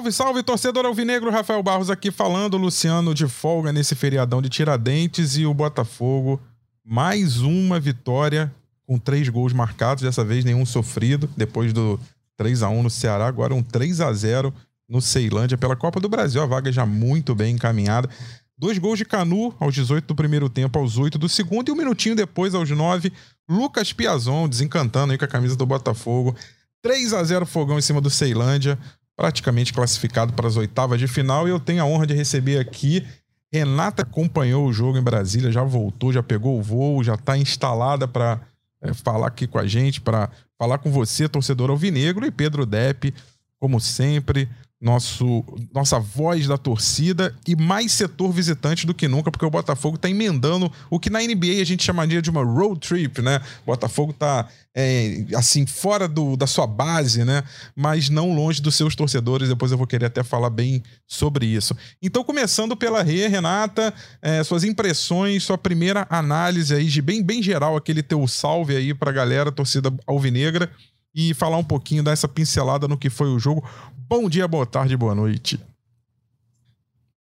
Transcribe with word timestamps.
Salve, 0.00 0.12
salve, 0.12 0.42
torcedor 0.42 0.86
alvinegro. 0.86 1.30
Rafael 1.30 1.62
Barros 1.62 1.90
aqui 1.90 2.10
falando. 2.10 2.56
Luciano 2.56 3.14
de 3.14 3.28
folga 3.28 3.70
nesse 3.70 3.94
feriadão 3.94 4.40
de 4.40 4.48
Tiradentes 4.48 5.36
e 5.36 5.44
o 5.44 5.52
Botafogo. 5.52 6.40
Mais 6.82 7.42
uma 7.42 7.78
vitória 7.78 8.50
com 8.86 8.98
três 8.98 9.28
gols 9.28 9.52
marcados, 9.52 10.02
dessa 10.02 10.24
vez 10.24 10.42
nenhum 10.42 10.64
sofrido. 10.64 11.28
Depois 11.36 11.74
do 11.74 12.00
3 12.38 12.62
a 12.62 12.70
1 12.70 12.82
no 12.82 12.88
Ceará, 12.88 13.26
agora 13.26 13.54
um 13.54 13.62
3 13.62 14.00
a 14.00 14.10
0 14.10 14.54
no 14.88 15.02
Ceilândia 15.02 15.58
pela 15.58 15.76
Copa 15.76 16.00
do 16.00 16.08
Brasil. 16.08 16.40
A 16.40 16.46
vaga 16.46 16.72
já 16.72 16.86
muito 16.86 17.34
bem 17.34 17.54
encaminhada. 17.54 18.08
Dois 18.56 18.78
gols 18.78 18.96
de 18.96 19.04
Canu 19.04 19.54
aos 19.60 19.74
18 19.74 20.06
do 20.06 20.14
primeiro 20.14 20.48
tempo, 20.48 20.78
aos 20.78 20.96
8 20.96 21.18
do 21.18 21.28
segundo, 21.28 21.68
e 21.68 21.72
um 21.72 21.76
minutinho 21.76 22.16
depois, 22.16 22.54
aos 22.54 22.70
9, 22.70 23.12
Lucas 23.46 23.92
Piazon 23.92 24.48
desencantando 24.48 25.12
aí 25.12 25.18
com 25.18 25.26
a 25.26 25.28
camisa 25.28 25.56
do 25.56 25.66
Botafogo. 25.66 26.34
3 26.80 27.12
a 27.12 27.22
0 27.22 27.44
Fogão 27.44 27.78
em 27.78 27.82
cima 27.82 28.00
do 28.00 28.08
Ceilândia 28.08 28.78
praticamente 29.20 29.70
classificado 29.70 30.32
para 30.32 30.48
as 30.48 30.56
oitavas 30.56 30.98
de 30.98 31.06
final. 31.06 31.46
E 31.46 31.50
eu 31.50 31.60
tenho 31.60 31.82
a 31.82 31.84
honra 31.84 32.06
de 32.06 32.14
receber 32.14 32.58
aqui. 32.58 33.06
Renata 33.52 34.00
acompanhou 34.00 34.66
o 34.66 34.72
jogo 34.72 34.96
em 34.96 35.02
Brasília, 35.02 35.52
já 35.52 35.62
voltou, 35.62 36.10
já 36.10 36.22
pegou 36.22 36.58
o 36.58 36.62
voo, 36.62 37.04
já 37.04 37.16
está 37.16 37.36
instalada 37.36 38.08
para 38.08 38.40
é, 38.80 38.94
falar 38.94 39.26
aqui 39.26 39.46
com 39.46 39.58
a 39.58 39.66
gente, 39.66 40.00
para 40.00 40.30
falar 40.58 40.78
com 40.78 40.90
você, 40.90 41.28
torcedor 41.28 41.68
alvinegro, 41.68 42.24
e 42.24 42.30
Pedro 42.30 42.64
Depp, 42.64 43.12
como 43.58 43.78
sempre, 43.78 44.48
nosso, 44.80 45.44
nossa 45.74 46.00
voz 46.00 46.46
da 46.46 46.56
torcida 46.56 47.34
e 47.46 47.54
mais 47.54 47.92
setor 47.92 48.32
visitante 48.32 48.86
do 48.86 48.94
que 48.94 49.06
nunca, 49.06 49.30
porque 49.30 49.44
o 49.44 49.50
Botafogo 49.50 49.96
está 49.96 50.08
emendando 50.08 50.72
o 50.88 50.98
que 50.98 51.10
na 51.10 51.20
NBA 51.20 51.60
a 51.60 51.64
gente 51.64 51.84
chamaria 51.84 52.22
de 52.22 52.30
uma 52.30 52.42
road 52.42 52.80
trip, 52.80 53.20
né? 53.20 53.42
O 53.62 53.66
Botafogo 53.66 54.12
está 54.12 54.48
é, 54.74 55.26
assim, 55.34 55.66
fora 55.66 56.08
do, 56.08 56.34
da 56.34 56.46
sua 56.46 56.66
base, 56.66 57.24
né? 57.24 57.42
Mas 57.76 58.08
não 58.08 58.34
longe 58.34 58.62
dos 58.62 58.74
seus 58.74 58.96
torcedores. 58.96 59.50
Depois 59.50 59.70
eu 59.70 59.76
vou 59.76 59.86
querer 59.86 60.06
até 60.06 60.22
falar 60.22 60.48
bem 60.48 60.82
sobre 61.06 61.44
isso. 61.44 61.76
Então, 62.00 62.24
começando 62.24 62.74
pela 62.74 63.02
Rê, 63.02 63.26
Renata, 63.26 63.92
é, 64.22 64.42
suas 64.42 64.64
impressões, 64.64 65.42
sua 65.42 65.58
primeira 65.58 66.06
análise 66.08 66.74
aí 66.74 66.86
de 66.86 67.02
bem, 67.02 67.22
bem 67.22 67.42
geral, 67.42 67.76
aquele 67.76 68.02
teu 68.02 68.26
salve 68.26 68.74
aí 68.74 68.94
pra 68.94 69.12
galera, 69.12 69.52
torcida 69.52 69.92
alvinegra 70.06 70.70
e 71.14 71.34
falar 71.34 71.56
um 71.56 71.64
pouquinho 71.64 72.02
dessa 72.02 72.28
pincelada 72.28 72.86
no 72.86 72.98
que 72.98 73.10
foi 73.10 73.28
o 73.28 73.38
jogo. 73.38 73.62
Bom 74.08 74.28
dia, 74.28 74.46
boa 74.46 74.66
tarde, 74.66 74.96
boa 74.96 75.14
noite. 75.14 75.60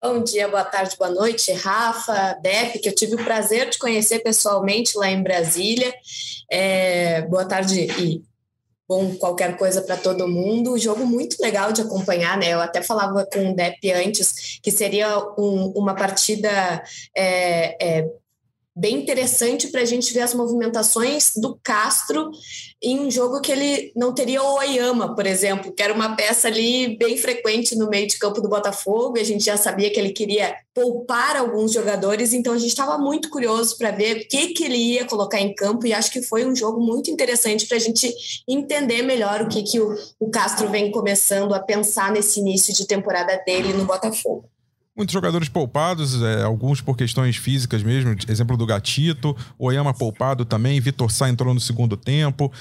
Bom 0.01 0.23
dia, 0.23 0.47
boa 0.47 0.63
tarde, 0.63 0.95
boa 0.97 1.11
noite, 1.11 1.51
Rafa, 1.51 2.33
Dep, 2.41 2.79
que 2.79 2.87
eu 2.87 2.95
tive 2.95 3.15
o 3.15 3.23
prazer 3.23 3.69
de 3.69 3.77
conhecer 3.77 4.19
pessoalmente 4.19 4.97
lá 4.97 5.11
em 5.11 5.21
Brasília. 5.21 5.93
É, 6.49 7.21
boa 7.23 7.43
tarde 7.45 7.81
e 8.01 8.23
bom 8.87 9.13
qualquer 9.17 9.57
coisa 9.57 9.81
para 9.81 9.97
todo 9.97 10.27
mundo. 10.27 10.79
Jogo 10.79 11.05
muito 11.05 11.35
legal 11.41 11.73
de 11.73 11.81
acompanhar, 11.81 12.37
né? 12.37 12.53
Eu 12.53 12.61
até 12.61 12.81
falava 12.81 13.27
com 13.31 13.51
o 13.51 13.55
Dep 13.55 13.77
antes 13.91 14.59
que 14.63 14.71
seria 14.71 15.19
um, 15.37 15.73
uma 15.75 15.93
partida 15.93 16.49
é, 17.13 17.99
é, 17.99 18.09
bem 18.80 19.02
interessante 19.02 19.67
para 19.67 19.81
a 19.81 19.85
gente 19.85 20.13
ver 20.13 20.22
as 20.22 20.33
movimentações 20.33 21.33
do 21.35 21.59
Castro 21.61 22.31
em 22.81 22.97
um 23.02 23.11
jogo 23.11 23.41
que 23.41 23.52
ele 23.52 23.91
não 23.94 24.13
teria 24.13 24.41
o 24.41 24.55
Oyama, 24.55 25.13
por 25.13 25.25
exemplo, 25.25 25.71
que 25.73 25.83
era 25.83 25.94
uma 25.94 26.16
peça 26.16 26.47
ali 26.47 26.97
bem 26.97 27.17
frequente 27.17 27.75
no 27.75 27.89
meio 27.89 28.08
de 28.08 28.17
campo 28.17 28.39
do 28.39 28.47
Botafogo, 28.47 29.17
e 29.17 29.21
a 29.21 29.25
gente 29.25 29.44
já 29.44 29.58
sabia 29.58 29.91
que 29.91 29.99
ele 29.99 30.11
queria 30.11 30.55
poupar 30.73 31.36
alguns 31.36 31.73
jogadores, 31.73 32.31
então 32.31 32.53
a 32.53 32.58
gente 32.58 32.69
estava 32.69 32.97
muito 32.97 33.30
curioso 33.30 33.77
para 33.77 33.91
ver 33.91 34.17
o 34.17 34.27
que, 34.30 34.53
que 34.53 34.63
ele 34.63 34.77
ia 34.77 35.05
colocar 35.05 35.41
em 35.41 35.53
campo, 35.53 35.86
e 35.86 35.93
acho 35.93 36.09
que 36.09 36.21
foi 36.21 36.45
um 36.45 36.55
jogo 36.55 36.80
muito 36.80 37.11
interessante 37.11 37.67
para 37.67 37.75
a 37.75 37.81
gente 37.81 38.16
entender 38.47 39.02
melhor 39.02 39.41
o 39.41 39.49
que, 39.49 39.61
que 39.61 39.80
o, 39.81 39.93
o 40.17 40.30
Castro 40.30 40.69
vem 40.69 40.89
começando 40.89 41.53
a 41.53 41.59
pensar 41.59 42.14
nesse 42.14 42.39
início 42.39 42.73
de 42.73 42.88
temporada 42.88 43.36
dele 43.45 43.73
no 43.73 43.83
Botafogo. 43.83 44.45
Muitos 45.00 45.14
jogadores 45.14 45.47
poupados, 45.47 46.21
é, 46.21 46.43
alguns 46.43 46.82
por 46.82 46.98
questões 46.98 47.37
físicas 47.37 47.82
mesmo, 47.82 48.17
exemplo 48.27 48.58
do 48.58 48.65
Gatito, 48.65 49.33
Oyama 49.58 49.93
poupado 49.93 50.43
também, 50.43 50.77
Vitor 50.82 51.10
Sá 51.10 51.30
entrou 51.30 51.54
no 51.54 51.60
segundo 51.61 51.95
tempo, 51.95 52.52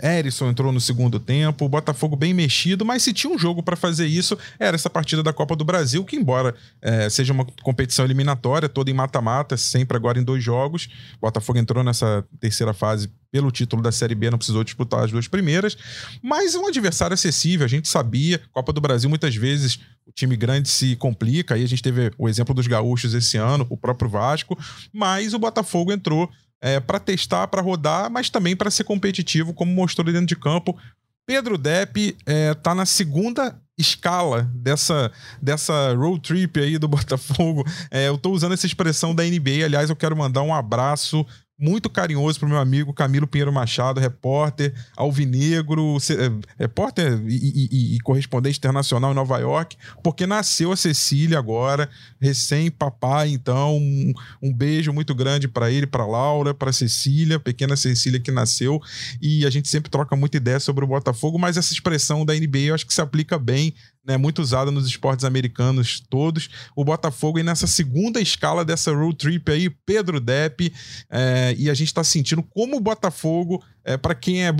Erisson 0.00 0.48
entrou 0.48 0.72
no 0.72 0.80
segundo 0.80 1.20
tempo, 1.20 1.64
o 1.64 1.68
Botafogo 1.68 2.16
bem 2.16 2.32
mexido, 2.32 2.84
mas 2.84 3.02
se 3.02 3.12
tinha 3.12 3.32
um 3.32 3.38
jogo 3.38 3.62
para 3.62 3.76
fazer 3.76 4.06
isso, 4.06 4.38
era 4.58 4.74
essa 4.74 4.88
partida 4.88 5.22
da 5.22 5.32
Copa 5.32 5.54
do 5.54 5.64
Brasil, 5.64 6.04
que 6.04 6.16
embora 6.16 6.54
é, 6.80 7.10
seja 7.10 7.32
uma 7.32 7.44
competição 7.62 8.04
eliminatória, 8.04 8.68
toda 8.68 8.90
em 8.90 8.94
mata-mata, 8.94 9.56
sempre 9.56 9.96
agora 9.96 10.18
em 10.18 10.24
dois 10.24 10.42
jogos, 10.42 10.88
o 11.16 11.20
Botafogo 11.20 11.58
entrou 11.58 11.84
nessa 11.84 12.24
terceira 12.40 12.72
fase 12.72 13.10
pelo 13.30 13.50
título 13.50 13.82
da 13.82 13.92
Série 13.92 14.14
B, 14.14 14.30
não 14.30 14.38
precisou 14.38 14.64
disputar 14.64 15.04
as 15.04 15.10
duas 15.10 15.28
primeiras, 15.28 15.76
mas 16.22 16.54
é 16.54 16.58
um 16.58 16.66
adversário 16.66 17.14
acessível, 17.14 17.64
a 17.64 17.68
gente 17.68 17.88
sabia, 17.88 18.40
Copa 18.52 18.72
do 18.72 18.80
Brasil 18.80 19.08
muitas 19.10 19.34
vezes 19.34 19.78
o 20.06 20.12
time 20.12 20.36
grande 20.36 20.68
se 20.68 20.96
complica, 20.96 21.54
aí 21.54 21.62
a 21.62 21.68
gente 21.68 21.82
teve 21.82 22.10
o 22.18 22.28
exemplo 22.28 22.54
dos 22.54 22.66
gaúchos 22.66 23.14
esse 23.14 23.36
ano, 23.36 23.66
o 23.70 23.76
próprio 23.76 24.10
Vasco, 24.10 24.58
mas 24.92 25.32
o 25.32 25.38
Botafogo 25.38 25.92
entrou 25.92 26.28
é, 26.62 26.78
para 26.78 27.00
testar, 27.00 27.48
para 27.48 27.60
rodar, 27.60 28.08
mas 28.08 28.30
também 28.30 28.54
para 28.54 28.70
ser 28.70 28.84
competitivo, 28.84 29.52
como 29.52 29.72
mostrou 29.72 30.04
dentro 30.04 30.26
de 30.26 30.36
campo. 30.36 30.78
Pedro 31.26 31.58
Depp 31.58 32.16
é, 32.24 32.54
tá 32.54 32.74
na 32.74 32.86
segunda 32.86 33.60
escala 33.76 34.50
dessa, 34.54 35.10
dessa 35.40 35.92
road 35.94 36.20
trip 36.20 36.60
aí 36.60 36.78
do 36.78 36.86
Botafogo. 36.88 37.64
É, 37.90 38.08
eu 38.08 38.16
tô 38.16 38.30
usando 38.30 38.52
essa 38.52 38.66
expressão 38.66 39.14
da 39.14 39.24
NBA. 39.24 39.64
Aliás, 39.64 39.90
eu 39.90 39.96
quero 39.96 40.16
mandar 40.16 40.42
um 40.42 40.54
abraço 40.54 41.26
muito 41.62 41.88
carinhoso 41.88 42.40
para 42.40 42.46
o 42.46 42.48
meu 42.48 42.58
amigo 42.58 42.92
Camilo 42.92 43.24
Pinheiro 43.24 43.52
Machado, 43.52 44.00
repórter 44.00 44.74
alvinegro, 44.96 45.96
é, 46.10 46.48
repórter 46.58 47.22
e, 47.24 47.68
e, 47.70 47.96
e, 47.96 48.00
correspondente 48.00 48.58
internacional 48.58 49.12
em 49.12 49.14
Nova 49.14 49.38
York, 49.38 49.76
porque 50.02 50.26
nasceu 50.26 50.72
a 50.72 50.76
Cecília 50.76 51.38
agora, 51.38 51.88
recém-papai, 52.20 53.28
então 53.28 53.76
um, 53.76 54.12
um, 54.42 54.52
beijo 54.52 54.92
muito 54.92 55.14
grande 55.14 55.46
para 55.46 55.70
ele, 55.70 55.86
para 55.86 56.04
Laura, 56.04 56.52
para 56.52 56.72
Cecília, 56.72 57.38
pequena 57.38 57.76
Cecília 57.76 58.18
que 58.18 58.32
nasceu, 58.32 58.82
e 59.20 59.46
a 59.46 59.50
gente 59.50 59.68
sempre 59.68 59.88
troca 59.88 60.16
muita 60.16 60.38
ideia 60.38 60.58
sobre 60.58 60.84
o 60.84 60.88
Botafogo, 60.88 61.38
mas 61.38 61.56
essa 61.56 61.72
expressão 61.72 62.26
da 62.26 62.34
NBA 62.34 62.58
eu 62.58 62.74
acho 62.74 62.86
que 62.86 62.92
se 62.92 63.00
aplica 63.00 63.38
bem 63.38 63.72
né, 64.04 64.16
muito 64.16 64.42
usada 64.42 64.70
nos 64.70 64.86
esportes 64.86 65.24
americanos 65.24 66.00
todos. 66.00 66.50
O 66.74 66.84
Botafogo 66.84 67.38
e 67.38 67.42
nessa 67.42 67.66
segunda 67.66 68.20
escala 68.20 68.64
dessa 68.64 68.92
road 68.92 69.16
trip 69.16 69.50
aí, 69.50 69.70
Pedro 69.70 70.20
Depp, 70.20 70.72
é, 71.10 71.54
e 71.56 71.70
a 71.70 71.74
gente 71.74 71.88
está 71.88 72.02
sentindo 72.02 72.42
como 72.42 72.76
o 72.76 72.80
Botafogo, 72.80 73.62
é, 73.84 73.96
para 73.96 74.14
quem 74.14 74.44
é 74.44 74.52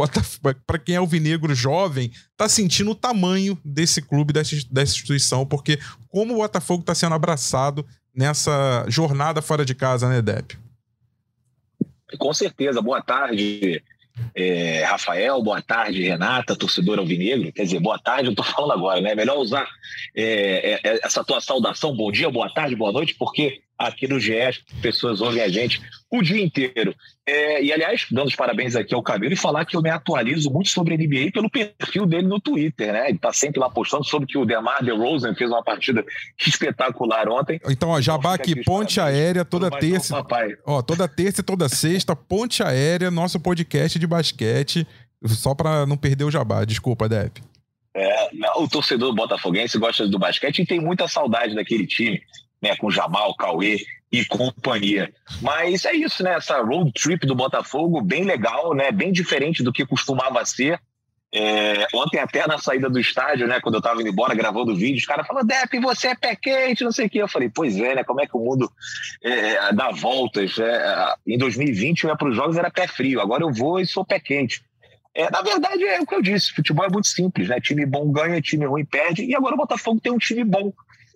para 0.66 0.78
quem 0.78 0.94
é 0.94 0.98
alvinegro 0.98 1.54
jovem, 1.54 2.10
está 2.30 2.48
sentindo 2.48 2.90
o 2.92 2.94
tamanho 2.94 3.58
desse 3.64 4.00
clube, 4.00 4.32
dessa, 4.32 4.56
dessa 4.70 4.92
instituição, 4.92 5.44
porque 5.44 5.78
como 6.08 6.34
o 6.34 6.38
Botafogo 6.38 6.82
está 6.82 6.94
sendo 6.94 7.14
abraçado 7.14 7.86
nessa 8.14 8.84
jornada 8.88 9.40
fora 9.42 9.64
de 9.64 9.74
casa, 9.74 10.08
né, 10.08 10.20
Depp? 10.20 10.58
Com 12.18 12.32
certeza. 12.34 12.80
Boa 12.82 13.02
tarde, 13.02 13.82
é, 14.34 14.84
Rafael, 14.84 15.42
boa 15.42 15.60
tarde, 15.60 16.02
Renata, 16.02 16.56
torcedor 16.56 16.98
alvinegro. 16.98 17.52
Quer 17.52 17.64
dizer, 17.64 17.80
boa 17.80 17.98
tarde, 17.98 18.28
eu 18.28 18.34
tô 18.34 18.42
falando 18.42 18.72
agora, 18.72 19.00
né? 19.00 19.14
Melhor 19.14 19.38
usar 19.38 19.68
é, 20.14 20.80
é, 20.82 21.00
essa 21.04 21.24
tua 21.24 21.40
saudação, 21.40 21.94
bom 21.96 22.10
dia, 22.10 22.30
boa 22.30 22.52
tarde, 22.52 22.76
boa 22.76 22.92
noite, 22.92 23.14
porque 23.14 23.60
aqui 23.86 24.06
no 24.08 24.18
GE 24.18 24.40
as 24.40 24.58
pessoas 24.80 25.20
ouvem 25.20 25.42
a 25.42 25.48
gente 25.48 25.80
o 26.10 26.22
dia 26.22 26.42
inteiro. 26.42 26.94
É, 27.26 27.62
e, 27.62 27.72
aliás, 27.72 28.06
dando 28.10 28.28
os 28.28 28.36
parabéns 28.36 28.74
aqui 28.76 28.94
ao 28.94 29.02
Camilo 29.02 29.32
e 29.32 29.36
falar 29.36 29.64
que 29.64 29.76
eu 29.76 29.82
me 29.82 29.90
atualizo 29.90 30.50
muito 30.50 30.68
sobre 30.68 30.94
a 30.94 30.96
NBA 30.96 31.30
pelo 31.32 31.50
perfil 31.50 32.04
dele 32.04 32.26
no 32.26 32.40
Twitter, 32.40 32.92
né? 32.92 33.08
Ele 33.08 33.18
tá 33.18 33.32
sempre 33.32 33.60
lá 33.60 33.70
postando 33.70 34.04
sobre 34.04 34.26
que 34.26 34.36
o 34.36 34.44
DeMar 34.44 34.84
DeRozan 34.84 35.34
fez 35.34 35.50
uma 35.50 35.62
partida 35.62 36.04
espetacular 36.38 37.28
ontem. 37.28 37.60
Então, 37.68 37.90
ó, 37.90 38.00
Jabá 38.00 38.34
aqui, 38.34 38.62
ponte 38.62 39.00
aérea 39.00 39.44
toda 39.44 39.70
terça. 39.70 40.24
Ó, 40.66 40.82
toda 40.82 41.08
terça 41.08 41.40
e 41.40 41.44
toda 41.44 41.68
sexta, 41.68 42.14
ponte 42.14 42.62
aérea, 42.62 43.10
nosso 43.10 43.38
podcast 43.40 43.98
de 43.98 44.06
basquete, 44.06 44.86
só 45.26 45.54
para 45.54 45.86
não 45.86 45.96
perder 45.96 46.24
o 46.24 46.30
Jabá. 46.30 46.64
Desculpa, 46.64 47.08
Dep. 47.08 47.40
É, 47.94 48.28
o 48.56 48.66
torcedor 48.66 49.14
botafoguense 49.14 49.78
gosta 49.78 50.08
do 50.08 50.18
basquete 50.18 50.60
e 50.60 50.66
tem 50.66 50.80
muita 50.80 51.06
saudade 51.06 51.54
daquele 51.54 51.86
time 51.86 52.20
né, 52.62 52.76
com 52.76 52.90
Jamal, 52.90 53.34
Cauê 53.36 53.84
e 54.10 54.24
companhia. 54.24 55.12
Mas 55.40 55.84
é 55.84 55.94
isso, 55.94 56.22
né? 56.22 56.34
Essa 56.34 56.60
road 56.60 56.92
trip 56.92 57.26
do 57.26 57.34
Botafogo, 57.34 58.00
bem 58.00 58.24
legal, 58.24 58.74
né? 58.74 58.92
Bem 58.92 59.10
diferente 59.10 59.62
do 59.62 59.72
que 59.72 59.86
costumava 59.86 60.44
ser. 60.44 60.78
É, 61.34 61.86
ontem 61.94 62.18
até 62.18 62.46
na 62.46 62.58
saída 62.58 62.90
do 62.90 63.00
estádio, 63.00 63.46
né, 63.46 63.58
quando 63.58 63.76
eu 63.76 63.80
tava 63.80 64.02
indo 64.02 64.10
embora 64.10 64.34
gravando 64.34 64.76
vídeo, 64.76 64.98
os 64.98 65.06
caras 65.06 65.26
falaram, 65.26 65.46
Depp, 65.46 65.78
você 65.78 66.08
é 66.08 66.14
pé 66.14 66.36
quente, 66.36 66.84
não 66.84 66.92
sei 66.92 67.06
o 67.06 67.10
quê. 67.10 67.22
Eu 67.22 67.28
falei, 67.28 67.48
pois 67.48 67.78
é, 67.78 67.94
né, 67.94 68.04
como 68.04 68.20
é 68.20 68.26
que 68.26 68.36
o 68.36 68.40
mundo 68.40 68.70
é, 69.22 69.72
dá 69.72 69.90
voltas. 69.90 70.58
É, 70.58 71.14
em 71.26 71.38
2020 71.38 72.04
eu 72.04 72.10
ia 72.10 72.16
para 72.16 72.28
os 72.28 72.36
jogos, 72.36 72.58
era 72.58 72.70
pé 72.70 72.86
frio, 72.86 73.18
agora 73.18 73.44
eu 73.44 73.50
vou 73.50 73.80
e 73.80 73.86
sou 73.86 74.04
pé 74.04 74.20
quente. 74.20 74.62
É, 75.14 75.30
na 75.30 75.40
verdade, 75.40 75.82
é 75.84 76.00
o 76.00 76.06
que 76.06 76.14
eu 76.14 76.22
disse, 76.22 76.52
futebol 76.52 76.84
é 76.84 76.90
muito 76.90 77.08
simples, 77.08 77.48
né, 77.48 77.58
time 77.60 77.84
bom 77.86 78.10
ganha, 78.12 78.40
time 78.40 78.66
ruim 78.66 78.84
perde, 78.84 79.24
e 79.24 79.34
agora 79.34 79.54
o 79.54 79.58
Botafogo 79.58 80.00
tem 80.00 80.12
um 80.12 80.18
time 80.18 80.44
bom. 80.44 80.72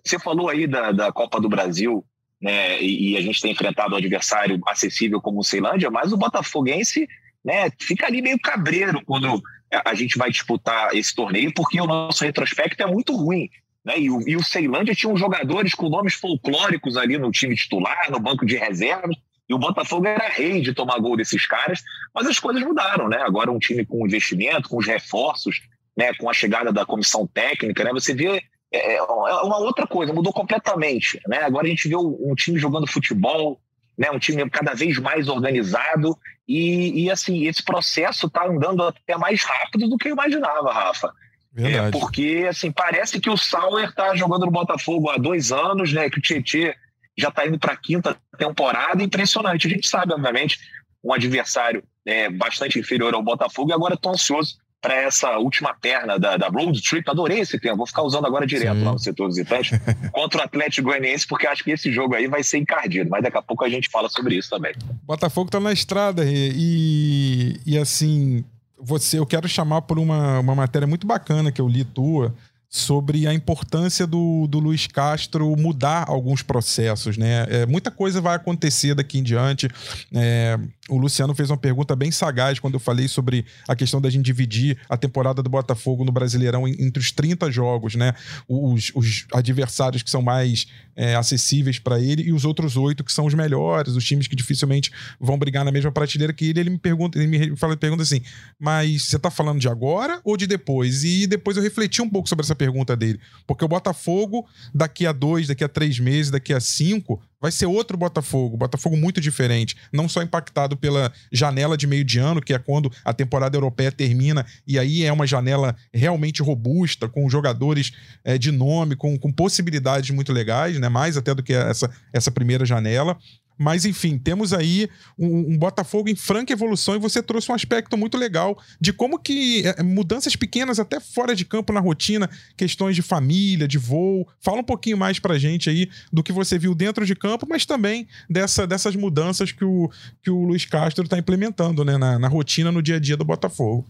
Você 0.07 0.19
falou 0.19 0.49
aí 0.49 0.67
da, 0.67 0.91
da 0.91 1.11
Copa 1.11 1.39
do 1.39 1.49
Brasil, 1.49 2.03
né? 2.41 2.81
E, 2.81 3.11
e, 3.11 3.17
a 3.17 3.21
gente 3.21 3.41
tem 3.41 3.51
enfrentado 3.51 3.93
um 3.93 3.97
adversário 3.97 4.59
acessível 4.67 5.19
como 5.19 5.39
o 5.39 5.43
Ceilândia, 5.43 5.89
mas 5.89 6.13
o 6.13 6.17
Botafoguense 6.17 7.07
né, 7.43 7.69
fica 7.79 8.05
ali 8.05 8.21
meio 8.21 8.39
cabreiro 8.39 9.01
quando 9.05 9.41
a 9.85 9.93
gente 9.93 10.17
vai 10.17 10.29
disputar 10.29 10.95
esse 10.95 11.13
torneio, 11.13 11.53
porque 11.53 11.79
o 11.79 11.87
nosso 11.87 12.23
retrospecto 12.23 12.81
é 12.81 12.85
muito 12.85 13.15
ruim. 13.15 13.49
Né? 13.83 13.99
E, 13.99 14.09
o, 14.09 14.27
e 14.27 14.35
o 14.35 14.43
Ceilândia 14.43 14.95
tinha 14.95 15.15
jogadores 15.15 15.73
com 15.73 15.89
nomes 15.89 16.13
folclóricos 16.13 16.97
ali 16.97 17.17
no 17.17 17.31
time 17.31 17.55
titular, 17.55 18.09
no 18.11 18.19
banco 18.19 18.45
de 18.45 18.55
reservas. 18.55 19.15
E 19.49 19.53
o 19.53 19.57
Botafogo 19.57 20.05
era 20.05 20.27
rei 20.27 20.61
de 20.61 20.73
tomar 20.73 20.99
gol 20.99 21.15
desses 21.15 21.45
caras, 21.47 21.81
mas 22.13 22.27
as 22.27 22.37
coisas 22.37 22.61
mudaram, 22.61 23.07
né? 23.07 23.21
Agora 23.21 23.49
um 23.49 23.59
time 23.59 23.85
com 23.85 24.05
investimento, 24.05 24.67
com 24.67 24.77
os 24.77 24.85
reforços, 24.85 25.61
né? 25.95 26.13
Com 26.15 26.29
a 26.29 26.33
chegada 26.33 26.71
da 26.71 26.85
comissão 26.85 27.25
técnica, 27.25 27.83
né? 27.83 27.91
Você 27.93 28.13
vê 28.13 28.43
é, 28.71 28.95
é 28.95 29.01
uma 29.01 29.57
outra 29.57 29.87
coisa, 29.87 30.13
mudou 30.13 30.33
completamente, 30.33 31.19
né? 31.27 31.39
Agora 31.43 31.65
a 31.65 31.69
gente 31.69 31.87
vê 31.87 31.95
um 31.95 32.33
time 32.35 32.59
jogando 32.59 32.87
futebol, 32.87 33.59
né? 33.97 34.11
Um 34.11 34.19
time 34.19 34.49
cada 34.49 34.73
vez 34.73 34.97
mais 34.99 35.27
organizado 35.27 36.17
e, 36.47 37.05
e 37.05 37.11
assim 37.11 37.45
esse 37.47 37.63
processo 37.63 38.27
está 38.27 38.45
andando 38.45 38.83
até 38.83 39.17
mais 39.17 39.43
rápido 39.43 39.87
do 39.87 39.97
que 39.97 40.09
eu 40.09 40.13
imaginava, 40.13 40.71
Rafa. 40.71 41.11
É, 41.55 41.89
porque 41.89 42.45
assim 42.47 42.71
parece 42.71 43.19
que 43.19 43.29
o 43.29 43.37
Sauer 43.37 43.89
está 43.89 44.15
jogando 44.15 44.45
no 44.45 44.51
Botafogo 44.51 45.09
há 45.09 45.17
dois 45.17 45.51
anos, 45.51 45.91
né? 45.93 46.09
Que 46.09 46.19
o 46.19 46.21
Tietchan 46.21 46.73
já 47.17 47.29
está 47.29 47.47
indo 47.47 47.57
para 47.57 47.73
a 47.73 47.77
quinta 47.77 48.15
temporada, 48.37 49.01
impressionante. 49.01 49.65
A 49.65 49.69
gente 49.69 49.87
sabe, 49.87 50.13
obviamente, 50.13 50.59
um 51.03 51.11
adversário 51.11 51.83
é, 52.05 52.29
bastante 52.29 52.77
inferior 52.77 53.13
ao 53.15 53.23
Botafogo, 53.23 53.71
e 53.71 53.73
agora 53.73 53.95
estou 53.95 54.11
ansioso 54.11 54.57
para 54.87 54.95
essa 54.95 55.37
última 55.37 55.73
perna 55.73 56.17
da, 56.17 56.37
da 56.37 56.47
road 56.47 56.81
trip. 56.81 57.09
Adorei 57.09 57.39
esse 57.39 57.59
tempo, 57.59 57.75
vou 57.75 57.85
ficar 57.85 58.03
usando 58.03 58.25
agora 58.25 58.47
direto 58.47 58.77
Sim. 58.77 58.85
lá 58.85 58.93
no 58.93 58.99
setor 58.99 59.27
visitante 59.27 59.71
contra 60.13 60.39
o 60.39 60.43
Atlético 60.43 60.87
Goianiense, 60.87 61.27
porque 61.27 61.45
acho 61.45 61.61
que 61.61 61.71
esse 61.71 61.91
jogo 61.91 62.15
aí 62.15 62.25
vai 62.27 62.41
ser 62.41 62.59
encardido, 62.59 63.09
mas 63.09 63.21
daqui 63.21 63.37
a 63.37 63.41
pouco 63.41 63.65
a 63.65 63.69
gente 63.69 63.89
fala 63.89 64.07
sobre 64.07 64.35
isso 64.35 64.49
também. 64.49 64.73
Botafogo 65.03 65.49
está 65.49 65.59
na 65.59 65.73
estrada 65.73 66.23
e, 66.25 67.59
e 67.65 67.77
assim, 67.77 68.45
você, 68.79 69.19
eu 69.19 69.25
quero 69.25 69.45
chamar 69.49 69.81
por 69.81 69.99
uma, 69.99 70.39
uma 70.39 70.55
matéria 70.55 70.87
muito 70.87 71.05
bacana 71.05 71.51
que 71.51 71.59
eu 71.59 71.67
li 71.67 71.83
tua 71.83 72.33
sobre 72.69 73.25
a 73.27 73.33
importância 73.33 74.05
do, 74.05 74.45
do 74.47 74.59
Luiz 74.59 74.87
Castro 74.87 75.55
mudar 75.57 76.05
alguns 76.07 76.41
processos, 76.41 77.17
né? 77.17 77.45
É, 77.49 77.65
muita 77.65 77.89
coisa 77.89 78.19
vai 78.19 78.35
acontecer 78.35 78.93
daqui 78.93 79.19
em 79.19 79.23
diante. 79.23 79.69
É, 80.13 80.59
o 80.89 80.97
Luciano 80.97 81.35
fez 81.35 81.49
uma 81.49 81.57
pergunta 81.57 81.95
bem 81.95 82.11
sagaz 82.11 82.59
quando 82.59 82.75
eu 82.75 82.79
falei 82.79 83.07
sobre 83.07 83.45
a 83.67 83.75
questão 83.75 83.99
da 83.99 84.09
gente 84.09 84.25
dividir 84.25 84.77
a 84.89 84.97
temporada 84.97 85.43
do 85.43 85.49
Botafogo 85.49 86.03
no 86.03 86.11
Brasileirão 86.11 86.67
entre 86.67 86.99
os 86.99 87.11
30 87.11 87.51
jogos, 87.51 87.95
né? 87.95 88.13
Os, 88.47 88.91
os 88.95 89.25
adversários 89.33 90.01
que 90.01 90.09
são 90.09 90.21
mais 90.21 90.67
é, 90.95 91.15
acessíveis 91.15 91.77
para 91.79 91.99
ele 91.99 92.23
e 92.23 92.33
os 92.33 92.45
outros 92.45 92.77
oito 92.77 93.03
que 93.03 93.11
são 93.11 93.25
os 93.25 93.33
melhores, 93.33 93.93
os 93.95 94.03
times 94.03 94.27
que 94.27 94.35
dificilmente 94.35 94.91
vão 95.19 95.37
brigar 95.37 95.63
na 95.65 95.71
mesma 95.71 95.91
prateleira 95.91 96.33
que 96.33 96.45
ele. 96.45 96.59
Ele 96.59 96.69
me 96.71 96.79
pergunta, 96.79 97.19
ele 97.19 97.27
me 97.27 97.55
fala, 97.55 97.75
pergunta 97.77 98.03
assim: 98.03 98.21
mas 98.59 99.05
você 99.05 99.17
está 99.17 99.29
falando 99.29 99.59
de 99.59 99.67
agora 99.67 100.19
ou 100.23 100.35
de 100.37 100.47
depois? 100.47 101.03
E 101.03 101.27
depois 101.27 101.57
eu 101.57 101.63
refleti 101.63 102.01
um 102.01 102.09
pouco 102.09 102.27
sobre 102.27 102.43
essa 102.43 102.55
pergunta 102.55 102.95
dele. 102.95 103.19
Porque 103.45 103.63
o 103.63 103.67
Botafogo, 103.67 104.45
daqui 104.73 105.05
a 105.05 105.11
dois, 105.11 105.47
daqui 105.47 105.63
a 105.63 105.69
três 105.69 105.99
meses, 105.99 106.31
daqui 106.31 106.53
a 106.53 106.59
cinco, 106.59 107.21
vai 107.41 107.51
ser 107.51 107.65
outro 107.65 107.97
Botafogo. 107.97 108.57
Botafogo 108.57 108.97
muito 108.97 109.21
diferente. 109.21 109.75
Não 109.91 110.07
só 110.09 110.21
impactado 110.21 110.75
pela 110.75 111.11
janela 111.31 111.77
de 111.77 111.87
meio 111.87 112.03
de 112.03 112.19
ano, 112.19 112.41
que 112.41 112.53
é 112.53 112.59
quando 112.59 112.91
a 113.03 113.13
temporada 113.13 113.55
europeia 113.55 113.91
termina, 113.91 114.45
e 114.65 114.77
aí 114.77 115.03
é 115.03 115.11
uma 115.11 115.27
janela 115.27 115.75
realmente 115.93 116.41
robusta, 116.41 117.07
com 117.07 117.29
jogadores 117.29 117.91
é, 118.23 118.37
de 118.37 118.51
nome, 118.51 118.95
com, 118.95 119.17
com 119.17 119.31
possibilidades 119.31 120.09
muito 120.11 120.33
legais, 120.33 120.79
né? 120.79 120.89
Mais 120.89 121.17
até 121.17 121.33
do 121.33 121.43
que 121.43 121.53
essa, 121.53 121.89
essa 122.11 122.31
primeira 122.31 122.65
janela. 122.65 123.17
Mas, 123.57 123.85
enfim, 123.85 124.17
temos 124.17 124.53
aí 124.53 124.89
um, 125.17 125.53
um, 125.53 125.57
Botafogo 125.57 126.09
em 126.09 126.15
franca 126.15 126.53
evolução 126.53 126.95
e 126.95 126.99
você 126.99 127.23
trouxe 127.23 127.51
um 127.51 127.55
aspecto 127.55 127.97
muito 127.97 128.17
legal 128.17 128.57
de 128.79 128.93
como 128.93 129.17
que 129.17 129.63
é, 129.65 129.81
mudanças 129.81 130.35
pequenas, 130.35 130.79
até 130.79 130.99
fora 130.99 131.35
de 131.35 131.43
campo 131.43 131.73
na 131.73 131.79
rotina, 131.79 132.29
questões 132.55 132.95
de 132.95 133.01
família, 133.01 133.67
de 133.67 133.77
voo. 133.77 134.27
Fala 134.39 134.59
um 134.59 134.63
pouquinho 134.63 134.97
mais 134.97 135.19
pra 135.19 135.39
gente 135.39 135.69
aí 135.69 135.89
do 136.13 136.21
que 136.21 136.31
você 136.31 136.59
viu 136.59 136.75
dentro 136.75 137.05
de 137.05 137.15
campo, 137.15 137.47
mas 137.49 137.65
também 137.65 138.07
dessa, 138.29 138.67
dessas 138.67 138.95
mudanças 138.95 139.51
que 139.51 139.65
o, 139.65 139.89
que 140.21 140.29
o 140.29 140.43
Luiz 140.43 140.65
Castro 140.65 141.03
está 141.03 141.17
implementando 141.17 141.83
né, 141.83 141.97
na, 141.97 142.19
na 142.19 142.27
rotina, 142.27 142.71
no 142.71 142.81
dia 142.81 142.97
a 142.97 142.99
dia 142.99 143.17
do 143.17 143.25
Botafogo. 143.25 143.85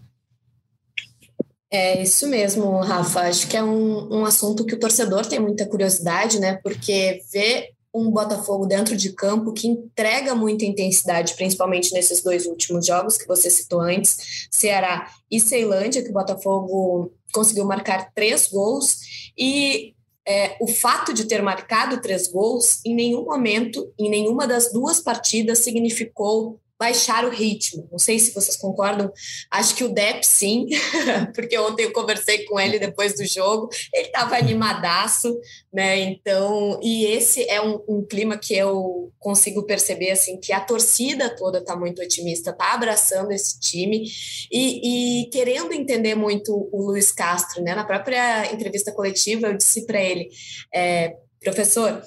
É 1.70 2.02
isso 2.02 2.26
mesmo, 2.26 2.80
Rafa. 2.80 3.20
Acho 3.28 3.46
que 3.46 3.56
é 3.56 3.62
um, 3.62 4.20
um 4.20 4.24
assunto 4.24 4.64
que 4.64 4.74
o 4.74 4.80
torcedor 4.80 5.26
tem 5.26 5.38
muita 5.38 5.66
curiosidade, 5.66 6.40
né? 6.40 6.58
Porque 6.62 7.20
ver 7.30 7.74
um 7.94 8.10
Botafogo 8.10 8.66
dentro 8.66 8.96
de 8.96 9.12
campo 9.12 9.52
que 9.52 9.66
entrega 9.66 10.34
muita 10.34 10.64
intensidade, 10.64 11.34
principalmente 11.34 11.92
nesses 11.92 12.22
dois 12.22 12.46
últimos 12.46 12.86
jogos 12.86 13.16
que 13.16 13.26
você 13.26 13.50
citou 13.50 13.80
antes, 13.80 14.48
Ceará 14.50 15.10
e 15.30 15.40
Ceilândia, 15.40 16.02
que 16.02 16.10
o 16.10 16.14
Botafogo 16.14 17.12
conseguiu 17.32 17.64
marcar 17.64 18.12
três 18.14 18.48
gols. 18.48 18.98
E 19.36 19.94
é, 20.26 20.56
o 20.60 20.66
fato 20.66 21.14
de 21.14 21.24
ter 21.24 21.42
marcado 21.42 22.00
três 22.02 22.26
gols 22.26 22.84
em 22.84 22.94
nenhum 22.94 23.24
momento, 23.24 23.90
em 23.98 24.10
nenhuma 24.10 24.46
das 24.46 24.70
duas 24.70 25.00
partidas 25.00 25.60
significou 25.60 26.60
baixar 26.78 27.24
o 27.24 27.30
ritmo. 27.30 27.88
Não 27.90 27.98
sei 27.98 28.18
se 28.18 28.32
vocês 28.32 28.56
concordam. 28.56 29.12
Acho 29.50 29.74
que 29.74 29.82
o 29.82 29.92
Depp 29.92 30.24
sim, 30.24 30.66
porque 31.34 31.58
ontem 31.58 31.84
eu 31.84 31.92
conversei 31.92 32.44
com 32.44 32.58
ele 32.58 32.78
depois 32.78 33.14
do 33.14 33.26
jogo. 33.26 33.68
Ele 33.92 34.06
estava 34.06 34.36
animadaço, 34.36 35.38
né? 35.72 35.98
Então, 35.98 36.78
e 36.82 37.06
esse 37.06 37.42
é 37.48 37.60
um, 37.60 37.82
um, 37.88 38.06
clima 38.06 38.38
que 38.38 38.54
eu 38.54 39.12
consigo 39.18 39.64
perceber 39.64 40.12
assim 40.12 40.38
que 40.38 40.52
a 40.52 40.60
torcida 40.60 41.34
toda 41.34 41.58
está 41.58 41.74
muito 41.76 42.00
otimista, 42.00 42.50
está 42.50 42.74
abraçando 42.74 43.32
esse 43.32 43.58
time 43.58 44.04
e, 44.50 45.22
e, 45.22 45.30
querendo 45.30 45.72
entender 45.72 46.14
muito 46.14 46.68
o 46.72 46.82
Luiz 46.82 47.10
Castro, 47.10 47.62
né? 47.62 47.74
Na 47.74 47.84
própria 47.84 48.52
entrevista 48.52 48.92
coletiva 48.92 49.48
eu 49.48 49.56
disse 49.56 49.84
para 49.84 50.00
ele, 50.00 50.28
é, 50.72 51.16
professor 51.40 52.02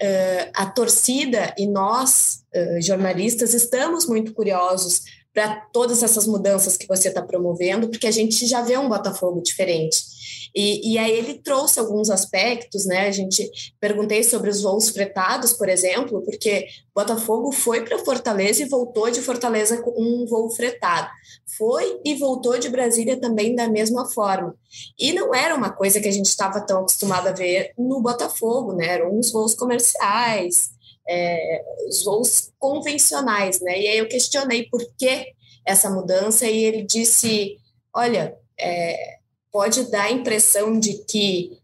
uh, 0.00 0.50
a 0.54 0.66
torcida 0.66 1.54
e 1.58 1.66
nós, 1.66 2.44
uh, 2.54 2.80
jornalistas, 2.80 3.54
estamos 3.54 4.06
muito 4.06 4.32
curiosos 4.32 5.02
para 5.32 5.56
todas 5.72 6.02
essas 6.02 6.26
mudanças 6.26 6.76
que 6.76 6.86
você 6.86 7.08
está 7.08 7.22
promovendo, 7.22 7.88
porque 7.88 8.06
a 8.06 8.10
gente 8.10 8.46
já 8.46 8.60
vê 8.62 8.76
um 8.76 8.88
Botafogo 8.88 9.40
diferente. 9.42 10.21
E, 10.54 10.92
e, 10.92 10.98
aí 10.98 11.12
ele 11.12 11.34
trouxe 11.34 11.80
alguns 11.80 12.10
aspectos, 12.10 12.84
né? 12.84 13.06
A 13.06 13.10
gente 13.10 13.50
perguntei 13.80 14.22
sobre 14.22 14.50
os 14.50 14.60
voos 14.60 14.90
fretados, 14.90 15.54
por 15.54 15.68
exemplo, 15.68 16.22
porque 16.22 16.66
Botafogo 16.94 17.50
foi 17.52 17.82
para 17.84 17.98
Fortaleza 17.98 18.62
e 18.62 18.68
voltou 18.68 19.10
de 19.10 19.22
Fortaleza 19.22 19.80
com 19.80 19.90
um 19.98 20.26
voo 20.26 20.50
fretado. 20.50 21.08
Foi 21.56 22.00
e 22.04 22.14
voltou 22.16 22.58
de 22.58 22.68
Brasília 22.68 23.18
também 23.18 23.54
da 23.54 23.68
mesma 23.68 24.10
forma. 24.10 24.54
E 24.98 25.12
não 25.12 25.34
era 25.34 25.54
uma 25.54 25.70
coisa 25.70 26.00
que 26.00 26.08
a 26.08 26.12
gente 26.12 26.26
estava 26.26 26.60
tão 26.60 26.80
acostumado 26.80 27.28
a 27.28 27.32
ver 27.32 27.72
no 27.78 28.02
Botafogo, 28.02 28.74
né? 28.74 28.88
Eram 28.88 29.18
uns 29.18 29.32
voos 29.32 29.54
comerciais, 29.54 30.70
é, 31.08 31.62
os 31.88 32.04
voos 32.04 32.52
convencionais, 32.58 33.60
né? 33.60 33.80
E 33.80 33.88
aí 33.88 33.98
eu 33.98 34.08
questionei 34.08 34.68
por 34.68 34.80
que 34.98 35.32
essa 35.64 35.88
mudança 35.88 36.46
e 36.46 36.64
ele 36.64 36.82
disse, 36.82 37.56
olha, 37.94 38.36
é, 38.58 39.21
pode 39.52 39.90
dar 39.90 40.04
a 40.04 40.10
impressão 40.10 40.80
de 40.80 41.04
que 41.04 41.58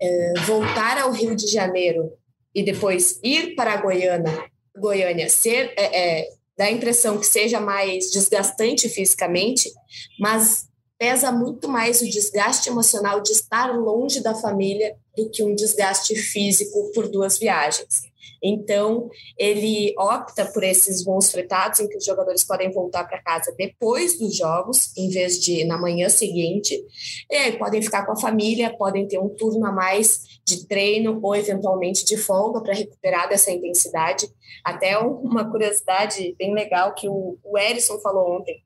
é, 0.00 0.32
voltar 0.46 0.98
ao 0.98 1.12
Rio 1.12 1.36
de 1.36 1.46
Janeiro 1.46 2.12
e 2.54 2.62
depois 2.62 3.20
ir 3.22 3.54
para 3.54 3.76
Goiânia, 3.76 4.50
Goiânia 4.76 5.28
ser, 5.28 5.72
é, 5.76 6.20
é, 6.20 6.28
dá 6.56 6.64
a 6.64 6.70
impressão 6.70 7.18
que 7.18 7.26
seja 7.26 7.60
mais 7.60 8.10
desgastante 8.10 8.88
fisicamente, 8.88 9.70
mas 10.18 10.66
pesa 10.98 11.30
muito 11.30 11.68
mais 11.68 12.00
o 12.00 12.08
desgaste 12.08 12.68
emocional 12.68 13.20
de 13.20 13.30
estar 13.30 13.70
longe 13.76 14.20
da 14.20 14.34
família 14.34 14.96
do 15.16 15.30
que 15.30 15.44
um 15.44 15.54
desgaste 15.54 16.16
físico 16.16 16.90
por 16.92 17.08
duas 17.08 17.38
viagens. 17.38 18.08
Então, 18.42 19.08
ele 19.36 19.94
opta 19.98 20.44
por 20.46 20.62
esses 20.62 21.04
voos 21.04 21.30
fretados, 21.30 21.80
em 21.80 21.88
que 21.88 21.96
os 21.96 22.04
jogadores 22.04 22.44
podem 22.44 22.70
voltar 22.70 23.04
para 23.04 23.22
casa 23.22 23.54
depois 23.56 24.18
dos 24.18 24.36
jogos, 24.36 24.96
em 24.96 25.08
vez 25.10 25.40
de 25.40 25.64
na 25.64 25.78
manhã 25.78 26.08
seguinte. 26.08 26.80
E 27.30 27.34
aí 27.34 27.58
podem 27.58 27.82
ficar 27.82 28.06
com 28.06 28.12
a 28.12 28.20
família, 28.20 28.76
podem 28.76 29.06
ter 29.06 29.18
um 29.18 29.28
turno 29.28 29.66
a 29.66 29.72
mais 29.72 30.40
de 30.46 30.66
treino 30.66 31.18
ou 31.22 31.34
eventualmente 31.34 32.04
de 32.04 32.16
folga 32.16 32.62
para 32.62 32.74
recuperar 32.74 33.28
dessa 33.28 33.50
intensidade. 33.50 34.28
Até 34.64 34.98
uma 34.98 35.50
curiosidade 35.50 36.34
bem 36.38 36.54
legal 36.54 36.94
que 36.94 37.08
o, 37.08 37.38
o 37.42 37.58
Erison 37.58 37.98
falou 38.00 38.38
ontem. 38.38 38.62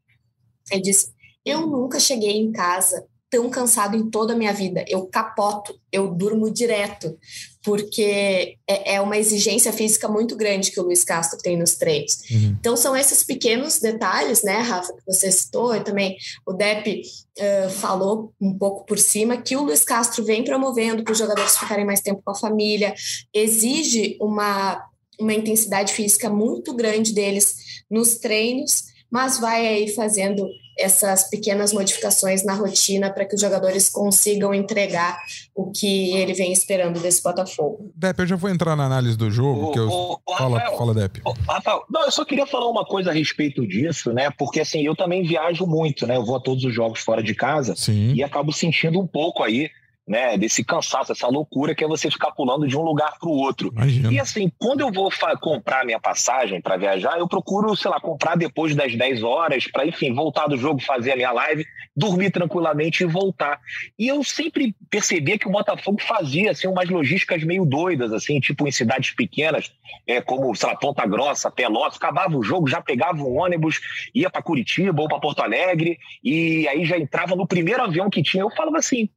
Ele 0.70 0.82
disse: 0.82 1.12
Eu 1.44 1.66
nunca 1.66 1.98
cheguei 1.98 2.36
em 2.36 2.52
casa 2.52 3.06
tão 3.32 3.48
cansado 3.48 3.96
em 3.96 4.10
toda 4.10 4.34
a 4.34 4.36
minha 4.36 4.52
vida. 4.52 4.84
Eu 4.86 5.06
capoto, 5.06 5.74
eu 5.90 6.14
durmo 6.14 6.52
direto, 6.52 7.18
porque 7.62 8.56
é, 8.66 8.94
é, 8.94 9.00
uma 9.00 9.16
exigência 9.16 9.72
física 9.72 10.08
muito 10.08 10.36
grande 10.36 10.70
que 10.70 10.80
o 10.80 10.82
Luiz 10.82 11.04
Castro 11.04 11.38
tem 11.38 11.56
nos 11.56 11.74
treinos. 11.74 12.18
Uhum. 12.30 12.56
Então, 12.58 12.76
são 12.76 12.96
esses 12.96 13.22
pequenos 13.22 13.78
detalhes, 13.78 14.42
né, 14.42 14.58
Rafa, 14.58 14.92
que 14.92 15.02
você 15.06 15.30
citou, 15.30 15.74
e 15.74 15.84
também 15.84 16.16
o 16.46 16.52
Depp 16.52 17.02
uh, 17.38 17.70
falou 17.70 18.32
um 18.40 18.56
pouco 18.58 18.84
por 18.84 18.98
cima, 18.98 19.36
que 19.36 19.56
o 19.56 19.62
Luiz 19.62 19.84
Castro 19.84 20.24
vem 20.24 20.42
promovendo 20.44 21.04
para 21.04 21.12
os 21.12 21.18
jogadores 21.18 21.56
ficarem 21.56 21.86
mais 21.86 22.00
tempo 22.00 22.20
com 22.24 22.32
a 22.32 22.38
família, 22.38 22.94
exige 23.32 24.16
uma, 24.20 24.84
uma 25.20 25.32
intensidade 25.32 25.92
física 25.92 26.28
muito 26.28 26.74
grande 26.74 27.12
deles 27.12 27.82
nos 27.90 28.16
treinos, 28.16 28.84
mas 29.10 29.38
vai 29.38 29.66
aí 29.66 29.94
fazendo 29.94 30.48
essas 30.82 31.28
pequenas 31.28 31.72
modificações 31.72 32.44
na 32.44 32.54
rotina 32.54 33.10
para 33.10 33.24
que 33.24 33.34
os 33.34 33.40
jogadores 33.40 33.88
consigam 33.88 34.52
entregar 34.52 35.18
o 35.54 35.70
que 35.70 36.16
ele 36.16 36.34
vem 36.34 36.52
esperando 36.52 37.00
desse 37.00 37.22
Botafogo. 37.22 37.92
Depp, 37.94 38.20
eu 38.20 38.26
já 38.26 38.36
vou 38.36 38.50
entrar 38.50 38.74
na 38.74 38.84
análise 38.84 39.16
do 39.16 39.30
jogo. 39.30 39.72
que 39.72 39.78
eu... 39.78 39.88
O, 39.88 40.20
o, 40.26 40.36
fala, 40.36 40.58
Rafael, 40.58 40.78
fala, 40.78 40.94
Depp. 40.94 41.22
Rafael, 41.48 41.84
não, 41.90 42.04
eu 42.04 42.10
só 42.10 42.24
queria 42.24 42.46
falar 42.46 42.68
uma 42.68 42.84
coisa 42.84 43.10
a 43.10 43.12
respeito 43.12 43.66
disso, 43.66 44.12
né? 44.12 44.30
Porque 44.30 44.60
assim, 44.60 44.82
eu 44.82 44.96
também 44.96 45.22
viajo 45.22 45.66
muito, 45.66 46.06
né? 46.06 46.16
Eu 46.16 46.24
vou 46.24 46.36
a 46.36 46.40
todos 46.40 46.64
os 46.64 46.74
jogos 46.74 47.00
fora 47.00 47.22
de 47.22 47.34
casa 47.34 47.74
Sim. 47.76 48.14
e 48.14 48.22
acabo 48.22 48.52
sentindo 48.52 49.00
um 49.00 49.06
pouco 49.06 49.42
aí 49.42 49.70
né, 50.06 50.36
desse 50.36 50.64
cansaço, 50.64 51.12
essa 51.12 51.28
loucura 51.28 51.74
que 51.74 51.84
é 51.84 51.86
você 51.86 52.10
ficar 52.10 52.32
pulando 52.32 52.66
de 52.66 52.76
um 52.76 52.82
lugar 52.82 53.16
para 53.18 53.28
o 53.28 53.32
outro. 53.32 53.68
Imagina. 53.68 54.12
E 54.12 54.18
assim, 54.18 54.50
quando 54.58 54.80
eu 54.80 54.90
vou 54.90 55.10
comprar 55.40 55.84
minha 55.84 56.00
passagem 56.00 56.60
para 56.60 56.76
viajar, 56.76 57.18
eu 57.18 57.28
procuro, 57.28 57.76
sei 57.76 57.90
lá, 57.90 58.00
comprar 58.00 58.36
depois 58.36 58.74
das 58.74 58.94
10 58.94 59.22
horas, 59.22 59.66
para, 59.68 59.86
enfim, 59.86 60.12
voltar 60.12 60.48
do 60.48 60.56
jogo, 60.56 60.80
fazer 60.82 61.12
a 61.12 61.16
minha 61.16 61.30
live, 61.30 61.64
dormir 61.96 62.30
tranquilamente 62.30 63.04
e 63.04 63.06
voltar. 63.06 63.60
E 63.98 64.08
eu 64.08 64.24
sempre 64.24 64.74
percebia 64.90 65.38
que 65.38 65.46
o 65.46 65.52
Botafogo 65.52 66.00
fazia, 66.02 66.50
assim, 66.50 66.66
umas 66.66 66.88
logísticas 66.88 67.44
meio 67.44 67.64
doidas, 67.64 68.12
assim, 68.12 68.40
tipo 68.40 68.66
em 68.66 68.72
cidades 68.72 69.12
pequenas, 69.12 69.72
é, 70.06 70.20
como, 70.20 70.54
sei 70.54 70.68
lá, 70.68 70.76
Ponta 70.76 71.06
Grossa, 71.06 71.50
Pelotas, 71.50 71.96
acabava 71.96 72.36
o 72.36 72.42
jogo, 72.42 72.68
já 72.68 72.80
pegava 72.80 73.22
um 73.22 73.38
ônibus, 73.38 73.80
ia 74.14 74.28
para 74.28 74.42
Curitiba 74.42 75.00
ou 75.00 75.08
para 75.08 75.20
Porto 75.20 75.42
Alegre, 75.42 75.98
e 76.24 76.66
aí 76.66 76.84
já 76.84 76.98
entrava 76.98 77.36
no 77.36 77.46
primeiro 77.46 77.82
avião 77.82 78.10
que 78.10 78.22
tinha. 78.22 78.42
Eu 78.42 78.50
falava 78.50 78.78
assim, 78.78 79.08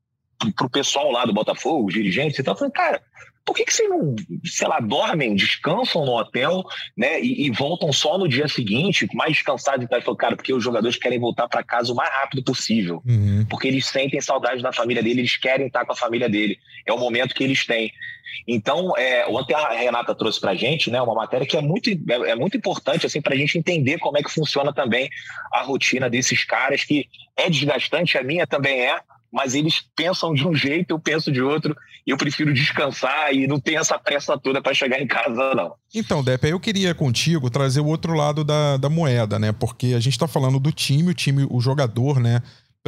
pro 0.55 0.69
pessoal 0.69 1.11
lá 1.11 1.25
do 1.25 1.33
Botafogo, 1.33 1.87
os 1.87 1.93
dirigentes 1.93 2.37
e 2.39 2.43
tal, 2.43 2.55
falando, 2.55 2.73
cara, 2.73 3.01
por 3.45 3.55
que, 3.55 3.63
que 3.63 3.73
vocês 3.73 3.87
não, 3.87 4.15
sei 4.43 4.67
lá, 4.67 4.79
dormem, 4.79 5.35
descansam 5.35 6.03
no 6.03 6.17
hotel, 6.17 6.63
né, 6.97 7.21
e, 7.21 7.45
e 7.45 7.51
voltam 7.51 7.93
só 7.93 8.17
no 8.17 8.27
dia 8.27 8.47
seguinte, 8.47 9.07
mais 9.13 9.33
descansados 9.33 9.85
e 9.85 9.87
tal? 9.87 10.01
Falou, 10.01 10.17
cara, 10.17 10.35
porque 10.35 10.51
os 10.51 10.63
jogadores 10.63 10.97
querem 10.97 11.19
voltar 11.19 11.47
para 11.47 11.63
casa 11.63 11.93
o 11.93 11.95
mais 11.95 12.11
rápido 12.11 12.43
possível, 12.43 13.03
uhum. 13.05 13.45
porque 13.47 13.67
eles 13.67 13.85
sentem 13.85 14.19
saudade 14.19 14.63
da 14.63 14.73
família 14.73 15.03
dele, 15.03 15.21
eles 15.21 15.37
querem 15.37 15.67
estar 15.67 15.85
com 15.85 15.93
a 15.93 15.95
família 15.95 16.27
dele, 16.27 16.57
é 16.87 16.91
o 16.91 16.97
momento 16.97 17.35
que 17.35 17.43
eles 17.43 17.65
têm. 17.65 17.93
Então, 18.47 18.97
é, 18.97 19.27
ontem 19.27 19.53
a 19.53 19.69
Renata 19.69 20.15
trouxe 20.15 20.41
para 20.41 20.51
a 20.51 20.55
gente 20.55 20.89
né, 20.89 20.99
uma 20.99 21.13
matéria 21.13 21.45
que 21.45 21.55
é 21.55 21.61
muito, 21.61 21.89
é, 21.89 22.31
é 22.31 22.35
muito 22.35 22.57
importante 22.57 23.05
assim, 23.05 23.21
para 23.21 23.35
a 23.35 23.37
gente 23.37 23.57
entender 23.59 23.99
como 23.99 24.17
é 24.17 24.23
que 24.23 24.31
funciona 24.31 24.73
também 24.73 25.07
a 25.53 25.61
rotina 25.61 26.09
desses 26.09 26.43
caras, 26.43 26.83
que 26.83 27.07
é 27.37 27.47
desgastante, 27.47 28.17
a 28.17 28.23
minha 28.23 28.47
também 28.47 28.81
é, 28.81 28.99
mas 29.35 29.53
eles 29.53 29.83
pensam 29.93 30.33
de 30.33 30.47
um 30.47 30.55
jeito, 30.55 30.91
eu 30.91 30.97
penso 30.97 31.29
de 31.29 31.41
outro, 31.41 31.75
e 32.07 32.11
eu 32.11 32.15
prefiro 32.15 32.53
descansar 32.53 33.33
e 33.33 33.45
não 33.45 33.59
ter 33.59 33.73
essa 33.73 33.99
pressa 33.99 34.37
toda 34.37 34.61
para 34.61 34.73
chegar 34.73 35.01
em 35.01 35.05
casa, 35.05 35.53
não. 35.53 35.73
Então, 35.93 36.23
Depp, 36.23 36.47
eu 36.47 36.57
queria 36.57 36.95
contigo 36.95 37.49
trazer 37.49 37.81
o 37.81 37.85
outro 37.85 38.13
lado 38.13 38.45
da, 38.45 38.77
da 38.77 38.89
moeda, 38.89 39.37
né? 39.37 39.51
Porque 39.51 39.87
a 39.87 39.99
gente 39.99 40.13
está 40.13 40.25
falando 40.25 40.57
do 40.57 40.71
time, 40.71 41.11
o 41.11 41.13
time, 41.13 41.45
o 41.49 41.59
jogador, 41.59 42.17
né? 42.17 42.41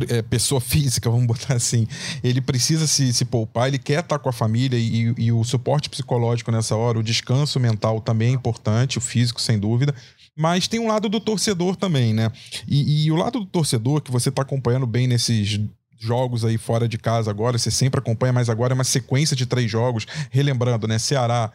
É, 0.08 0.22
pessoa 0.22 0.62
física, 0.62 1.10
vamos 1.10 1.28
botar 1.28 1.56
assim, 1.56 1.86
ele 2.24 2.40
precisa 2.40 2.88
se, 2.88 3.12
se 3.12 3.26
poupar, 3.26 3.68
ele 3.68 3.80
quer 3.80 4.00
estar 4.00 4.20
com 4.20 4.30
a 4.30 4.34
família 4.34 4.78
e, 4.78 5.14
e 5.18 5.32
o 5.34 5.44
suporte 5.44 5.90
psicológico 5.90 6.52
nessa 6.52 6.76
hora, 6.78 7.00
o 7.00 7.04
descanso 7.04 7.60
mental 7.60 8.00
também 8.00 8.30
é 8.30 8.32
importante, 8.32 9.00
o 9.00 9.02
físico, 9.02 9.42
sem 9.42 9.60
dúvida. 9.60 9.94
Mas 10.38 10.68
tem 10.68 10.80
um 10.80 10.88
lado 10.88 11.10
do 11.10 11.20
torcedor 11.20 11.76
também, 11.76 12.14
né? 12.14 12.32
E, 12.68 13.08
e 13.08 13.12
o 13.12 13.16
lado 13.16 13.40
do 13.40 13.46
torcedor 13.48 14.00
que 14.02 14.12
você 14.12 14.30
está 14.30 14.44
acompanhando 14.44 14.86
bem 14.86 15.08
nesses 15.08 15.60
jogos 16.00 16.46
aí 16.46 16.58
fora 16.58 16.88
de 16.88 16.98
casa 16.98 17.30
agora, 17.30 17.58
você 17.58 17.72
sempre 17.72 18.00
acompanha, 18.00 18.34
mas 18.34 18.50
agora 18.50 18.74
é 18.74 18.76
uma 18.76 18.84
sequência 18.84 19.36
de 19.36 19.46
três 19.46 19.70
jogos, 19.70 20.06
relembrando, 20.30 20.88
né? 20.88 21.00
Ceará, 21.00 21.52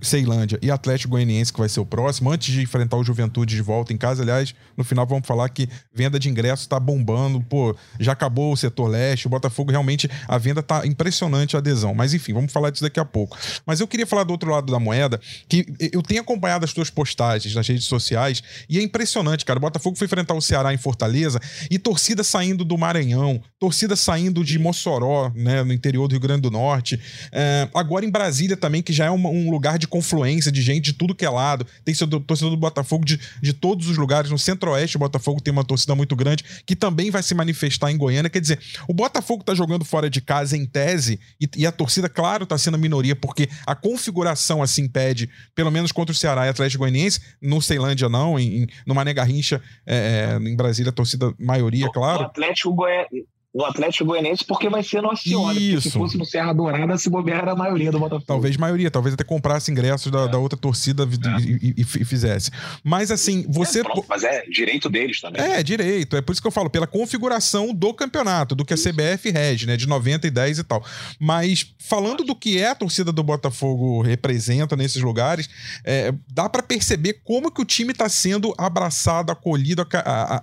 Ceilândia 0.00 0.58
e 0.62 0.70
Atlético 0.70 1.10
Goianiense, 1.10 1.52
que 1.52 1.58
vai 1.58 1.68
ser 1.68 1.78
o 1.78 1.84
próximo, 1.84 2.30
antes 2.30 2.52
de 2.52 2.62
enfrentar 2.62 2.96
o 2.96 3.04
Juventude 3.04 3.54
de 3.54 3.60
volta 3.60 3.92
em 3.92 3.98
casa. 3.98 4.22
Aliás, 4.22 4.54
no 4.76 4.82
final 4.82 5.06
vamos 5.06 5.26
falar 5.26 5.48
que 5.50 5.68
venda 5.92 6.18
de 6.18 6.28
ingressos 6.28 6.64
está 6.64 6.80
bombando. 6.80 7.40
Pô, 7.42 7.76
já 8.00 8.12
acabou 8.12 8.52
o 8.52 8.56
setor 8.56 8.88
leste, 8.88 9.26
o 9.26 9.30
Botafogo 9.30 9.70
realmente, 9.70 10.10
a 10.26 10.38
venda 10.38 10.62
tá 10.62 10.86
impressionante 10.86 11.54
a 11.54 11.58
adesão. 11.58 11.94
Mas 11.94 12.14
enfim, 12.14 12.32
vamos 12.32 12.50
falar 12.50 12.70
disso 12.70 12.82
daqui 12.82 12.98
a 12.98 13.04
pouco. 13.04 13.36
Mas 13.66 13.78
eu 13.78 13.86
queria 13.86 14.06
falar 14.06 14.24
do 14.24 14.30
outro 14.30 14.50
lado 14.50 14.72
da 14.72 14.80
moeda, 14.80 15.20
que 15.48 15.66
eu 15.92 16.02
tenho 16.02 16.22
acompanhado 16.22 16.64
as 16.64 16.72
tuas 16.72 16.88
postagens 16.88 17.54
nas 17.54 17.68
redes 17.68 17.84
sociais 17.84 18.42
e 18.68 18.78
é 18.78 18.82
impressionante, 18.82 19.44
cara. 19.44 19.58
O 19.58 19.60
Botafogo 19.60 19.96
foi 19.98 20.06
enfrentar 20.06 20.34
o 20.34 20.40
Ceará 20.40 20.72
em 20.72 20.78
Fortaleza 20.78 21.38
e 21.70 21.78
torcida 21.78 22.24
saindo 22.24 22.64
do 22.64 22.78
Maranhão, 22.78 23.40
torcida 23.58 23.96
saindo 23.96 24.42
de 24.42 24.58
Mossoró, 24.58 25.30
né, 25.34 25.62
no 25.62 25.74
interior 25.74 26.08
do 26.08 26.12
Rio 26.12 26.20
Grande 26.20 26.42
do 26.42 26.50
Norte. 26.50 26.98
É, 27.30 27.68
agora 27.74 28.04
em 28.06 28.10
Brasília 28.10 28.56
também, 28.56 28.82
que 28.82 28.92
já 28.92 29.04
é 29.04 29.10
um 29.10 29.50
lugar 29.50 29.73
lugar 29.74 29.78
de 29.78 29.88
confluência 29.88 30.50
de 30.50 30.62
gente 30.62 30.84
de 30.84 30.92
tudo 30.92 31.14
que 31.14 31.24
é 31.24 31.30
lado. 31.30 31.66
Tem 31.84 31.94
seu 31.94 32.06
torcedor 32.06 32.50
do 32.50 32.56
Botafogo 32.56 33.04
de, 33.04 33.18
de 33.42 33.52
todos 33.52 33.88
os 33.88 33.96
lugares. 33.96 34.30
No 34.30 34.38
Centro-Oeste, 34.38 34.96
o 34.96 35.00
Botafogo 35.00 35.40
tem 35.40 35.52
uma 35.52 35.64
torcida 35.64 35.94
muito 35.94 36.14
grande 36.16 36.44
que 36.66 36.76
também 36.76 37.10
vai 37.10 37.22
se 37.22 37.34
manifestar 37.34 37.90
em 37.90 37.96
Goiânia. 37.96 38.30
Quer 38.30 38.40
dizer, 38.40 38.60
o 38.88 38.94
Botafogo 38.94 39.44
tá 39.44 39.54
jogando 39.54 39.84
fora 39.84 40.08
de 40.08 40.20
casa 40.20 40.56
em 40.56 40.64
tese 40.64 41.18
e, 41.40 41.48
e 41.56 41.66
a 41.66 41.72
torcida, 41.72 42.08
claro, 42.08 42.46
tá 42.46 42.56
sendo 42.56 42.74
a 42.74 42.78
minoria 42.78 43.16
porque 43.16 43.48
a 43.66 43.74
configuração 43.74 44.62
assim 44.62 44.88
pede, 44.88 45.28
pelo 45.54 45.70
menos 45.70 45.92
contra 45.92 46.12
o 46.12 46.16
Ceará 46.16 46.46
e 46.46 46.48
Atlético 46.48 46.80
Goianiense, 46.80 47.20
no 47.40 47.60
Ceilândia 47.60 48.08
não, 48.08 48.38
em, 48.38 48.62
em, 48.62 48.66
no 48.86 48.94
Mané 48.94 49.12
Garrincha, 49.12 49.60
é, 49.86 50.38
é, 50.40 50.48
em 50.48 50.56
Brasília, 50.56 50.90
a 50.90 50.92
torcida 50.92 51.32
maioria, 51.38 51.90
claro. 51.92 52.22
O 52.22 52.26
Atlético 52.26 52.74
Goianiense 52.74 53.33
no 53.54 53.64
Atlético 53.64 54.06
Goianiense 54.06 54.44
porque 54.44 54.68
vai 54.68 54.82
ser 54.82 55.00
no 55.00 55.10
Acione. 55.10 55.80
Se 55.80 55.90
fosse 55.90 56.18
no 56.18 56.24
Serra 56.24 56.52
Dourada, 56.52 56.98
se 56.98 57.08
bobear 57.08 57.42
era 57.42 57.52
a 57.52 57.56
maioria 57.56 57.92
do 57.92 58.00
Botafogo. 58.00 58.24
Talvez 58.26 58.56
maioria, 58.56 58.90
talvez 58.90 59.14
até 59.14 59.22
comprasse 59.22 59.70
ingressos 59.70 60.10
da, 60.10 60.22
é. 60.22 60.28
da 60.28 60.38
outra 60.38 60.58
torcida 60.58 61.04
é. 61.04 61.40
e, 61.40 61.74
e, 61.76 61.80
e, 61.80 61.84
fizesse. 61.84 62.50
Mas 62.82 63.12
assim, 63.12 63.46
você. 63.48 63.80
É, 63.80 63.84
pronto, 63.84 64.04
mas 64.08 64.24
é 64.24 64.44
direito 64.46 64.90
deles 64.90 65.20
também. 65.20 65.40
É, 65.40 65.62
direito. 65.62 66.16
É 66.16 66.20
por 66.22 66.32
isso 66.32 66.42
que 66.42 66.48
eu 66.48 66.52
falo, 66.52 66.68
pela 66.68 66.86
configuração 66.86 67.72
do 67.72 67.94
campeonato, 67.94 68.56
do 68.56 68.64
que 68.64 68.74
a 68.74 68.76
CBF 68.76 69.30
rege, 69.30 69.66
né? 69.66 69.76
De 69.76 69.86
90 69.86 70.26
e 70.26 70.30
10 70.30 70.58
e 70.58 70.64
tal. 70.64 70.84
Mas 71.20 71.74
falando 71.78 72.24
do 72.24 72.34
que 72.34 72.58
é 72.58 72.70
a 72.70 72.74
torcida 72.74 73.12
do 73.12 73.22
Botafogo 73.22 74.02
representa 74.02 74.74
nesses 74.74 75.02
lugares, 75.02 75.48
é, 75.84 76.12
dá 76.32 76.48
para 76.48 76.62
perceber 76.62 77.20
como 77.22 77.52
que 77.52 77.62
o 77.62 77.64
time 77.64 77.92
está 77.92 78.08
sendo 78.08 78.52
abraçado, 78.58 79.30
acolhido, 79.30 79.86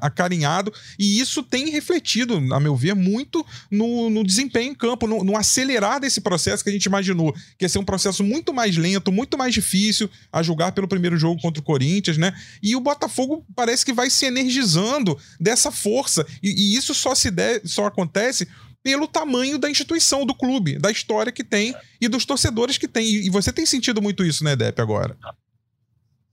acarinhado, 0.02 0.72
e 0.98 1.20
isso 1.20 1.44
tem 1.44 1.70
refletido, 1.70 2.42
a 2.54 2.60
meu 2.60 2.76
ver, 2.76 2.96
muito 3.02 3.46
no, 3.70 4.10
no 4.10 4.24
desempenho 4.24 4.72
em 4.72 4.76
campo, 4.76 5.08
no, 5.08 5.24
no, 5.24 5.36
acelerar 5.36 6.00
desse 6.00 6.22
processo 6.22 6.64
que 6.64 6.70
a 6.70 6.74
gente 6.74 6.86
imaginou, 6.86 7.34
que 7.58 7.66
ia 7.66 7.70
ser 7.70 7.80
um 7.80 7.84
processo 7.84 8.24
muito 8.24 8.54
mais 8.54 8.78
lento, 8.78 9.12
muito 9.12 9.38
mais 9.38 9.54
difícil 9.54 10.10
a 10.32 10.44
julgar 10.44 10.72
pelo 10.72 10.88
primeiro 10.88 11.18
jogo 11.18 11.42
contra 11.42 11.62
o 11.62 11.66
Corinthians, 11.66 12.18
né? 12.18 12.34
E 12.62 12.76
o 12.76 12.80
Botafogo 12.80 13.46
parece 13.56 13.86
que 13.86 13.94
vai 13.94 14.10
se 14.10 14.26
energizando 14.26 15.18
dessa 15.40 15.72
força, 15.72 16.26
e, 16.42 16.50
e 16.50 16.78
isso 16.78 16.94
só 16.94 17.16
se 17.16 17.32
der, 17.32 17.62
só 17.66 17.86
acontece 17.86 18.48
pelo 18.84 19.08
tamanho 19.08 19.58
da 19.58 19.70
instituição, 19.70 20.26
do 20.26 20.34
clube, 20.34 20.78
da 20.78 20.92
história 20.92 21.32
que 21.32 21.44
tem 21.44 21.76
e 22.00 22.08
dos 22.08 22.26
torcedores 22.26 22.78
que 22.78 22.88
tem. 22.88 23.06
E 23.06 23.30
você 23.30 23.52
tem 23.52 23.66
sentido 23.66 24.02
muito 24.02 24.24
isso, 24.24 24.44
né, 24.44 24.56
Depp, 24.56 24.82
agora? 24.82 25.16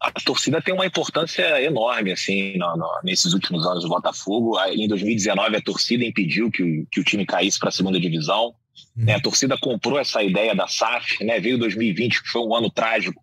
A 0.00 0.12
torcida 0.12 0.62
tem 0.62 0.72
uma 0.72 0.86
importância 0.86 1.60
enorme 1.62 2.12
assim 2.12 2.56
no, 2.56 2.76
no, 2.76 2.88
nesses 3.02 3.32
últimos 3.32 3.66
anos 3.66 3.82
do 3.82 3.88
Botafogo. 3.88 4.58
Em 4.66 4.86
2019 4.86 5.56
a 5.56 5.62
torcida 5.62 6.04
impediu 6.04 6.50
que 6.50 6.62
o, 6.62 6.86
que 6.86 7.00
o 7.00 7.04
time 7.04 7.26
caísse 7.26 7.58
para 7.58 7.68
a 7.68 7.72
segunda 7.72 7.98
divisão. 7.98 8.54
Hum. 8.96 9.04
Né? 9.04 9.14
A 9.14 9.20
torcida 9.20 9.58
comprou 9.58 9.98
essa 9.98 10.22
ideia 10.22 10.54
da 10.54 10.68
SAF, 10.68 11.24
né? 11.24 11.40
Veio 11.40 11.58
2020 11.58 12.22
que 12.22 12.28
foi 12.28 12.42
um 12.42 12.54
ano 12.54 12.70
trágico 12.70 13.20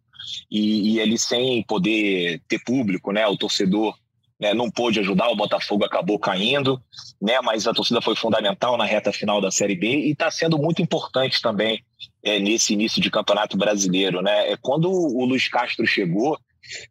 e, 0.52 0.94
e 0.94 1.00
ele 1.00 1.18
sem 1.18 1.64
poder 1.64 2.42
ter 2.48 2.60
público, 2.60 3.12
né? 3.12 3.26
O 3.26 3.38
torcedor 3.38 3.96
né, 4.38 4.54
não 4.54 4.70
pôde 4.70 5.00
ajudar, 5.00 5.30
o 5.30 5.36
Botafogo 5.36 5.86
acabou 5.86 6.20
caindo, 6.20 6.82
né? 7.22 7.40
Mas 7.42 7.68
a 7.68 7.74
torcida 7.74 8.02
foi 8.02 8.18
fundamental 8.18 8.76
na 8.76 8.84
reta 8.84 9.14
final 9.14 9.40
da 9.40 9.50
Série 9.50 9.76
B 9.76 9.88
e 9.88 10.12
está 10.12 10.30
sendo 10.30 10.58
muito 10.58 10.82
importante 10.82 11.42
também 11.42 11.82
é, 12.22 12.38
nesse 12.38 12.74
início 12.74 13.02
de 13.02 13.10
campeonato 13.10 13.56
brasileiro, 13.56 14.22
né? 14.22 14.52
É 14.52 14.58
quando 14.58 14.92
o 14.92 15.24
Luiz 15.24 15.48
Castro 15.48 15.88
chegou 15.88 16.38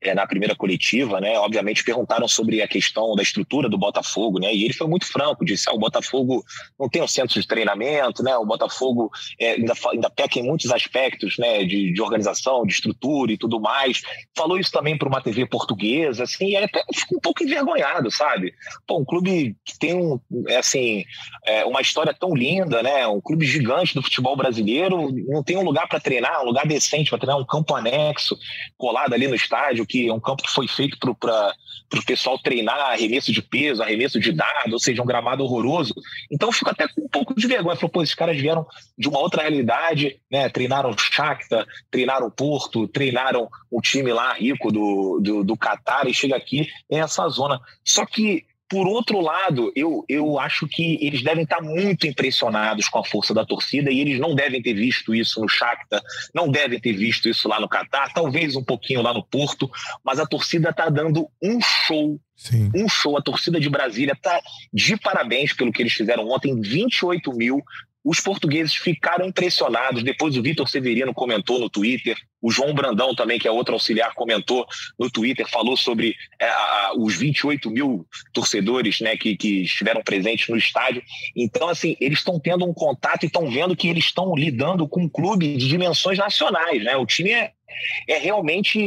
é, 0.00 0.14
na 0.14 0.26
primeira 0.26 0.54
coletiva, 0.54 1.20
né? 1.20 1.38
Obviamente 1.38 1.84
perguntaram 1.84 2.26
sobre 2.28 2.62
a 2.62 2.68
questão 2.68 3.14
da 3.14 3.22
estrutura 3.22 3.68
do 3.68 3.78
Botafogo, 3.78 4.38
né? 4.38 4.54
E 4.54 4.64
ele 4.64 4.74
foi 4.74 4.86
muito 4.86 5.06
franco, 5.06 5.44
disse: 5.44 5.68
ah, 5.68 5.72
o 5.72 5.78
Botafogo 5.78 6.44
não 6.78 6.88
tem 6.88 7.02
um 7.02 7.08
centro 7.08 7.40
de 7.40 7.46
treinamento, 7.46 8.22
né? 8.22 8.36
O 8.36 8.46
Botafogo 8.46 9.10
é, 9.38 9.52
ainda, 9.52 9.74
ainda 9.92 10.10
peca 10.10 10.38
em 10.38 10.42
muitos 10.42 10.70
aspectos, 10.70 11.36
né? 11.38 11.64
De, 11.64 11.92
de, 11.92 12.02
organização, 12.02 12.64
de 12.64 12.72
estrutura 12.72 13.32
e 13.32 13.38
tudo 13.38 13.60
mais. 13.60 14.02
Falou 14.36 14.58
isso 14.58 14.70
também 14.70 14.96
para 14.96 15.08
uma 15.08 15.20
TV 15.20 15.46
portuguesa, 15.46 16.24
assim, 16.24 16.50
e 16.50 16.56
até 16.56 16.84
ficou 16.92 17.18
um 17.18 17.20
pouco 17.20 17.42
envergonhado, 17.42 18.10
sabe? 18.10 18.54
Pô, 18.86 18.98
um 18.98 19.04
clube 19.04 19.56
que 19.64 19.78
tem 19.78 19.94
um, 19.94 20.20
é, 20.48 20.56
assim, 20.56 21.04
é, 21.44 21.64
uma 21.64 21.80
história 21.80 22.14
tão 22.14 22.34
linda, 22.34 22.82
né? 22.82 23.06
Um 23.06 23.20
clube 23.20 23.46
gigante 23.46 23.94
do 23.94 24.02
futebol 24.02 24.36
brasileiro, 24.36 25.10
não 25.28 25.42
tem 25.42 25.56
um 25.56 25.64
lugar 25.64 25.88
para 25.88 26.00
treinar, 26.00 26.42
um 26.42 26.46
lugar 26.46 26.66
decente 26.66 27.10
para 27.10 27.18
treinar, 27.18 27.40
um 27.40 27.46
campo 27.46 27.74
anexo 27.74 28.36
colado 28.76 29.14
ali 29.14 29.26
no 29.26 29.34
estádio 29.34 29.63
estádio, 29.64 29.86
que 29.86 30.08
é 30.08 30.12
um 30.12 30.20
campo 30.20 30.42
que 30.42 30.50
foi 30.50 30.68
feito 30.68 30.98
para 30.98 31.10
o 31.10 32.04
pessoal 32.04 32.38
treinar 32.38 32.78
arremesso 32.78 33.32
de 33.32 33.40
peso, 33.40 33.82
arremesso 33.82 34.20
de 34.20 34.32
dado, 34.32 34.72
ou 34.72 34.78
seja, 34.78 35.02
um 35.02 35.06
gramado 35.06 35.42
horroroso. 35.42 35.94
Então 36.30 36.48
eu 36.48 36.52
fico 36.52 36.70
até 36.70 36.86
com 36.88 37.02
um 37.02 37.08
pouco 37.08 37.34
de 37.34 37.46
vergonha. 37.46 37.76
Falei, 37.76 37.90
pô, 37.90 38.02
esses 38.02 38.14
caras 38.14 38.36
vieram 38.36 38.66
de 38.98 39.08
uma 39.08 39.18
outra 39.18 39.42
realidade, 39.42 40.20
né? 40.30 40.48
Treinaram 40.48 40.96
Shakhtar, 40.96 41.66
treinaram 41.90 42.30
Porto, 42.30 42.86
treinaram 42.88 43.48
o 43.70 43.80
time 43.80 44.12
lá 44.12 44.32
rico 44.34 44.70
do, 44.70 45.20
do, 45.22 45.44
do 45.44 45.56
Qatar 45.56 46.06
e 46.06 46.14
chega 46.14 46.36
aqui 46.36 46.68
em 46.90 47.00
essa 47.00 47.28
zona. 47.28 47.60
Só 47.84 48.04
que 48.04 48.44
por 48.68 48.86
outro 48.86 49.20
lado, 49.20 49.72
eu, 49.76 50.04
eu 50.08 50.38
acho 50.38 50.66
que 50.66 50.98
eles 51.04 51.22
devem 51.22 51.44
estar 51.44 51.60
muito 51.60 52.06
impressionados 52.06 52.88
com 52.88 52.98
a 52.98 53.04
força 53.04 53.34
da 53.34 53.44
torcida 53.44 53.90
e 53.90 54.00
eles 54.00 54.18
não 54.18 54.34
devem 54.34 54.62
ter 54.62 54.74
visto 54.74 55.14
isso 55.14 55.40
no 55.40 55.48
Shakhtar, 55.48 56.02
não 56.34 56.48
devem 56.48 56.80
ter 56.80 56.92
visto 56.92 57.28
isso 57.28 57.48
lá 57.48 57.60
no 57.60 57.68
Catar, 57.68 58.12
talvez 58.12 58.56
um 58.56 58.64
pouquinho 58.64 59.02
lá 59.02 59.12
no 59.12 59.24
Porto, 59.24 59.70
mas 60.02 60.18
a 60.18 60.26
torcida 60.26 60.70
está 60.70 60.88
dando 60.88 61.28
um 61.42 61.60
show 61.60 62.18
Sim. 62.36 62.70
Um 62.74 62.88
show, 62.88 63.16
a 63.16 63.22
torcida 63.22 63.60
de 63.60 63.70
Brasília 63.70 64.12
está 64.12 64.40
de 64.72 64.96
parabéns 64.96 65.52
pelo 65.52 65.72
que 65.72 65.80
eles 65.80 65.92
fizeram 65.92 66.28
ontem. 66.28 66.60
28 66.60 67.32
mil 67.32 67.62
os 68.04 68.20
portugueses 68.20 68.74
ficaram 68.74 69.26
impressionados. 69.26 70.02
Depois 70.02 70.36
o 70.36 70.42
Vitor 70.42 70.68
Severino 70.68 71.14
comentou 71.14 71.58
no 71.58 71.70
Twitter, 71.70 72.16
o 72.42 72.50
João 72.50 72.74
Brandão 72.74 73.14
também, 73.14 73.38
que 73.38 73.48
é 73.48 73.50
outro 73.50 73.72
auxiliar, 73.72 74.12
comentou 74.12 74.66
no 74.98 75.10
Twitter, 75.10 75.48
falou 75.48 75.78
sobre 75.78 76.14
é, 76.38 76.52
os 76.98 77.16
28 77.16 77.70
mil 77.70 78.06
torcedores 78.34 79.00
né, 79.00 79.16
que, 79.16 79.34
que 79.34 79.62
estiveram 79.62 80.02
presentes 80.02 80.48
no 80.48 80.56
estádio. 80.56 81.02
Então, 81.34 81.70
assim, 81.70 81.96
eles 81.98 82.18
estão 82.18 82.38
tendo 82.38 82.66
um 82.66 82.74
contato 82.74 83.22
e 83.22 83.26
estão 83.26 83.50
vendo 83.50 83.74
que 83.74 83.88
eles 83.88 84.04
estão 84.04 84.34
lidando 84.34 84.86
com 84.86 85.04
um 85.04 85.08
clube 85.08 85.56
de 85.56 85.66
dimensões 85.66 86.18
nacionais. 86.18 86.84
Né? 86.84 86.94
O 86.96 87.06
time 87.06 87.30
é, 87.30 87.52
é 88.06 88.18
realmente 88.18 88.78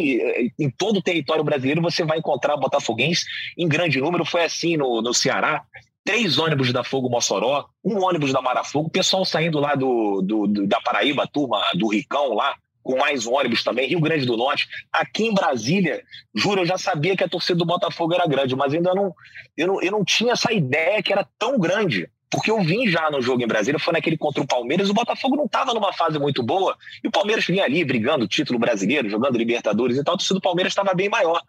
em 0.59 0.69
todo 0.69 0.97
o 0.97 1.01
território 1.01 1.43
brasileiro 1.43 1.81
você 1.81 2.03
vai 2.03 2.19
encontrar 2.19 2.55
botafoguense 2.57 3.25
em 3.57 3.67
grande 3.67 3.99
número. 3.99 4.23
Foi 4.23 4.43
assim 4.43 4.77
no, 4.77 5.01
no 5.01 5.15
Ceará 5.15 5.65
três 6.07 6.37
ônibus 6.37 6.71
da 6.71 6.85
Fogo 6.85 7.09
Mossoró, 7.09 7.65
um 7.83 8.01
ônibus 8.01 8.31
da 8.31 8.41
Marafogo, 8.41 8.89
pessoal 8.89 9.25
saindo 9.25 9.59
lá 9.59 9.75
do, 9.75 10.21
do, 10.21 10.47
do, 10.47 10.65
da 10.65 10.79
Paraíba, 10.79 11.27
turma 11.27 11.61
do 11.75 11.89
Ricão 11.89 12.33
lá, 12.33 12.55
com 12.81 12.97
mais 12.97 13.27
um 13.27 13.33
ônibus 13.33 13.61
também, 13.61 13.89
Rio 13.89 13.99
Grande 13.99 14.25
do 14.25 14.37
Norte. 14.37 14.69
Aqui 14.89 15.25
em 15.25 15.33
Brasília, 15.33 16.01
juro, 16.33 16.61
eu 16.61 16.65
já 16.65 16.77
sabia 16.77 17.17
que 17.17 17.25
a 17.25 17.27
torcida 17.27 17.59
do 17.59 17.65
Botafogo 17.65 18.13
era 18.13 18.25
grande, 18.25 18.55
mas 18.55 18.73
ainda 18.73 18.95
não 18.95 19.13
eu, 19.57 19.67
não, 19.67 19.81
eu 19.81 19.91
não 19.91 20.05
tinha 20.05 20.31
essa 20.31 20.53
ideia 20.53 21.03
que 21.03 21.11
era 21.11 21.27
tão 21.37 21.59
grande. 21.59 22.09
Porque 22.29 22.51
eu 22.51 22.61
vim 22.61 22.87
já 22.87 23.11
no 23.11 23.21
jogo 23.21 23.43
em 23.43 23.47
Brasília, 23.47 23.79
foi 23.79 23.93
naquele 23.93 24.17
contra 24.17 24.41
o 24.41 24.47
Palmeiras, 24.47 24.89
o 24.89 24.93
Botafogo 24.93 25.35
não 25.35 25.45
estava 25.45 25.73
numa 25.73 25.91
fase 25.93 26.19
muito 26.19 26.43
boa, 26.43 26.77
e 27.03 27.07
o 27.07 27.11
Palmeiras 27.11 27.45
vinha 27.45 27.63
ali 27.63 27.83
brigando 27.85 28.27
título 28.27 28.59
brasileiro, 28.59 29.09
jogando 29.09 29.37
Libertadores 29.37 29.97
e 29.97 30.03
tal, 30.03 30.15
a 30.15 30.17
torcida 30.17 30.35
do 30.35 30.41
Palmeiras 30.41 30.71
estava 30.71 30.93
bem 30.93 31.09
maior. 31.09 31.41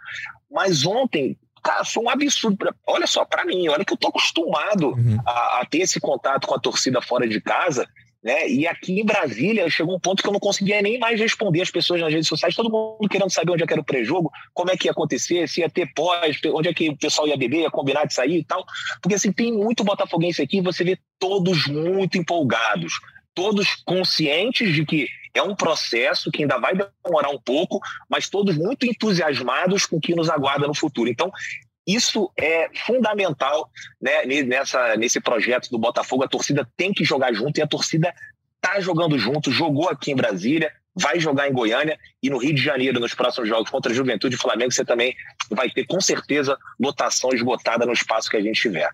Mas 0.51 0.87
ontem, 0.87 1.37
Cara, 1.63 1.85
foi 1.85 2.03
um 2.03 2.09
absurdo. 2.09 2.57
Pra, 2.57 2.75
olha 2.87 3.07
só, 3.07 3.25
para 3.25 3.45
mim, 3.45 3.69
olha 3.69 3.85
que 3.85 3.93
eu 3.93 3.97
tô 3.97 4.09
acostumado 4.09 4.91
uhum. 4.91 5.19
a, 5.27 5.61
a, 5.61 5.67
ter 5.69 5.79
esse 5.79 6.01
contato 6.01 6.47
com 6.47 6.55
a 6.55 6.59
torcida 6.59 7.01
fora 7.01 7.27
de 7.27 7.41
casa, 7.41 7.87
né? 8.23 8.49
E 8.49 8.67
aqui 8.67 9.01
em 9.01 9.05
Brasília 9.05 9.71
chegou 9.71 9.95
um 9.95 10.01
ponto 10.01 10.23
que 10.23 10.29
eu 10.29 10.33
não 10.33 10.41
conseguia 10.41 10.83
nem 10.83 10.99
mais 10.99 11.21
responder 11.21 11.63
as 11.63 11.71
pessoas 11.71 12.01
nas 12.01 12.13
redes 12.13 12.29
sociais, 12.29 12.55
todo 12.55 12.71
mundo 12.71 13.09
querendo 13.09 13.31
saber 13.31 13.53
onde 13.53 13.63
é 13.63 13.67
que 13.67 13.73
era 13.73 13.83
o 13.83 13.85
pré-jogo, 13.85 14.31
como 14.53 14.71
é 14.71 14.77
que 14.77 14.89
ia 14.89 14.93
acontecer, 14.93 15.49
se 15.49 15.61
ia 15.61 15.71
ter 15.71 15.93
pós, 15.95 16.39
onde 16.53 16.69
é 16.69 16.75
que 16.75 16.91
o 16.91 16.97
pessoal 16.97 17.29
ia 17.29 17.37
beber, 17.37 17.61
ia 17.61 17.71
combinar 17.71 18.07
de 18.07 18.15
sair 18.15 18.39
e 18.39 18.45
tal. 18.45 18.65
Porque 19.01 19.15
assim, 19.15 19.33
tem 19.33 19.53
muito 19.53 19.85
botafoguense 19.85 20.43
aqui, 20.43 20.61
você 20.61 20.83
vê 20.83 20.99
todos 21.19 21.67
muito 21.67 22.19
empolgados, 22.19 22.93
todos 23.35 23.77
conscientes 23.87 24.75
de 24.75 24.85
que 24.85 25.09
é 25.39 25.43
um 25.43 25.55
processo 25.55 26.31
que 26.31 26.43
ainda 26.43 26.59
vai 26.59 26.75
demorar 26.75 27.31
um 27.31 27.41
pouco, 27.41 27.81
mas 28.09 28.29
todos 28.29 28.57
muito 28.57 28.85
entusiasmados 28.87 29.87
com 29.87 29.97
o 29.97 30.01
que 30.01 30.15
nos 30.15 30.29
aguarda 30.29 30.67
no 30.67 30.75
futuro. 30.75 31.09
Então, 31.09 31.31
isso 31.87 32.31
é 32.37 32.69
fundamental 32.87 33.71
né, 34.01 34.25
nessa, 34.43 34.97
nesse 34.97 35.21
projeto 35.21 35.71
do 35.71 35.79
Botafogo. 35.79 36.25
A 36.25 36.29
torcida 36.29 36.69
tem 36.77 36.93
que 36.93 37.05
jogar 37.05 37.33
junto 37.33 37.59
e 37.59 37.63
a 37.63 37.67
torcida 37.67 38.15
está 38.57 38.81
jogando 38.81 39.19
junto, 39.19 39.51
jogou 39.51 39.89
aqui 39.89 40.11
em 40.11 40.17
Brasília, 40.17 40.73
vai 40.95 41.19
jogar 41.19 41.49
em 41.49 41.53
Goiânia 41.53 41.99
e 42.23 42.29
no 42.29 42.39
Rio 42.39 42.55
de 42.55 42.63
Janeiro, 42.63 43.01
nos 43.01 43.15
próximos 43.15 43.49
jogos 43.49 43.71
contra 43.71 43.93
a 43.93 43.95
Juventude 43.95 44.35
e 44.35 44.39
Flamengo, 44.39 44.73
você 44.73 44.85
também 44.85 45.17
vai 45.51 45.71
ter 45.71 45.87
com 45.87 46.01
certeza 46.01 46.59
lotação 46.79 47.31
esgotada 47.33 47.87
no 47.87 47.93
espaço 47.93 48.29
que 48.29 48.37
a 48.37 48.43
gente 48.43 48.61
tiver. 48.61 48.91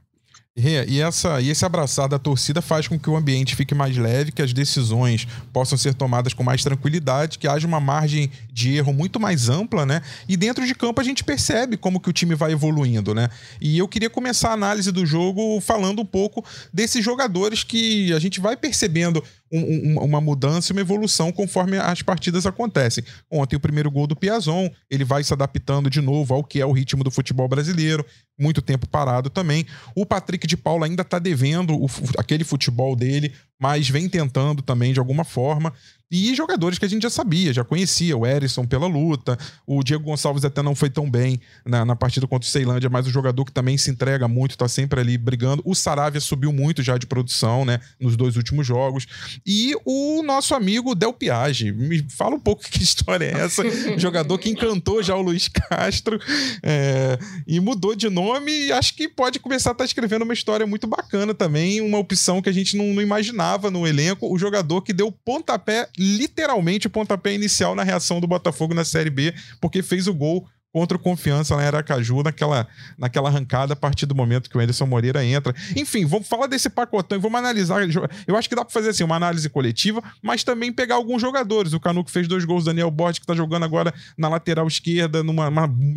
E, 0.57 1.01
essa, 1.01 1.41
e 1.41 1.51
esse 1.51 1.65
abraçar 1.65 2.09
da 2.09 2.17
torcida 2.17 2.63
faz 2.63 2.87
com 2.87 2.97
que 2.97 3.11
o 3.11 3.17
ambiente 3.17 3.57
fique 3.57 3.75
mais 3.75 3.97
leve, 3.97 4.31
que 4.31 4.41
as 4.41 4.53
decisões 4.53 5.27
possam 5.53 5.77
ser 5.77 5.95
tomadas 5.95 6.33
com 6.33 6.45
mais 6.45 6.63
tranquilidade, 6.63 7.41
que 7.41 7.49
haja 7.49 7.67
uma 7.67 7.81
margem 7.81 8.31
de 8.53 8.77
erro 8.77 8.93
muito 8.93 9.19
mais 9.19 9.49
ampla, 9.49 9.85
né? 9.85 10.01
E 10.29 10.37
dentro 10.37 10.65
de 10.65 10.73
campo 10.73 11.01
a 11.01 11.05
gente 11.05 11.25
percebe 11.25 11.77
como 11.77 11.99
que 11.99 12.09
o 12.09 12.13
time 12.13 12.37
vai 12.37 12.53
evoluindo, 12.53 13.13
né? 13.13 13.31
E 13.61 13.77
eu 13.77 13.89
queria 13.89 14.09
começar 14.09 14.51
a 14.51 14.53
análise 14.53 14.93
do 14.93 15.05
jogo 15.05 15.61
falando 15.61 16.03
um 16.03 16.07
pouco 16.07 16.45
desses 16.73 17.05
jogadores 17.05 17.65
que 17.65 18.13
a 18.13 18.21
gente 18.21 18.39
vai 18.39 18.57
percebendo 18.57 19.25
um, 19.59 19.99
uma 20.03 20.21
mudança 20.21 20.73
e 20.73 20.75
uma 20.75 20.81
evolução 20.81 21.31
conforme 21.31 21.79
as 21.79 22.03
partidas 22.03 22.47
acontecem. 22.47 23.05
Ontem, 23.31 23.57
o 23.57 23.61
primeiro 23.61 23.91
gol 23.91 24.07
do 24.07 24.17
Piazon, 24.17 24.69
ele 24.91 25.05
vai 25.05 25.23
se 25.23 25.33
adaptando 25.33 25.89
de 25.89 26.01
novo 26.01 26.35
ao 26.35 26.43
que 26.43 26.61
é 26.61 26.67
o 26.67 26.73
ritmo 26.73 27.05
do 27.05 27.11
futebol 27.11 27.49
brasileiro, 27.49 28.05
muito 28.39 28.61
tempo 28.61 28.89
parado 28.89 29.31
também. 29.31 29.67
O 29.95 30.05
Patrick 30.05 30.47
de 30.47 30.57
Paula 30.57 30.87
ainda 30.87 31.03
está 31.03 31.19
devendo 31.19 31.75
o, 31.75 31.89
aquele 32.19 32.45
futebol 32.45 32.97
dele, 32.97 33.33
mas 33.59 33.89
vem 33.89 34.09
tentando 34.09 34.63
também 34.63 34.93
de 34.93 34.99
alguma 34.99 35.25
forma. 35.25 35.73
E 36.11 36.33
jogadores 36.35 36.79
que 36.79 36.85
a 36.85 36.89
gente 36.89 37.03
já 37.03 37.11
sabia, 37.11 37.53
já 37.53 37.65
conhecia, 37.65 38.17
o 38.17 38.25
Erisson 38.25 38.65
pela 38.65 38.87
luta, 38.87 39.37
o 39.67 39.83
Diego 39.83 40.05
Gonçalves 40.05 40.45
até 40.45 40.63
não 40.63 40.75
foi 40.75 40.89
tão 40.89 41.11
bem 41.11 41.41
na, 41.65 41.85
na 41.85 41.97
partida 41.97 42.27
contra 42.27 42.47
o 42.47 42.51
Ceilândia, 42.51 42.89
mas 42.89 43.07
o 43.07 43.11
jogador 43.11 43.45
que 43.45 43.51
também 43.51 43.77
se 43.77 43.91
entrega 43.91 44.29
muito, 44.29 44.57
tá 44.57 44.69
sempre 44.69 45.01
ali 45.01 45.19
brigando. 45.19 45.61
O 45.65 45.75
Saravia 45.75 46.21
subiu 46.21 46.53
muito 46.53 46.85
já 46.85 46.97
de 46.99 47.07
produção, 47.07 47.65
né, 47.65 47.81
nos 47.99 48.17
dois 48.17 48.37
últimos 48.37 48.65
jogos. 48.65 49.07
E 49.45 49.75
o 49.85 50.23
nosso 50.23 50.55
amigo 50.55 50.95
Del 50.95 51.13
Piage, 51.13 51.73
me 51.73 52.07
fala 52.09 52.37
um 52.37 52.41
pouco 52.41 52.63
que 52.71 52.83
história 52.83 53.25
é 53.25 53.41
essa, 53.41 53.63
jogador 53.99 54.39
que 54.39 54.51
encantou 54.51 55.03
já 55.03 55.17
o 55.17 55.23
Luiz 55.23 55.49
Castro 55.49 56.21
é, 56.63 57.19
e 57.45 57.59
mudou 57.59 57.97
de 57.97 58.09
nome 58.09 58.53
e 58.53 58.73
acho 58.73 58.95
que 58.95 59.09
pode 59.09 59.41
começar 59.41 59.71
a 59.71 59.73
estar 59.73 59.83
tá 59.83 59.87
escrevendo 59.87 60.23
uma 60.23 60.35
história 60.35 60.67
muito 60.67 60.87
bacana 60.87 61.35
também, 61.35 61.81
uma 61.81 61.99
opção 61.99 62.41
que 62.41 62.49
a 62.49 62.53
gente 62.53 62.77
não, 62.77 62.93
não 62.93 63.03
imaginava 63.03 63.44
no 63.71 63.87
elenco, 63.87 64.33
o 64.33 64.39
jogador 64.39 64.83
que 64.83 64.93
deu 64.93 65.13
pontapé 65.13 65.89
literalmente 65.99 66.89
pontapé 66.89 67.35
inicial 67.35 67.75
na 67.75 67.83
reação 67.83 68.21
do 68.21 68.27
Botafogo 68.27 68.75
na 68.75 68.85
Série 68.85 69.11
B, 69.11 69.35
porque 69.61 69.83
fez 69.83 70.07
o 70.07 70.15
gol 70.15 70.47
contra 70.75 70.97
o 70.97 71.01
Confiança 71.01 71.55
lá 71.55 71.63
em 71.63 71.67
Aracaju, 71.67 72.25
naquela, 72.25 72.67
naquela 72.99 73.29
arrancada 73.29 73.75
a 73.75 73.77
partir 73.77 74.07
do 74.07 74.15
momento 74.15 74.51
que 74.51 74.59
o 74.59 74.61
Anderson 74.61 74.87
Moreira 74.87 75.25
entra. 75.25 75.55
Enfim, 75.77 76.05
vamos 76.05 76.27
falar 76.27 76.49
desse 76.49 76.69
pacotão 76.69 77.17
e 77.17 77.21
vamos 77.21 77.39
analisar. 77.39 77.81
Eu 78.27 78.37
acho 78.37 78.49
que 78.49 78.57
dá 78.57 78.65
para 78.65 78.73
fazer 78.73 78.89
assim, 78.89 79.05
uma 79.05 79.15
análise 79.15 79.49
coletiva, 79.49 80.03
mas 80.21 80.43
também 80.43 80.73
pegar 80.73 80.97
alguns 80.97 81.23
jogadores. 81.23 81.75
O 81.75 81.79
Canu 81.79 82.03
que 82.03 82.11
fez 82.11 82.27
dois 82.27 82.45
gols, 82.45 82.65
Daniel 82.65 82.91
Borges, 82.91 83.21
que 83.21 83.27
tá 83.27 83.37
jogando 83.37 83.63
agora 83.63 83.95
na 84.19 84.29
lateral 84.29 84.67
esquerda, 84.67 85.23
numa 85.23 85.49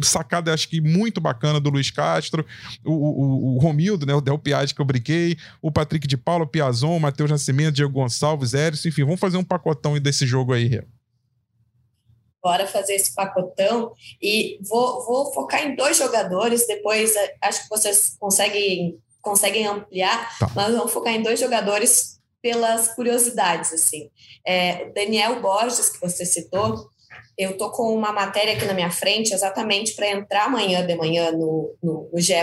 sacada, 0.03 0.53
acho 0.53 0.69
que 0.69 0.79
muito 0.79 1.19
bacana 1.19 1.59
do 1.59 1.71
Luiz 1.71 1.89
Castro, 1.89 2.45
o, 2.85 2.93
o, 2.93 3.55
o 3.55 3.57
Romildo, 3.57 4.05
né? 4.05 4.13
O 4.13 4.21
Del 4.21 4.37
Piaz 4.37 4.71
que 4.71 4.79
eu 4.79 4.85
brinquei, 4.85 5.39
o 5.59 5.71
Patrick 5.71 6.05
de 6.05 6.17
Paula, 6.17 6.43
o 6.43 6.47
Piazon, 6.47 6.97
o 6.97 6.99
Matheus 6.99 7.31
Nascimento, 7.31 7.73
Diego 7.73 7.93
Gonçalves, 7.93 8.53
Érison, 8.53 8.89
enfim, 8.89 9.03
vamos 9.03 9.19
fazer 9.19 9.37
um 9.37 9.43
pacotão 9.43 9.99
desse 9.99 10.27
jogo 10.27 10.53
aí, 10.53 10.79
bora 12.41 12.67
fazer 12.67 12.95
esse 12.95 13.13
pacotão 13.13 13.91
e 14.21 14.59
vou, 14.67 15.05
vou 15.05 15.33
focar 15.33 15.65
em 15.65 15.75
dois 15.75 15.97
jogadores, 15.97 16.67
depois 16.67 17.15
eh, 17.15 17.35
acho 17.41 17.63
que 17.63 17.69
vocês 17.69 18.15
conseguem, 18.19 18.97
conseguem 19.21 19.67
ampliar, 19.67 20.37
tá. 20.39 20.49
mas 20.55 20.73
vamos 20.73 20.91
focar 20.91 21.13
em 21.13 21.21
dois 21.21 21.39
jogadores 21.39 22.17
pelas 22.41 22.93
curiosidades, 22.95 23.73
assim. 23.73 24.09
É, 24.45 24.89
Daniel 24.91 25.41
Borges, 25.41 25.89
que 25.89 25.99
você 25.99 26.25
citou, 26.25 26.89
eu 27.37 27.57
tô 27.57 27.69
com 27.71 27.93
uma 27.93 28.11
matéria 28.11 28.53
aqui 28.53 28.65
na 28.65 28.73
minha 28.73 28.89
frente, 28.89 29.33
exatamente 29.33 29.95
para 29.95 30.09
entrar 30.09 30.45
amanhã 30.45 30.85
de 30.85 30.95
manhã 30.95 31.31
no, 31.31 31.75
no, 31.83 32.09
no 32.11 32.19
GE. 32.19 32.33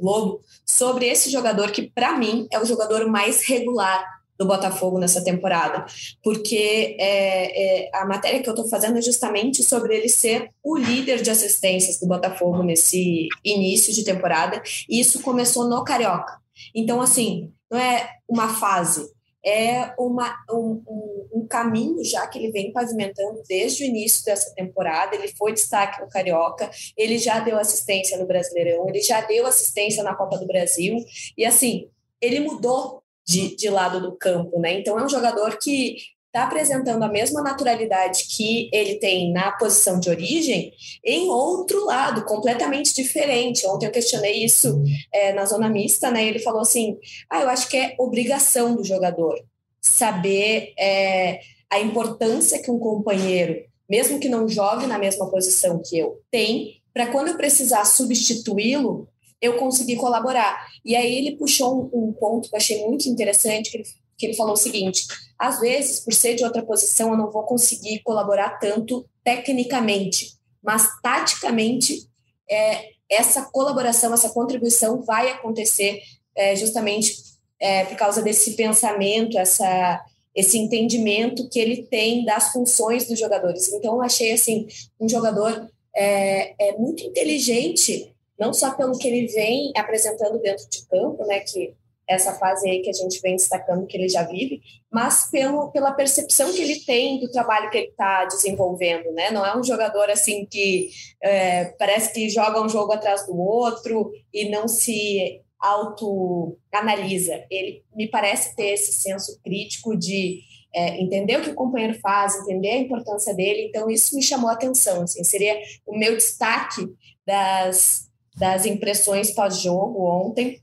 Globo, 0.00 0.40
sobre 0.64 1.06
esse 1.06 1.30
jogador 1.30 1.72
que, 1.72 1.90
para 1.90 2.16
mim, 2.16 2.46
é 2.52 2.58
o 2.60 2.64
jogador 2.64 3.06
mais 3.08 3.44
regular 3.46 4.04
do 4.38 4.46
Botafogo 4.46 4.98
nessa 4.98 5.22
temporada, 5.22 5.86
porque 6.22 6.96
é, 6.98 7.86
é, 7.86 7.90
a 7.94 8.04
matéria 8.04 8.42
que 8.42 8.48
eu 8.48 8.54
estou 8.54 8.68
fazendo 8.68 8.98
é 8.98 9.02
justamente 9.02 9.62
sobre 9.62 9.96
ele 9.96 10.08
ser 10.08 10.50
o 10.62 10.76
líder 10.76 11.22
de 11.22 11.30
assistências 11.30 11.98
do 12.00 12.06
Botafogo 12.06 12.62
nesse 12.62 13.28
início 13.44 13.92
de 13.92 14.04
temporada, 14.04 14.62
e 14.88 15.00
isso 15.00 15.22
começou 15.22 15.68
no 15.68 15.84
Carioca. 15.84 16.38
Então, 16.74 17.00
assim, 17.00 17.52
não 17.70 17.78
é 17.78 18.08
uma 18.28 18.48
fase, 18.48 19.08
é 19.44 19.92
uma, 19.98 20.34
um, 20.50 20.82
um, 20.88 21.28
um, 21.34 21.46
caminho 21.46 22.02
já 22.02 22.26
que 22.26 22.38
ele 22.38 22.50
vem 22.50 22.72
pavimentando 22.72 23.42
desde 23.46 23.84
o 23.84 23.86
início 23.86 24.24
dessa 24.24 24.54
temporada. 24.54 25.14
Ele 25.14 25.28
foi 25.36 25.52
destaque 25.52 26.00
no 26.00 26.08
Carioca, 26.08 26.70
ele 26.96 27.18
já 27.18 27.40
deu 27.40 27.58
assistência 27.58 28.16
no 28.16 28.26
Brasileirão, 28.26 28.88
ele 28.88 29.02
já 29.02 29.20
deu 29.20 29.46
assistência 29.46 30.02
na 30.02 30.14
Copa 30.14 30.38
do 30.38 30.46
Brasil, 30.46 30.96
e 31.36 31.44
assim, 31.44 31.90
ele 32.20 32.40
mudou 32.40 33.03
de, 33.26 33.56
de 33.56 33.70
lado 33.70 34.00
do 34.00 34.16
campo, 34.16 34.60
né? 34.60 34.80
Então 34.80 34.98
é 34.98 35.04
um 35.04 35.08
jogador 35.08 35.58
que 35.58 35.96
está 36.26 36.44
apresentando 36.44 37.02
a 37.04 37.08
mesma 37.08 37.40
naturalidade 37.42 38.24
que 38.28 38.68
ele 38.72 38.96
tem 38.96 39.32
na 39.32 39.52
posição 39.52 40.00
de 40.00 40.10
origem 40.10 40.72
em 41.04 41.28
outro 41.28 41.84
lado, 41.86 42.24
completamente 42.24 42.92
diferente. 42.92 43.64
Ontem 43.66 43.86
eu 43.86 43.92
questionei 43.92 44.44
isso 44.44 44.82
é, 45.12 45.32
na 45.32 45.44
zona 45.44 45.68
mista, 45.68 46.10
né? 46.10 46.26
Ele 46.26 46.40
falou 46.40 46.62
assim: 46.62 46.98
ah, 47.30 47.42
eu 47.42 47.48
acho 47.48 47.68
que 47.68 47.76
é 47.76 47.94
obrigação 47.98 48.74
do 48.74 48.82
jogador 48.82 49.36
saber 49.80 50.72
é, 50.78 51.40
a 51.70 51.78
importância 51.78 52.60
que 52.60 52.70
um 52.70 52.78
companheiro, 52.78 53.62
mesmo 53.88 54.18
que 54.18 54.28
não 54.28 54.48
jogue 54.48 54.86
na 54.86 54.98
mesma 54.98 55.30
posição 55.30 55.80
que 55.84 55.96
eu, 55.96 56.20
tem 56.30 56.82
para 56.92 57.08
quando 57.08 57.28
eu 57.28 57.36
precisar 57.36 57.84
substituí-lo, 57.84 59.08
eu 59.40 59.56
conseguir 59.56 59.96
colaborar. 59.96 60.66
E 60.84 60.96
aí 60.96 61.16
ele 61.16 61.36
puxou 61.36 61.90
um, 61.92 62.08
um 62.08 62.12
ponto 62.12 62.48
que 62.48 62.54
eu 62.54 62.58
achei 62.58 62.86
muito 62.86 63.08
interessante, 63.08 63.70
que 63.70 63.76
ele 63.78 63.84
que 64.16 64.26
ele 64.26 64.34
falou 64.34 64.54
o 64.54 64.56
seguinte: 64.56 65.06
às 65.38 65.60
vezes, 65.60 66.00
por 66.00 66.12
ser 66.12 66.34
de 66.34 66.44
outra 66.44 66.64
posição, 66.64 67.10
eu 67.10 67.16
não 67.16 67.30
vou 67.30 67.42
conseguir 67.44 68.00
colaborar 68.02 68.58
tanto 68.58 69.06
tecnicamente, 69.22 70.38
mas 70.62 70.88
taticamente, 71.02 72.08
é, 72.50 72.90
essa 73.10 73.42
colaboração, 73.42 74.12
essa 74.14 74.30
contribuição 74.30 75.02
vai 75.02 75.30
acontecer 75.30 76.00
é, 76.36 76.56
justamente 76.56 77.14
é, 77.60 77.84
por 77.84 77.96
causa 77.96 78.22
desse 78.22 78.54
pensamento, 78.54 79.38
essa, 79.38 80.02
esse 80.34 80.58
entendimento 80.58 81.48
que 81.48 81.58
ele 81.58 81.84
tem 81.84 82.24
das 82.24 82.52
funções 82.52 83.06
dos 83.06 83.18
jogadores. 83.18 83.72
Então, 83.72 83.94
eu 83.94 84.02
achei 84.02 84.32
assim 84.32 84.66
um 84.98 85.08
jogador 85.08 85.68
é, 85.94 86.54
é 86.70 86.76
muito 86.76 87.04
inteligente, 87.04 88.13
não 88.38 88.52
só 88.52 88.74
pelo 88.74 88.98
que 88.98 89.08
ele 89.08 89.26
vem 89.28 89.72
apresentando 89.76 90.38
dentro 90.40 90.68
de 90.68 90.86
campo, 90.86 91.24
né, 91.26 91.40
que 91.40 91.74
essa 92.06 92.34
fase 92.34 92.68
aí 92.68 92.82
que 92.82 92.90
a 92.90 92.92
gente 92.92 93.20
vem 93.20 93.36
destacando 93.36 93.86
que 93.86 93.96
ele 93.96 94.08
já 94.08 94.22
vive, 94.24 94.60
mas 94.92 95.30
pelo, 95.30 95.70
pela 95.70 95.92
percepção 95.92 96.52
que 96.52 96.60
ele 96.60 96.80
tem 96.80 97.18
do 97.18 97.30
trabalho 97.30 97.70
que 97.70 97.78
ele 97.78 97.88
está 97.88 98.26
desenvolvendo, 98.26 99.10
né? 99.12 99.30
Não 99.30 99.44
é 99.44 99.56
um 99.56 99.64
jogador 99.64 100.10
assim 100.10 100.46
que 100.46 100.90
é, 101.22 101.66
parece 101.78 102.12
que 102.12 102.28
joga 102.28 102.60
um 102.60 102.68
jogo 102.68 102.92
atrás 102.92 103.26
do 103.26 103.36
outro 103.38 104.12
e 104.32 104.48
não 104.50 104.68
se 104.68 105.40
autoanalisa. 105.58 107.44
Ele 107.50 107.82
me 107.94 108.06
parece 108.08 108.54
ter 108.54 108.74
esse 108.74 108.92
senso 108.92 109.40
crítico 109.42 109.96
de 109.96 110.40
é, 110.74 111.00
entender 111.00 111.38
o 111.38 111.42
que 111.42 111.50
o 111.50 111.54
companheiro 111.54 111.98
faz, 112.00 112.36
entender 112.36 112.70
a 112.70 112.78
importância 112.78 113.34
dele. 113.34 113.66
Então 113.68 113.88
isso 113.88 114.14
me 114.14 114.22
chamou 114.22 114.50
a 114.50 114.52
atenção. 114.52 115.02
Assim, 115.02 115.24
seria 115.24 115.58
o 115.86 115.96
meu 115.96 116.14
destaque 116.16 116.86
das 117.26 118.10
das 118.36 118.66
impressões 118.66 119.30
pós-jogo 119.30 120.04
ontem 120.04 120.60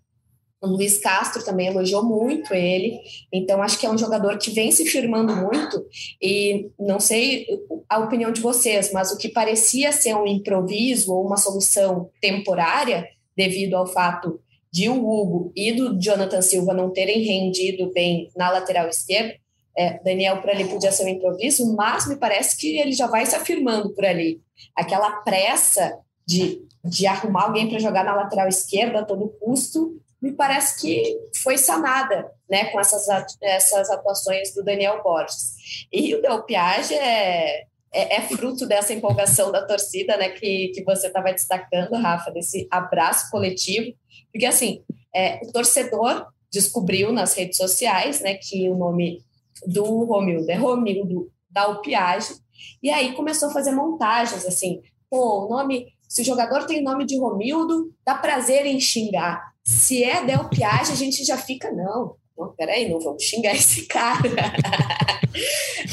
o 0.62 0.68
Luiz 0.68 1.00
Castro 1.00 1.44
também 1.44 1.68
elogiou 1.68 2.06
muito 2.06 2.54
ele, 2.54 3.00
então 3.34 3.64
acho 3.64 3.80
que 3.80 3.86
é 3.88 3.90
um 3.90 3.98
jogador 3.98 4.38
que 4.38 4.52
vem 4.52 4.72
se 4.72 4.86
firmando 4.86 5.36
muito. 5.36 5.84
E 6.22 6.70
não 6.80 7.00
sei 7.00 7.48
a 7.90 7.98
opinião 7.98 8.32
de 8.32 8.42
vocês, 8.42 8.94
mas 8.94 9.12
o 9.12 9.18
que 9.18 9.28
parecia 9.28 9.92
ser 9.92 10.16
um 10.16 10.28
improviso 10.28 11.12
ou 11.12 11.26
uma 11.26 11.38
solução 11.38 12.12
temporária, 12.22 13.08
devido 13.36 13.74
ao 13.74 13.88
fato 13.88 14.40
de 14.72 14.88
o 14.88 14.94
Hugo 14.94 15.52
e 15.56 15.72
do 15.72 16.00
Jonathan 16.00 16.42
Silva 16.42 16.74
não 16.74 16.92
terem 16.92 17.24
rendido 17.24 17.92
bem 17.92 18.30
na 18.38 18.52
lateral 18.52 18.88
esquerda, 18.88 19.34
é, 19.76 20.00
Daniel 20.04 20.42
por 20.42 20.50
ali 20.50 20.66
podia 20.66 20.92
ser 20.92 21.06
um 21.06 21.10
improviso, 21.10 21.76
mas 21.76 22.08
me 22.08 22.18
parece 22.18 22.56
que 22.58 22.78
ele 22.78 22.92
já 22.92 23.08
vai 23.08 23.26
se 23.26 23.36
afirmando 23.36 23.90
por 23.96 24.06
ali. 24.06 24.40
Aquela 24.76 25.10
pressa 25.22 25.98
de, 26.26 26.66
de 26.84 27.08
arrumar 27.08 27.44
alguém 27.44 27.70
para 27.70 27.80
jogar 27.80 28.04
na 28.04 28.16
lateral 28.16 28.48
esquerda 28.48 29.00
a 29.00 29.06
todo 29.06 29.30
custo 29.40 30.02
me 30.22 30.32
parece 30.32 30.80
que 30.80 31.20
foi 31.42 31.58
sanada 31.58 32.32
né, 32.48 32.66
com 32.66 32.80
essas, 32.80 33.08
essas 33.42 33.90
atuações 33.90 34.54
do 34.54 34.64
Daniel 34.64 35.02
Borges. 35.02 35.88
E 35.92 36.14
o 36.14 36.22
Del 36.22 36.44
Piage 36.44 36.94
é, 36.94 37.64
é, 37.92 38.18
é, 38.18 38.22
fruto 38.22 38.68
dessa 38.68 38.94
empolgação 38.94 39.52
da 39.52 39.66
torcida 39.66 40.16
né, 40.18 40.30
que, 40.30 40.70
que 40.76 40.84
você 40.84 41.08
estava 41.08 41.32
destacando, 41.32 41.96
Rafa, 41.96 42.30
desse 42.30 42.68
abraço 42.70 43.32
coletivo, 43.32 43.96
porque 44.32 44.46
assim, 44.46 44.84
é, 45.14 45.40
o 45.44 45.52
torcedor 45.52 46.28
descobriu 46.52 47.12
nas 47.12 47.34
redes 47.34 47.58
sociais 47.58 48.22
né, 48.22 48.36
que 48.36 48.70
o 48.70 48.76
nome 48.76 49.24
do 49.66 50.04
Romildo 50.06 50.50
é 50.52 50.56
Romildo 50.56 51.32
Dalpiage, 51.50 52.36
e 52.82 52.92
aí 52.92 53.14
começou 53.14 53.50
a 53.50 53.54
fazer 53.54 53.72
montagens 53.72 54.46
assim, 54.46 54.82
pô, 55.10 55.46
o 55.46 55.50
nome, 55.50 55.88
se 56.12 56.24
o 56.24 56.26
jogador 56.26 56.66
tem 56.66 56.84
nome 56.84 57.06
de 57.06 57.18
Romildo, 57.18 57.90
dá 58.06 58.16
prazer 58.16 58.66
em 58.66 58.82
xingar. 58.82 59.54
Se 59.64 60.04
é 60.04 60.22
Del 60.26 60.50
Piage, 60.50 60.92
a 60.92 60.96
gente 60.96 61.24
já 61.24 61.38
fica, 61.38 61.72
não, 61.72 62.18
não, 62.38 62.54
peraí, 62.54 62.90
não 62.90 63.00
vamos 63.00 63.24
xingar 63.24 63.56
esse 63.56 63.86
cara. 63.88 64.30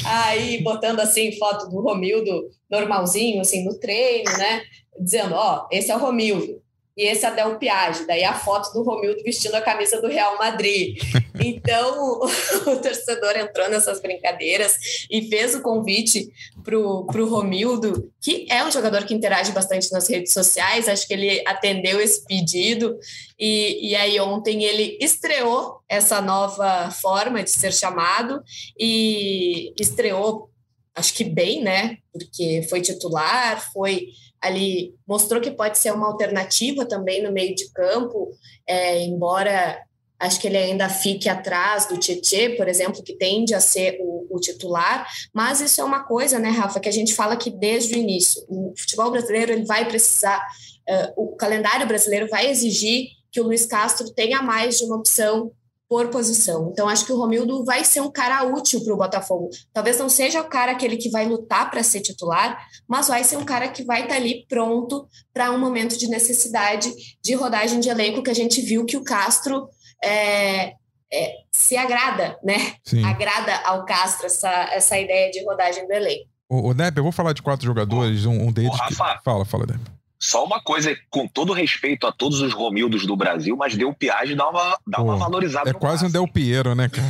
Aí, 0.05 0.61
botando 0.61 0.99
assim, 0.99 1.39
foto 1.39 1.69
do 1.69 1.81
Romildo 1.81 2.51
normalzinho, 2.69 3.41
assim, 3.41 3.65
no 3.65 3.79
treino, 3.79 4.29
né? 4.37 4.63
Dizendo, 4.99 5.37
ó, 5.37 5.69
esse 5.71 5.93
é 5.93 5.95
o 5.95 6.01
Romildo 6.01 6.61
e 6.99 7.05
esse 7.05 7.25
é 7.25 7.31
Del 7.33 7.57
Piage, 7.59 8.05
daí 8.09 8.25
a 8.25 8.35
foto 8.35 8.73
do 8.73 8.83
Romildo 8.83 9.23
vestindo 9.23 9.55
a 9.55 9.61
camisa 9.61 10.03
do 10.03 10.09
Real 10.09 10.37
Madrid. 10.37 10.99
Então, 11.41 12.19
o, 12.67 12.77
torcedor 12.83 13.37
entrou 13.37 13.69
nessas 13.71 14.03
brincadeiras 14.03 15.07
e 15.09 15.29
fez 15.29 15.55
o 15.55 15.63
convite 15.63 16.29
para 16.65 16.77
o 16.77 17.29
Romildo, 17.29 18.11
que 18.21 18.45
é 18.51 18.65
um 18.65 18.73
jogador 18.73 19.05
que 19.05 19.15
interage 19.15 19.53
bastante 19.53 19.93
nas 19.93 20.09
redes 20.09 20.33
sociais, 20.33 20.89
acho 20.89 21.07
que 21.07 21.15
ele 21.15 21.41
atendeu 21.47 22.01
esse 22.01 22.25
pedido, 22.25 22.99
e, 23.39 23.91
e 23.91 23.95
aí 23.95 24.19
ontem 24.19 24.65
ele 24.65 24.99
estreou 25.01 25.79
essa 25.89 26.21
nova 26.21 26.91
forma 26.91 27.41
de 27.41 27.53
ser 27.53 27.73
chamado, 27.73 28.43
e 28.77 29.73
estreou, 29.79 30.51
acho 30.93 31.15
que 31.15 31.23
bem, 31.23 31.63
né? 31.63 31.99
Porque 32.13 32.67
foi 32.69 32.81
titular, 32.81 33.65
foi 33.73 34.09
ali 34.43 34.95
mostrou 35.07 35.41
que 35.41 35.51
pode 35.51 35.79
ser 35.79 35.93
uma 35.93 36.07
alternativa 36.07 36.87
também 36.87 37.23
no 37.23 37.33
meio 37.33 37.55
de 37.55 37.71
campo, 37.73 38.31
é, 38.67 39.03
embora 39.03 39.83
acho 40.19 40.41
que 40.41 40.49
ele 40.49 40.57
ainda 40.57 40.89
fique 40.89 41.29
atrás 41.29 41.87
do 41.87 41.97
Tietê, 41.97 42.51
por 42.51 42.69
exemplo, 42.69 43.03
que 43.03 43.17
tende 43.17 43.55
a 43.55 43.61
ser 43.61 43.99
o, 44.01 44.27
o, 44.31 44.41
titular, 44.41 45.07
mas 45.33 45.61
isso 45.61 45.81
é 45.81 45.85
uma 45.85 46.03
coisa, 46.03 46.39
né, 46.39 46.51
Rafa, 46.51 46.81
que 46.81 46.89
a 46.89 46.93
gente 46.93 47.15
fala 47.15 47.37
que 47.37 47.51
desde 47.51 47.95
o 47.95 47.99
início, 47.99 48.43
o 48.49 48.75
futebol 48.77 49.11
brasileiro 49.11 49.53
ele 49.53 49.65
vai 49.65 49.87
precisar, 49.87 50.45
uh, 50.89 51.23
o 51.23 51.37
calendário 51.37 51.87
brasileiro 51.87 52.29
vai 52.29 52.51
exigir 52.51 53.11
que 53.31 53.41
o 53.41 53.45
Luiz 53.45 53.65
Castro 53.67 54.11
tenha 54.11 54.43
mais 54.43 54.79
de 54.79 54.85
uma 54.85 54.97
opção 54.97 55.53
por 55.89 56.09
posição. 56.09 56.69
Então, 56.71 56.89
acho 56.89 57.07
que 57.07 57.13
o 57.13 57.17
Romildo 57.17 57.65
vai 57.65 57.83
ser 57.85 58.01
um 58.01 58.11
cara 58.11 58.45
útil 58.45 58.85
para 58.85 58.93
o 58.93 58.97
Botafogo. 58.97 59.49
Talvez 59.73 59.99
não 59.99 60.09
seja 60.09 60.43
o 60.43 60.49
cara 60.49 60.73
aquele 60.73 60.99
que 60.99 61.11
vai 61.11 61.27
lutar 61.27 61.71
para 61.71 61.83
ser 61.83 62.01
titular, 62.01 62.59
mas 62.87 63.09
vai 63.09 63.25
ser 63.25 63.39
um 63.39 63.45
cara 63.45 63.69
que 63.69 63.83
vai 63.85 64.03
estar 64.03 64.15
tá 64.15 64.21
ali 64.21 64.45
pronto 64.47 65.09
para 65.33 65.51
um 65.51 65.59
momento 65.59 65.97
de 65.97 66.09
necessidade 66.09 66.93
de 67.23 67.35
rodagem 67.35 67.81
de 67.81 67.89
elenco 67.89 68.23
que 68.23 68.31
a 68.31 68.35
gente 68.35 68.61
viu 68.61 68.85
que 68.85 68.97
o 68.97 69.05
Castro 69.05 69.69
é, 70.05 70.75
é, 71.11 71.33
se 71.51 71.77
agrada, 71.77 72.39
né? 72.45 72.75
Sim. 72.85 73.03
Agrada 73.05 73.57
ao 73.65 73.87
Castro 73.87 74.27
essa, 74.27 74.51
essa 74.73 74.99
ideia 74.99 75.31
de 75.31 75.43
rodagem 75.45 75.87
do 75.87 75.93
elenco. 75.93 76.29
O, 76.51 76.69
o 76.69 76.75
Nep, 76.75 76.97
eu 76.97 77.03
vou 77.03 77.13
falar 77.13 77.33
de 77.33 77.43
quatro 77.43 77.65
jogadores, 77.65 78.27
um, 78.27 78.49
um 78.49 78.53
deles. 78.53 78.79
que... 78.89 78.95
Fala, 78.95 79.45
fala, 79.45 79.67
Nep. 79.67 79.98
Só 80.21 80.45
uma 80.45 80.61
coisa, 80.61 80.97
com 81.09 81.29
todo 81.29 81.53
respeito 81.53 82.05
a 82.07 82.13
todos 82.13 82.41
os 82.41 82.53
Romildos 82.53 83.07
do 83.07 83.17
Brasil, 83.17 83.57
mas 83.57 83.77
Del 83.77 83.95
Piage 83.95 84.35
dá 84.35 84.49
uma, 84.49 84.79
dá 84.85 84.99
Pô, 84.99 85.05
uma 85.05 85.17
valorizada. 85.17 85.71
É 85.71 85.73
quase 85.73 86.05
um 86.05 86.11
Del 86.11 86.27
Piero, 86.27 86.75
né, 86.75 86.89
cara? 86.89 87.09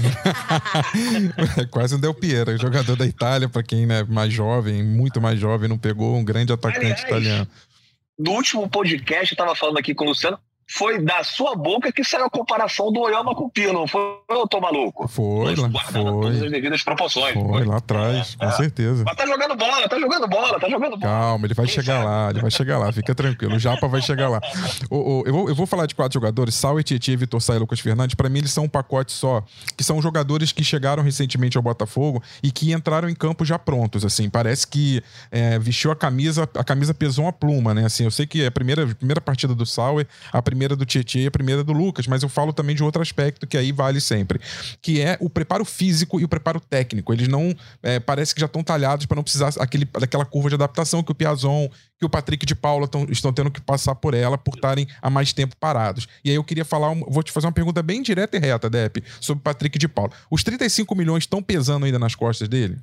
é 1.62 1.64
quase 1.64 1.94
um 1.94 2.00
Del 2.00 2.12
Piero, 2.12 2.56
jogador 2.58 2.96
da 2.96 3.06
Itália, 3.06 3.48
para 3.48 3.62
quem 3.62 3.90
é 3.90 4.04
mais 4.04 4.32
jovem, 4.32 4.82
muito 4.82 5.22
mais 5.22 5.40
jovem, 5.40 5.68
não 5.68 5.78
pegou 5.78 6.16
um 6.16 6.24
grande 6.24 6.52
atacante 6.52 6.84
Aliás, 6.84 7.02
italiano. 7.02 7.48
No 8.18 8.32
último 8.32 8.68
podcast, 8.68 9.32
eu 9.32 9.38
tava 9.38 9.54
falando 9.54 9.78
aqui 9.78 9.94
com 9.94 10.04
o 10.04 10.08
Luciano, 10.08 10.38
foi 10.70 11.02
da 11.02 11.24
sua 11.24 11.56
boca 11.56 11.90
que 11.90 12.04
saiu 12.04 12.26
a 12.26 12.30
comparação 12.30 12.92
do 12.92 13.00
Oyama 13.00 13.34
com 13.34 13.44
o 13.44 13.50
Pino, 13.50 13.72
não 13.72 13.88
foi, 13.88 14.02
eu 14.28 14.46
tô 14.46 14.60
maluco? 14.60 15.08
Foi, 15.08 15.56
lá, 15.56 15.70
foi. 15.70 16.04
todas 16.04 16.42
as 16.42 16.50
devidas 16.50 16.82
proporções. 16.82 17.32
Foi, 17.32 17.42
foi. 17.42 17.64
lá 17.64 17.78
atrás, 17.78 18.36
é, 18.38 18.44
com 18.44 18.50
é. 18.52 18.56
certeza. 18.56 19.02
Mas 19.06 19.16
tá 19.16 19.26
jogando 19.26 19.56
bola, 19.56 19.88
tá 19.88 19.98
jogando 19.98 20.28
bola, 20.28 20.60
tá 20.60 20.68
jogando 20.68 20.98
bola. 20.98 21.12
Calma, 21.12 21.46
ele 21.46 21.54
vai 21.54 21.64
Quem 21.64 21.74
chegar 21.74 21.94
sabe? 21.94 22.06
lá, 22.06 22.30
ele 22.30 22.40
vai 22.42 22.50
chegar 22.50 22.78
lá, 22.78 22.92
fica 22.92 23.14
tranquilo. 23.14 23.56
O 23.56 23.58
Japa 23.58 23.88
vai 23.88 24.02
chegar 24.02 24.28
lá. 24.28 24.40
O, 24.90 24.96
o, 24.96 25.22
eu, 25.26 25.32
vou, 25.32 25.48
eu 25.48 25.54
vou 25.54 25.66
falar 25.66 25.86
de 25.86 25.94
quatro 25.94 26.12
jogadores, 26.12 26.54
Sal, 26.54 26.82
Tietchan, 26.82 27.16
Vitor 27.16 27.40
Sá 27.40 27.54
e 27.54 27.58
Lucas 27.58 27.80
Fernandes. 27.80 28.14
Pra 28.14 28.28
mim, 28.28 28.40
eles 28.40 28.52
são 28.52 28.64
um 28.64 28.68
pacote 28.68 29.12
só, 29.12 29.42
que 29.74 29.82
são 29.82 30.02
jogadores 30.02 30.52
que 30.52 30.62
chegaram 30.62 31.02
recentemente 31.02 31.56
ao 31.56 31.62
Botafogo 31.62 32.22
e 32.42 32.52
que 32.52 32.72
entraram 32.74 33.08
em 33.08 33.14
campo 33.14 33.42
já 33.42 33.58
prontos, 33.58 34.04
assim. 34.04 34.28
Parece 34.28 34.66
que 34.66 35.02
é, 35.30 35.58
vestiu 35.58 35.90
a 35.90 35.96
camisa, 35.96 36.46
a 36.54 36.62
camisa 36.62 36.92
pesou 36.92 37.24
uma 37.24 37.32
pluma, 37.32 37.72
né? 37.72 37.86
Assim, 37.86 38.04
eu 38.04 38.10
sei 38.10 38.26
que 38.26 38.42
é 38.42 38.48
a 38.48 38.50
primeira, 38.50 38.84
a 38.84 38.94
primeira 38.94 39.20
partida 39.20 39.54
do 39.54 39.64
Sauer, 39.64 40.06
a 40.30 40.42
primeira 40.42 40.57
primeira 40.58 40.74
do 40.74 40.84
Tietchan 40.84 41.20
e 41.20 41.26
a 41.28 41.30
primeira 41.30 41.62
do 41.62 41.72
Lucas, 41.72 42.08
mas 42.08 42.24
eu 42.24 42.28
falo 42.28 42.52
também 42.52 42.74
de 42.74 42.82
outro 42.82 43.00
aspecto 43.00 43.46
que 43.46 43.56
aí 43.56 43.70
vale 43.70 44.00
sempre, 44.00 44.40
que 44.82 45.00
é 45.00 45.16
o 45.20 45.30
preparo 45.30 45.64
físico 45.64 46.18
e 46.18 46.24
o 46.24 46.28
preparo 46.28 46.58
técnico. 46.58 47.12
Eles 47.12 47.28
não 47.28 47.54
é, 47.80 48.00
parece 48.00 48.34
que 48.34 48.40
já 48.40 48.46
estão 48.46 48.64
talhados 48.64 49.06
para 49.06 49.14
não 49.14 49.22
precisar 49.22 49.52
aquele, 49.60 49.84
daquela 49.84 50.24
curva 50.24 50.48
de 50.48 50.56
adaptação 50.56 51.00
que 51.00 51.12
o 51.12 51.14
Piazon, 51.14 51.68
que 51.96 52.04
o 52.04 52.10
Patrick 52.10 52.44
de 52.44 52.56
Paula 52.56 52.88
tão, 52.88 53.06
estão 53.08 53.32
tendo 53.32 53.52
que 53.52 53.60
passar 53.60 53.94
por 53.94 54.14
ela 54.14 54.36
por 54.36 54.56
estarem 54.56 54.88
há 55.00 55.08
mais 55.08 55.32
tempo 55.32 55.56
parados. 55.56 56.08
E 56.24 56.30
aí 56.30 56.36
eu 56.36 56.42
queria 56.42 56.64
falar, 56.64 56.92
vou 57.08 57.22
te 57.22 57.30
fazer 57.30 57.46
uma 57.46 57.52
pergunta 57.52 57.80
bem 57.80 58.02
direta 58.02 58.36
e 58.36 58.40
reta, 58.40 58.68
Dep, 58.68 59.04
sobre 59.20 59.40
o 59.40 59.44
Patrick 59.44 59.78
de 59.78 59.86
Paula. 59.86 60.10
Os 60.28 60.42
35 60.42 60.92
milhões 60.96 61.22
estão 61.22 61.40
pesando 61.40 61.86
ainda 61.86 62.00
nas 62.00 62.16
costas 62.16 62.48
dele? 62.48 62.78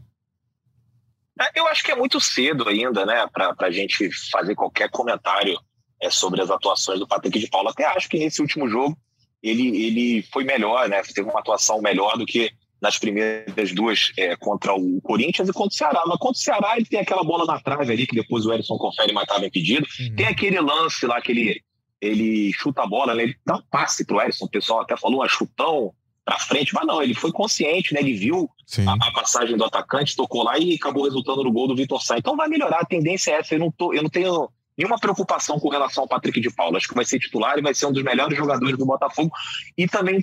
É, 1.41 1.59
eu 1.59 1.67
acho 1.67 1.83
que 1.83 1.91
é 1.91 1.95
muito 1.95 2.21
cedo 2.21 2.69
ainda, 2.69 3.05
né, 3.05 3.27
para 3.33 3.53
a 3.59 3.71
gente 3.71 4.09
fazer 4.31 4.55
qualquer 4.55 4.89
comentário 4.89 5.59
é, 6.05 6.09
sobre 6.09 6.41
as 6.41 6.49
atuações 6.49 6.99
do 6.99 7.07
Patrick 7.07 7.39
de 7.39 7.47
Paula. 7.47 7.71
Até 7.71 7.85
acho 7.85 8.07
que 8.09 8.19
nesse 8.19 8.41
último 8.41 8.67
jogo 8.67 8.97
ele, 9.41 9.67
ele 9.85 10.21
foi 10.31 10.43
melhor, 10.43 10.87
né, 10.89 11.01
teve 11.13 11.29
uma 11.29 11.39
atuação 11.39 11.81
melhor 11.81 12.17
do 12.17 12.25
que 12.25 12.51
nas 12.81 12.97
primeiras 12.97 13.73
duas 13.73 14.11
é, 14.17 14.35
contra 14.35 14.73
o 14.73 15.01
Corinthians 15.01 15.49
e 15.49 15.53
contra 15.53 15.73
o 15.73 15.77
Ceará. 15.77 16.03
Mas 16.05 16.17
contra 16.17 16.39
o 16.39 16.43
Ceará 16.43 16.73
ele 16.77 16.85
tem 16.85 16.99
aquela 16.99 17.23
bola 17.23 17.45
na 17.45 17.59
trave 17.59 17.91
ali 17.91 18.05
que 18.05 18.15
depois 18.15 18.45
o 18.45 18.53
Erisson 18.53 18.77
confere, 18.77 19.13
mas 19.13 19.23
estava 19.23 19.45
impedido. 19.45 19.85
Uhum. 19.99 20.15
Tem 20.15 20.27
aquele 20.27 20.59
lance 20.59 21.05
lá 21.05 21.21
que 21.21 21.31
ele, 21.31 21.61
ele 22.01 22.53
chuta 22.53 22.83
a 22.83 22.87
bola, 22.87 23.15
né, 23.15 23.23
ele 23.23 23.35
dá 23.45 23.55
um 23.55 23.63
passe 23.69 24.05
pro 24.05 24.21
Erisson. 24.21 24.45
O 24.45 24.49
pessoal 24.49 24.81
até 24.81 24.95
falou, 24.97 25.23
um 25.23 25.27
chutão 25.27 25.93
para 26.25 26.39
frente, 26.39 26.73
mas 26.73 26.87
não, 26.87 27.01
ele 27.03 27.13
foi 27.13 27.31
consciente, 27.31 27.93
né? 27.93 27.99
Ele 27.99 28.13
viu 28.13 28.49
a, 28.87 28.93
a, 28.93 29.13
passagem 29.13 29.55
do 29.55 29.63
atacante, 29.63 30.15
tocou 30.15 30.43
lá 30.43 30.57
e 30.57 30.73
acabou 30.73 31.03
resultando 31.03 31.43
no 31.43 31.51
gol 31.51 31.67
do 31.67 31.75
Vitor 31.75 32.01
Sá. 32.01 32.17
Então 32.17 32.35
vai 32.35 32.47
melhorar, 32.47 32.79
a 32.79 32.85
tendência 32.85 33.29
é 33.29 33.35
essa. 33.35 33.53
Eu 33.53 33.59
não, 33.59 33.71
tô, 33.71 33.93
eu 33.93 34.01
não 34.01 34.09
tenho 34.09 34.49
nenhuma 34.77 34.99
preocupação 34.99 35.59
com 35.59 35.69
relação 35.69 36.03
ao 36.03 36.07
Patrick 36.07 36.39
de 36.39 36.49
Paula. 36.49 36.77
Acho 36.77 36.87
que 36.87 36.95
vai 36.95 37.05
ser 37.05 37.19
titular 37.19 37.57
e 37.57 37.61
vai 37.61 37.73
ser 37.73 37.85
um 37.85 37.91
dos 37.91 38.03
melhores 38.03 38.37
jogadores 38.37 38.77
do 38.77 38.85
Botafogo. 38.85 39.31
E 39.77 39.87
também 39.87 40.21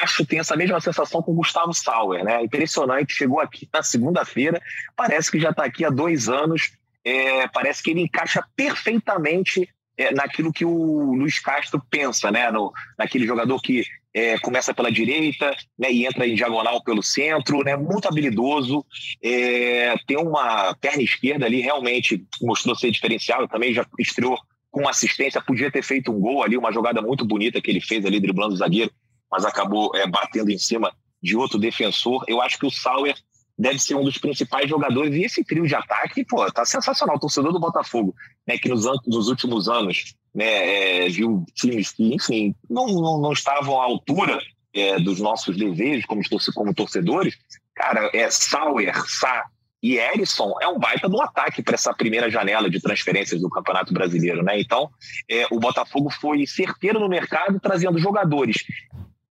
acho, 0.00 0.24
tem 0.24 0.38
essa 0.38 0.56
mesma 0.56 0.80
sensação 0.80 1.22
com 1.22 1.32
o 1.32 1.36
Gustavo 1.36 1.72
Sauer, 1.72 2.24
né? 2.24 2.42
Impressionante, 2.42 3.12
chegou 3.12 3.40
aqui 3.40 3.68
na 3.72 3.82
segunda-feira, 3.82 4.60
parece 4.96 5.30
que 5.30 5.38
já 5.38 5.50
está 5.50 5.64
aqui 5.64 5.84
há 5.84 5.90
dois 5.90 6.28
anos, 6.28 6.72
é, 7.04 7.46
parece 7.48 7.82
que 7.82 7.90
ele 7.90 8.00
encaixa 8.00 8.42
perfeitamente 8.56 9.68
é, 9.96 10.12
naquilo 10.14 10.52
que 10.52 10.64
o 10.64 11.14
Luiz 11.14 11.38
Castro 11.38 11.82
pensa, 11.90 12.30
né? 12.30 12.50
No, 12.50 12.72
naquele 12.98 13.26
jogador 13.26 13.60
que 13.60 13.84
é, 14.14 14.38
começa 14.38 14.74
pela 14.74 14.90
direita 14.90 15.54
né, 15.78 15.90
e 15.90 16.06
entra 16.06 16.26
em 16.26 16.34
diagonal 16.34 16.82
pelo 16.82 17.02
centro, 17.02 17.62
né, 17.64 17.76
muito 17.76 18.06
habilidoso, 18.06 18.84
é, 19.22 19.94
tem 20.06 20.16
uma 20.16 20.74
perna 20.74 21.02
esquerda 21.02 21.46
ali, 21.46 21.60
realmente 21.60 22.24
mostrou 22.42 22.74
ser 22.74 22.90
diferencial, 22.90 23.48
também 23.48 23.72
já 23.72 23.86
estreou 23.98 24.38
com 24.70 24.88
assistência, 24.88 25.42
podia 25.42 25.70
ter 25.70 25.82
feito 25.82 26.10
um 26.10 26.20
gol 26.20 26.42
ali, 26.42 26.56
uma 26.56 26.72
jogada 26.72 27.00
muito 27.02 27.24
bonita 27.24 27.60
que 27.60 27.70
ele 27.70 27.80
fez 27.80 28.04
ali, 28.04 28.20
driblando 28.20 28.54
o 28.54 28.56
zagueiro, 28.56 28.90
mas 29.30 29.44
acabou 29.44 29.90
é, 29.94 30.06
batendo 30.06 30.50
em 30.50 30.58
cima 30.58 30.92
de 31.22 31.36
outro 31.36 31.58
defensor. 31.58 32.24
Eu 32.26 32.40
acho 32.40 32.58
que 32.58 32.66
o 32.66 32.70
Sauer 32.70 33.14
deve 33.58 33.78
ser 33.78 33.94
um 33.94 34.04
dos 34.04 34.18
principais 34.18 34.68
jogadores. 34.68 35.14
E 35.14 35.24
esse 35.24 35.44
trio 35.44 35.66
de 35.66 35.74
ataque, 35.74 36.24
pô, 36.24 36.50
tá 36.50 36.64
sensacional. 36.64 37.16
O 37.16 37.20
torcedor 37.20 37.52
do 37.52 37.60
Botafogo, 37.60 38.14
né, 38.46 38.58
que 38.58 38.68
nos, 38.68 38.84
nos 39.06 39.28
últimos 39.28 39.68
anos 39.68 40.14
né, 40.34 41.04
é, 41.04 41.08
viu 41.08 41.44
times 41.54 41.92
que, 41.92 42.14
enfim, 42.14 42.54
não, 42.68 42.86
não, 42.86 43.20
não 43.20 43.32
estavam 43.32 43.80
à 43.80 43.84
altura 43.84 44.38
é, 44.72 44.98
dos 44.98 45.20
nossos 45.20 45.56
desejos 45.56 46.06
como, 46.06 46.22
como 46.54 46.74
torcedores. 46.74 47.36
Cara, 47.74 48.10
é 48.12 48.30
Sauer, 48.30 48.94
Sá 49.08 49.46
e 49.82 49.96
Erisson 49.96 50.54
é 50.60 50.68
um 50.68 50.78
baita 50.78 51.08
do 51.08 51.20
ataque 51.20 51.60
para 51.60 51.74
essa 51.74 51.92
primeira 51.92 52.30
janela 52.30 52.70
de 52.70 52.80
transferências 52.80 53.40
do 53.40 53.50
Campeonato 53.50 53.92
Brasileiro, 53.92 54.42
né? 54.42 54.60
Então, 54.60 54.88
é, 55.28 55.44
o 55.50 55.58
Botafogo 55.58 56.08
foi 56.08 56.46
certeiro 56.46 57.00
no 57.00 57.08
mercado, 57.08 57.58
trazendo 57.58 57.98
jogadores 57.98 58.64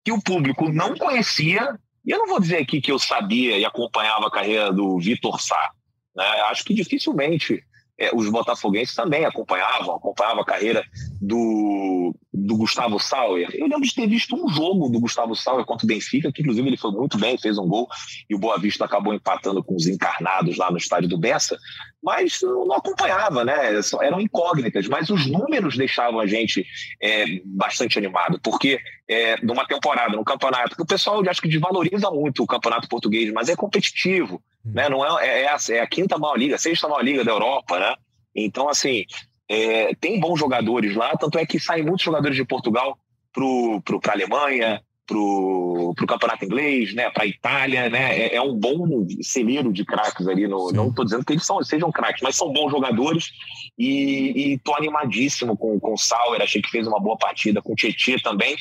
que 0.04 0.12
o 0.12 0.22
público 0.22 0.68
não 0.70 0.96
conhecia 0.96 1.80
e 2.06 2.12
eu 2.12 2.18
não 2.18 2.28
vou 2.28 2.40
dizer 2.40 2.58
aqui 2.58 2.82
que 2.82 2.92
eu 2.92 3.00
sabia 3.00 3.58
e 3.58 3.66
acompanhava 3.66 4.28
a 4.28 4.32
carreira 4.32 4.72
do 4.72 5.00
Vitor 5.00 5.40
Sá. 5.42 5.72
Né? 6.16 6.26
Acho 6.50 6.64
que 6.64 6.74
dificilmente 6.74 7.64
é, 7.98 8.10
os 8.14 8.30
botafoguenses 8.30 8.96
também 8.96 9.26
acompanhavam, 9.26 9.96
acompanhavam 9.96 10.42
a 10.42 10.46
carreira 10.46 10.84
do, 11.22 12.16
do 12.34 12.58
Gustavo 12.58 13.00
Sauer. 13.00 13.48
Eu 13.54 13.68
lembro 13.68 13.88
de 13.88 13.94
ter 13.94 14.08
visto 14.08 14.36
um 14.36 14.50
jogo 14.50 14.90
do 14.90 15.00
Gustavo 15.00 15.36
Sauer 15.36 15.64
contra 15.66 15.86
o 15.86 15.88
Benfica, 15.88 16.32
que 16.32 16.42
inclusive 16.42 16.68
ele 16.68 16.78
foi 16.78 16.92
muito 16.92 17.16
bem, 17.20 17.38
fez 17.38 17.60
um 17.60 17.68
gol, 17.68 17.88
e 18.28 18.34
o 18.34 18.40
Boa 18.40 18.58
Vista 18.58 18.86
acabou 18.86 19.14
empatando 19.14 19.64
com 19.64 19.76
os 19.76 19.86
encarnados 19.86 20.58
lá 20.58 20.72
no 20.72 20.78
estádio 20.78 21.08
do 21.08 21.20
Bessa, 21.20 21.60
mas 22.02 22.40
não 22.42 22.74
acompanhava, 22.74 23.46
né? 23.46 23.54
Eram 24.02 24.20
incógnitas, 24.20 24.88
mas 24.88 25.12
os 25.12 25.28
números 25.28 25.78
deixavam 25.78 26.20
a 26.20 26.26
gente 26.26 26.66
é, 27.00 27.26
bastante 27.46 28.00
animado, 28.00 28.40
porque 28.42 28.80
é, 29.08 29.40
numa 29.46 29.68
temporada, 29.68 30.16
no 30.16 30.26
campeonato, 30.26 30.76
que 30.76 30.82
o 30.82 30.88
pessoal 30.88 31.22
acho 31.30 31.42
que 31.42 31.50
desvaloriza 31.50 32.10
muito 32.10 32.42
o 32.42 32.48
campeonato 32.48 32.90
português, 32.90 33.32
mas 33.32 33.48
é 33.48 33.56
competitivo. 33.56 34.42
Hum. 34.66 34.72
Né? 34.74 34.90
Não 34.90 35.20
é, 35.20 35.28
é, 35.28 35.42
é, 35.44 35.48
a, 35.50 35.58
é 35.70 35.80
a 35.82 35.88
quinta 35.88 36.18
maior 36.18 36.36
liga, 36.36 36.56
a 36.56 36.60
sexta 36.60 36.88
maior 36.88 37.04
liga 37.04 37.24
da 37.24 37.32
Europa, 37.32 37.80
né? 37.80 37.96
Então, 38.36 38.70
assim, 38.70 39.06
é, 39.52 39.94
tem 40.00 40.18
bons 40.18 40.40
jogadores 40.40 40.96
lá, 40.96 41.12
tanto 41.18 41.38
é 41.38 41.46
que 41.46 41.60
saem 41.60 41.84
muitos 41.84 42.06
jogadores 42.06 42.38
de 42.38 42.46
Portugal 42.46 42.98
para 43.34 44.12
a 44.12 44.14
Alemanha, 44.14 44.82
para 45.06 45.18
o 45.18 45.94
campeonato 46.08 46.46
inglês, 46.46 46.94
né, 46.94 47.10
para 47.10 47.24
a 47.24 47.28
Itália, 47.28 47.90
né, 47.90 48.18
é, 48.18 48.36
é, 48.36 48.42
um 48.42 48.56
bom 48.56 49.06
celeiro 49.22 49.74
de 49.74 49.84
craques 49.84 50.26
ali. 50.26 50.48
No, 50.48 50.72
não 50.72 50.88
estou 50.88 51.04
dizendo 51.04 51.26
que 51.26 51.34
eles 51.34 51.46
são, 51.46 51.62
sejam 51.64 51.92
craques, 51.92 52.22
mas 52.24 52.38
são 52.38 52.54
bons 52.54 52.72
jogadores 52.72 53.30
e 53.78 54.54
estou 54.54 54.78
animadíssimo 54.78 55.58
com, 55.58 55.78
com 55.82 55.96
o 55.96 55.98
Sauer, 55.98 56.42
achei 56.42 56.62
que 56.62 56.72
fez 56.72 56.88
uma 56.88 57.02
boa 57.02 57.18
partida, 57.18 57.62
com 57.62 57.74
o 57.74 57.76
Tietchan 57.76 58.20
também. 58.24 58.56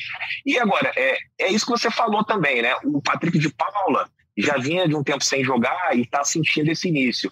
E 0.45 0.59
agora, 0.59 0.91
é, 0.97 1.17
é 1.39 1.51
isso 1.53 1.65
que 1.65 1.71
você 1.71 1.89
falou 1.89 2.21
também, 2.25 2.61
né, 2.61 2.75
o 2.83 3.01
Patrick 3.01 3.39
de 3.39 3.47
Paula 3.47 4.09
já 4.37 4.57
vinha 4.57 4.89
de 4.89 4.95
um 4.95 5.03
tempo 5.03 5.23
sem 5.23 5.41
jogar 5.41 5.95
e 5.95 6.01
está 6.01 6.21
sentindo 6.25 6.69
esse 6.69 6.89
início. 6.89 7.31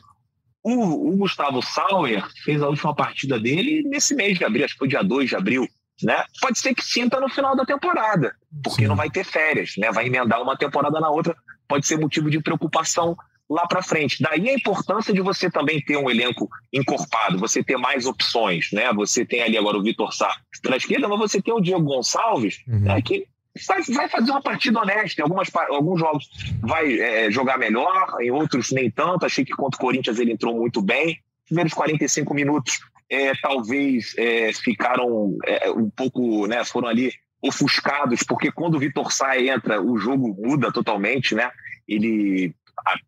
O, 0.63 1.10
o, 1.10 1.17
Gustavo 1.17 1.62
Sauer 1.62 2.26
fez 2.43 2.62
a 2.62 2.67
última 2.67 2.93
partida 2.93 3.39
dele 3.39 3.84
nesse 3.84 4.13
mês 4.13 4.38
de 4.38 4.43
abril, 4.43 4.65
acho 4.65 4.74
que 4.74 4.80
foi 4.80 4.88
dia 4.88 5.04
2 5.04 5.30
de 5.30 5.36
abril. 5.36 5.67
Né? 6.04 6.24
Pode 6.41 6.60
ser 6.60 6.74
que 6.74 6.84
sinta 6.84 7.19
no 7.19 7.30
final 7.30 7.56
da 7.56 7.65
temporada, 7.65 8.34
porque 8.63 8.84
Sim. 8.84 8.88
não 8.88 8.95
vai 8.95 9.10
ter 9.10 9.26
férias, 9.26 9.74
né? 9.78 9.91
vai 9.91 10.08
emendar 10.08 10.41
uma 10.41 10.58
temporada 10.58 11.00
na 11.00 11.10
outra, 11.10 11.36
pode 11.67 11.86
ser 11.86 11.98
motivo 11.98 12.30
de 12.30 12.41
preocupação 12.41 13.17
lá 13.50 13.65
para 13.67 13.82
frente. 13.82 14.22
Daí 14.22 14.48
a 14.50 14.54
importância 14.54 15.13
de 15.13 15.22
você 15.22 15.50
também 15.50 15.82
ter 15.82 15.98
um 15.98 16.10
elenco 16.10 16.48
encorpado, 16.72 17.39
você 17.39 17.63
ter 17.63 17.78
mais 17.78 18.06
opções, 18.06 18.72
né? 18.72 18.93
Você 18.93 19.26
tem 19.26 19.41
ali 19.41 19.58
agora 19.58 19.78
o 19.78 19.82
Vitor 19.82 20.13
Sá 20.13 20.36
pela 20.62 20.78
esquerda, 20.78 21.08
mas 21.08 21.17
você 21.17 21.41
tem 21.41 21.54
o 21.54 21.60
Diego 21.60 21.82
Gonçalves, 21.82 22.60
uhum. 22.67 22.80
né, 22.82 23.02
que 23.02 23.26
vai, 23.67 23.81
vai 23.83 24.09
fazer 24.09 24.31
uma 24.31 24.41
partida 24.41 24.79
honesta. 24.79 25.21
Em 25.21 25.23
algumas, 25.23 25.49
alguns 25.69 25.99
jogos 25.99 26.29
vai 26.62 26.99
é, 26.99 27.31
jogar 27.31 27.57
melhor, 27.57 28.17
em 28.21 28.31
outros 28.31 28.71
nem 28.71 28.89
tanto. 28.89 29.25
Achei 29.25 29.45
que 29.45 29.53
contra 29.53 29.77
o 29.77 29.81
Corinthians 29.81 30.19
ele 30.19 30.33
entrou 30.33 30.55
muito 30.55 30.81
bem. 30.81 31.19
Primeiros 31.45 31.73
45 31.73 32.33
minutos 32.33 32.79
é, 33.09 33.33
talvez 33.41 34.13
é, 34.17 34.53
ficaram 34.53 35.38
é, 35.45 35.71
um 35.71 35.89
pouco, 35.89 36.45
né, 36.45 36.63
foram 36.63 36.88
ali 36.88 37.12
ofuscados, 37.41 38.21
porque 38.23 38.51
quando 38.51 38.75
o 38.75 38.79
Vitor 38.79 39.12
Sá 39.12 39.39
entra, 39.39 39.81
o 39.81 39.97
jogo 39.97 40.35
muda 40.38 40.71
totalmente, 40.71 41.33
né? 41.33 41.49
Ele, 41.88 42.53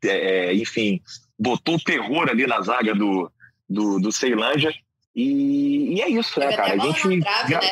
é, 0.03 0.53
enfim, 0.53 1.01
botou 1.37 1.77
terror 1.79 2.29
ali 2.29 2.47
na 2.47 2.61
zaga 2.61 2.95
do, 2.95 3.31
do, 3.69 3.99
do 3.99 4.11
Ceilândia 4.11 4.73
e, 5.15 5.95
e, 5.95 6.01
é 6.01 6.09
isso, 6.09 6.39
né, 6.39 6.55
cara? 6.55 6.73
A 6.73 6.77
gente. 6.77 7.19
Trave, 7.19 7.51
já, 7.51 7.59
né, 7.59 7.67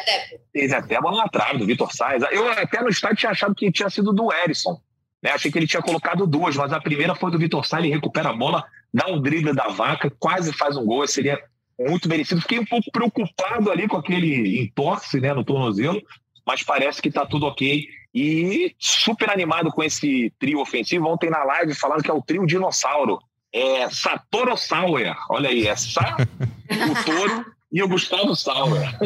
teve 0.52 0.74
até 0.74 0.96
a 0.98 1.02
bola 1.02 1.24
na 1.24 1.30
trave 1.30 1.58
do 1.58 1.66
Vitor 1.66 1.92
Sainz. 1.94 2.24
Eu 2.32 2.52
até 2.52 2.82
no 2.82 2.90
estádio 2.90 3.18
tinha 3.18 3.32
achado 3.32 3.56
que 3.56 3.72
tinha 3.72 3.90
sido 3.90 4.12
do 4.12 4.32
Erisson. 4.34 4.80
Né? 5.24 5.32
Achei 5.32 5.52
que 5.52 5.58
ele 5.58 5.68
tinha 5.68 5.82
colocado 5.82 6.28
duas, 6.28 6.56
mas 6.56 6.74
a 6.74 6.82
primeira 6.82 7.16
foi 7.16 7.32
do 7.32 7.40
Vitor 7.40 7.66
Sainz, 7.66 7.86
ele 7.86 7.94
recupera 7.94 8.30
a 8.30 8.34
bola, 8.34 8.66
dá 8.94 9.08
um 9.08 9.22
drible 9.22 9.54
da 9.54 9.70
vaca, 9.70 10.12
quase 10.20 10.52
faz 10.52 10.76
um 10.76 10.86
gol. 10.86 11.08
Seria 11.08 11.42
muito 11.80 12.10
merecido. 12.10 12.42
Fiquei 12.42 12.60
um 12.60 12.66
pouco 12.66 12.92
preocupado 12.92 13.72
ali 13.72 13.88
com 13.88 13.98
aquele 13.98 14.62
entorce 14.62 15.20
né, 15.20 15.34
no 15.34 15.46
tornozelo, 15.46 16.02
mas 16.46 16.62
parece 16.62 17.02
que 17.02 17.08
está 17.08 17.26
tudo 17.26 17.46
ok. 17.46 17.88
E 18.14 18.76
super 18.78 19.30
animado 19.30 19.72
com 19.72 19.84
esse 19.84 20.34
trio 20.40 20.60
ofensivo. 20.60 21.08
Ontem 21.08 21.30
na 21.30 21.44
live 21.44 21.74
falando 21.76 22.04
que 22.04 22.12
é 22.12 22.14
o 22.14 22.22
trio 22.22 22.46
dinossauro 22.46 23.20
é 23.54 23.90
Satoru 23.90 24.58
Sauer. 24.58 25.16
Olha 25.30 25.50
aí, 25.50 25.68
é 25.68 25.76
Sa, 25.76 26.18
o 26.70 27.04
touro 27.04 27.59
e 27.72 27.84
o 27.84 27.88
Gustavo 27.88 28.36
Sauer. 28.36 28.98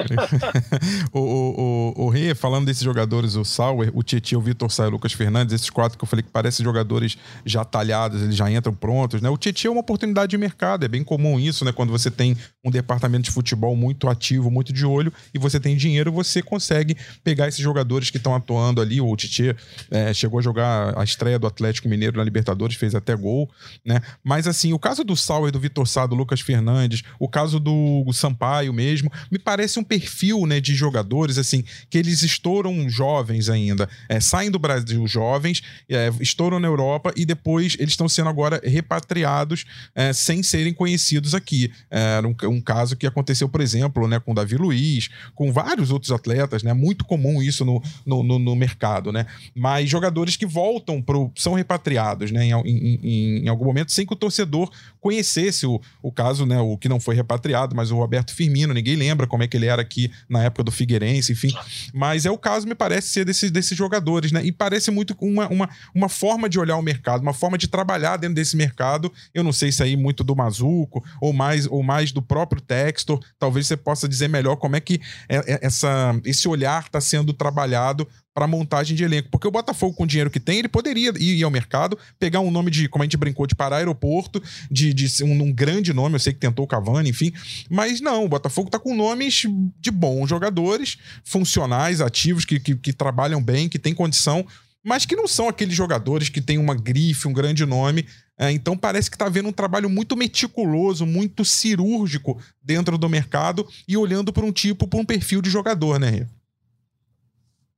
o, 1.11 1.19
o, 1.19 1.93
o, 1.97 2.05
o 2.05 2.09
Rê, 2.09 2.33
falando 2.33 2.65
desses 2.65 2.83
jogadores, 2.83 3.35
o 3.35 3.43
Sauer, 3.43 3.91
o 3.93 4.01
Tietchan, 4.01 4.37
o 4.37 4.41
Vitor 4.41 4.71
Sauer, 4.71 4.89
o 4.89 4.93
Lucas 4.93 5.11
Fernandes, 5.11 5.53
esses 5.53 5.69
quatro 5.69 5.97
que 5.97 6.03
eu 6.03 6.07
falei 6.07 6.23
que 6.23 6.29
parecem 6.29 6.63
jogadores 6.63 7.17
já 7.45 7.65
talhados, 7.65 8.21
eles 8.21 8.35
já 8.35 8.49
entram 8.49 8.73
prontos, 8.73 9.21
né? 9.21 9.29
O 9.29 9.37
Tietchan 9.37 9.67
é 9.67 9.71
uma 9.71 9.81
oportunidade 9.81 10.29
de 10.29 10.37
mercado, 10.37 10.85
é 10.85 10.87
bem 10.87 11.03
comum 11.03 11.37
isso, 11.37 11.65
né? 11.65 11.73
Quando 11.73 11.91
você 11.91 12.09
tem 12.09 12.37
um 12.63 12.71
departamento 12.71 13.25
de 13.25 13.31
futebol 13.31 13.75
muito 13.75 14.07
ativo, 14.07 14.49
muito 14.49 14.71
de 14.71 14.85
olho, 14.85 15.11
e 15.33 15.39
você 15.39 15.59
tem 15.59 15.75
dinheiro, 15.75 16.11
você 16.11 16.41
consegue 16.41 16.95
pegar 17.21 17.49
esses 17.49 17.61
jogadores 17.61 18.09
que 18.09 18.17
estão 18.17 18.33
atuando 18.33 18.79
ali. 18.79 19.01
O 19.01 19.13
Tietchan 19.17 19.55
é, 19.91 20.13
chegou 20.13 20.39
a 20.39 20.41
jogar 20.41 20.97
a 20.97 21.03
estreia 21.03 21.37
do 21.37 21.47
Atlético 21.47 21.89
Mineiro 21.89 22.17
na 22.17 22.23
Libertadores, 22.23 22.77
fez 22.77 22.95
até 22.95 23.13
gol, 23.13 23.49
né? 23.85 24.01
Mas 24.23 24.47
assim, 24.47 24.71
o 24.71 24.79
caso 24.79 25.03
do 25.03 25.17
Sauer, 25.17 25.51
do 25.51 25.59
Vitor 25.59 25.85
Sá, 25.85 26.05
do 26.05 26.15
Lucas 26.15 26.39
Fernandes, 26.39 27.03
o 27.19 27.27
caso 27.27 27.59
do 27.59 28.05
Sampaio, 28.13 28.52
Mesmo. 28.73 29.11
Me 29.31 29.39
parece 29.39 29.79
um 29.79 29.83
perfil 29.83 30.45
né, 30.45 30.59
de 30.59 30.75
jogadores 30.75 31.37
assim 31.37 31.63
que 31.89 31.97
eles 31.97 32.21
estouram 32.21 32.89
jovens 32.89 33.49
ainda. 33.49 33.89
É, 34.07 34.19
saem 34.19 34.51
do 34.51 34.59
Brasil 34.59 35.05
jovens, 35.07 35.61
é, 35.89 36.11
estouram 36.19 36.59
na 36.59 36.67
Europa 36.67 37.13
e 37.15 37.25
depois 37.25 37.75
eles 37.79 37.93
estão 37.93 38.09
sendo 38.09 38.29
agora 38.29 38.61
repatriados 38.63 39.65
é, 39.95 40.13
sem 40.13 40.43
serem 40.43 40.73
conhecidos 40.73 41.33
aqui. 41.33 41.71
Era 41.89 42.27
um, 42.27 42.35
um, 42.43 42.61
caso 42.61 42.95
que 42.95 43.07
aconteceu, 43.07 43.47
por 43.49 43.61
exemplo, 43.61 44.07
né, 44.07 44.19
com 44.19 44.33
Davi 44.33 44.55
Luiz, 44.55 45.09
com 45.35 45.51
vários 45.51 45.91
outros 45.91 46.11
atletas, 46.11 46.63
né? 46.63 46.73
Muito 46.73 47.05
comum 47.05 47.41
isso 47.41 47.63
no, 47.65 47.81
no, 48.05 48.23
no, 48.23 48.39
no 48.39 48.55
mercado, 48.55 49.11
né? 49.11 49.25
Mas 49.55 49.89
jogadores 49.89 50.35
que 50.35 50.45
voltam 50.45 51.01
pro. 51.01 51.31
são 51.35 51.53
repatriados, 51.53 52.31
né? 52.31 52.45
Em, 52.45 52.53
em, 52.53 53.43
em, 53.43 53.47
algum 53.47 53.65
momento, 53.65 53.91
sem 53.91 54.05
que 54.05 54.13
o 54.13 54.17
torcedor 54.17 54.69
conhecesse 54.99 55.65
o, 55.65 55.81
o 56.01 56.11
caso, 56.11 56.45
né? 56.45 56.59
O 56.59 56.77
que 56.77 56.89
não 56.89 56.99
foi 56.99 57.15
repatriado, 57.15 57.75
mas 57.75 57.91
o 57.91 57.97
Roberto 57.97 58.33
Firmino, 58.43 58.73
ninguém 58.73 58.95
lembra 58.95 59.25
como 59.25 59.43
é 59.43 59.47
que 59.47 59.55
ele 59.55 59.65
era 59.65 59.81
aqui 59.81 60.11
na 60.29 60.43
época 60.43 60.63
do 60.63 60.71
Figueirense, 60.71 61.31
enfim. 61.31 61.51
Mas 61.93 62.25
é 62.25 62.31
o 62.31 62.37
caso, 62.37 62.67
me 62.67 62.75
parece, 62.75 63.09
ser 63.09 63.25
desses, 63.25 63.49
desses 63.49 63.77
jogadores, 63.77 64.31
né? 64.31 64.41
E 64.43 64.51
parece 64.51 64.91
muito 64.91 65.15
uma, 65.19 65.47
uma, 65.47 65.69
uma 65.95 66.09
forma 66.09 66.49
de 66.49 66.59
olhar 66.59 66.77
o 66.77 66.81
mercado, 66.81 67.21
uma 67.21 67.33
forma 67.33 67.57
de 67.57 67.67
trabalhar 67.67 68.17
dentro 68.17 68.35
desse 68.35 68.57
mercado. 68.57 69.11
Eu 69.33 69.43
não 69.43 69.53
sei 69.53 69.71
se 69.71 69.81
aí 69.81 69.95
muito 69.95 70.23
do 70.23 70.35
Mazuco 70.35 71.03
ou 71.21 71.31
mais, 71.31 71.65
ou 71.67 71.81
mais 71.81 72.11
do 72.11 72.21
próprio 72.21 72.61
Textor. 72.61 73.19
Talvez 73.39 73.67
você 73.67 73.77
possa 73.77 74.07
dizer 74.07 74.27
melhor 74.27 74.57
como 74.57 74.75
é 74.75 74.79
que 74.79 74.99
é, 75.29 75.37
é, 75.37 75.59
essa, 75.61 76.19
esse 76.25 76.47
olhar 76.47 76.83
está 76.83 76.99
sendo 76.99 77.33
trabalhado 77.33 78.07
para 78.33 78.47
montagem 78.47 78.95
de 78.95 79.03
elenco. 79.03 79.29
Porque 79.29 79.47
o 79.47 79.51
Botafogo, 79.51 79.95
com 79.95 80.03
o 80.03 80.07
dinheiro 80.07 80.29
que 80.29 80.39
tem, 80.39 80.59
ele 80.59 80.67
poderia 80.67 81.13
ir 81.17 81.43
ao 81.43 81.51
mercado, 81.51 81.97
pegar 82.19 82.39
um 82.39 82.49
nome 82.49 82.71
de, 82.71 82.89
como 82.89 83.03
a 83.03 83.05
gente 83.05 83.17
brincou, 83.17 83.45
de 83.45 83.55
parar 83.55 83.77
aeroporto, 83.77 84.41
de, 84.69 84.93
de 84.93 85.23
um, 85.23 85.43
um, 85.43 85.53
grande 85.53 85.93
nome, 85.93 86.15
eu 86.15 86.19
sei 86.19 86.33
que 86.33 86.39
tentou 86.39 86.65
o 86.65 86.67
Cavani, 86.67 87.09
enfim. 87.09 87.31
Mas 87.69 88.01
não, 88.01 88.25
o 88.25 88.29
Botafogo 88.29 88.69
tá 88.69 88.79
com 88.79 88.95
nomes 88.95 89.43
de 89.79 89.91
bons 89.91 90.29
jogadores, 90.29 90.97
funcionais, 91.23 92.01
ativos, 92.01 92.45
que, 92.45 92.59
que, 92.59 92.75
que 92.75 92.93
trabalham 92.93 93.41
bem, 93.41 93.69
que 93.69 93.77
têm 93.77 93.93
condição, 93.93 94.45
mas 94.83 95.05
que 95.05 95.15
não 95.15 95.27
são 95.27 95.47
aqueles 95.47 95.75
jogadores 95.75 96.27
que 96.29 96.41
têm 96.41 96.57
uma 96.57 96.75
grife, 96.75 97.27
um 97.27 97.33
grande 97.33 97.65
nome. 97.65 98.05
É, 98.37 98.51
então 98.51 98.75
parece 98.75 99.09
que 99.09 99.15
está 99.15 99.27
havendo 99.27 99.47
um 99.47 99.53
trabalho 99.53 99.89
muito 99.89 100.17
meticuloso, 100.17 101.05
muito 101.05 101.45
cirúrgico 101.45 102.41
dentro 102.61 102.97
do 102.97 103.07
mercado 103.07 103.65
e 103.87 103.95
olhando 103.95 104.33
para 104.33 104.43
um 104.43 104.51
tipo, 104.51 104.87
para 104.87 104.99
um 104.99 105.05
perfil 105.05 105.41
de 105.41 105.49
jogador, 105.49 105.99
né, 105.99 106.09
Rê? 106.09 106.27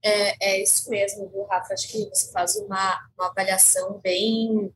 É, 0.06 0.36
é 0.40 0.62
isso 0.62 0.88
mesmo, 0.88 1.28
viu, 1.30 1.46
Rafa? 1.46 1.74
Acho 1.74 1.88
que 1.88 2.08
você 2.10 2.32
faz 2.32 2.56
uma, 2.58 3.10
uma 3.18 3.30
avaliação 3.30 4.00
bem 4.04 4.72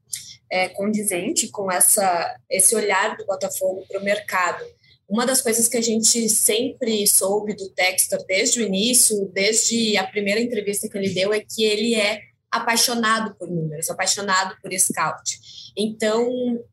é, 0.51 0.69
condizente 0.69 1.49
com 1.49 1.71
essa, 1.71 2.35
esse 2.49 2.75
olhar 2.75 3.15
do 3.15 3.27
Botafogo 3.27 3.85
para 3.87 3.99
o 3.99 4.03
mercado. 4.03 4.65
Uma 5.07 5.27
das 5.27 5.39
coisas 5.39 5.67
que 5.67 5.77
a 5.77 5.81
gente 5.81 6.27
sempre 6.29 7.05
soube 7.07 7.55
do 7.55 7.69
Textor 7.69 8.25
desde 8.25 8.59
o 8.59 8.65
início, 8.65 9.29
desde 9.31 9.97
a 9.97 10.07
primeira 10.07 10.41
entrevista 10.41 10.89
que 10.89 10.97
ele 10.97 11.13
deu, 11.13 11.31
é 11.31 11.41
que 11.41 11.63
ele 11.63 11.93
é 11.93 12.21
apaixonado 12.49 13.35
por 13.35 13.47
números, 13.47 13.87
apaixonado 13.87 14.57
por 14.63 14.73
scout. 14.73 15.39
Então, 15.77 16.27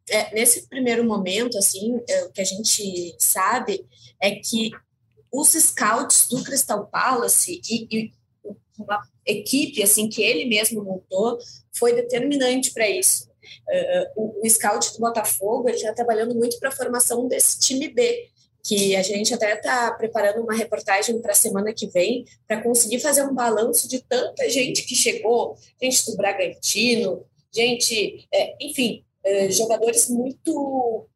é, 0.09 0.35
nesse 0.35 0.67
primeiro 0.67 1.05
momento, 1.05 1.59
assim, 1.59 2.01
é, 2.09 2.25
o 2.25 2.33
que 2.33 2.41
a 2.41 2.45
gente 2.45 3.15
sabe 3.19 3.87
é 4.19 4.31
que 4.31 4.71
os 5.31 5.51
scouts 5.51 6.27
do 6.31 6.43
Crystal 6.43 6.87
Palace 6.87 7.61
e, 7.69 7.87
e 7.91 8.13
uma 8.79 9.03
equipe 9.25 9.83
assim 9.83 10.09
que 10.09 10.23
ele 10.23 10.45
mesmo 10.45 10.83
montou 10.83 11.39
foi 11.75 11.95
determinante 11.95 12.73
para 12.73 12.89
isso. 12.89 13.29
Uh, 13.69 14.23
o, 14.23 14.41
o, 14.45 14.51
scout 14.51 14.93
do 14.93 14.99
Botafogo 14.99 15.69
ele 15.69 15.77
está 15.77 15.93
trabalhando 15.93 16.35
muito 16.35 16.59
para 16.59 16.69
a 16.69 16.73
formação 16.73 17.29
desse 17.29 17.61
time 17.61 17.89
B, 17.89 18.29
que 18.65 18.97
a 18.97 19.03
gente 19.03 19.33
até 19.33 19.55
está 19.55 19.93
preparando 19.93 20.43
uma 20.43 20.55
reportagem 20.55 21.21
para 21.21 21.33
a 21.33 21.37
semana 21.37 21.73
que 21.73 21.87
vem 21.87 22.25
para 22.47 22.61
conseguir 22.63 22.99
fazer 22.99 23.23
um 23.23 23.35
balanço 23.35 23.89
de 23.89 24.03
tanta 24.03 24.49
gente 24.51 24.83
que 24.83 24.97
chegou, 24.97 25.57
gente 25.81 26.05
do 26.07 26.17
Bragantino, 26.17 27.25
gente, 27.55 28.27
é, 28.33 28.57
enfim, 28.61 29.05
é, 29.25 29.51
jogadores 29.51 30.09
muito 30.09 31.07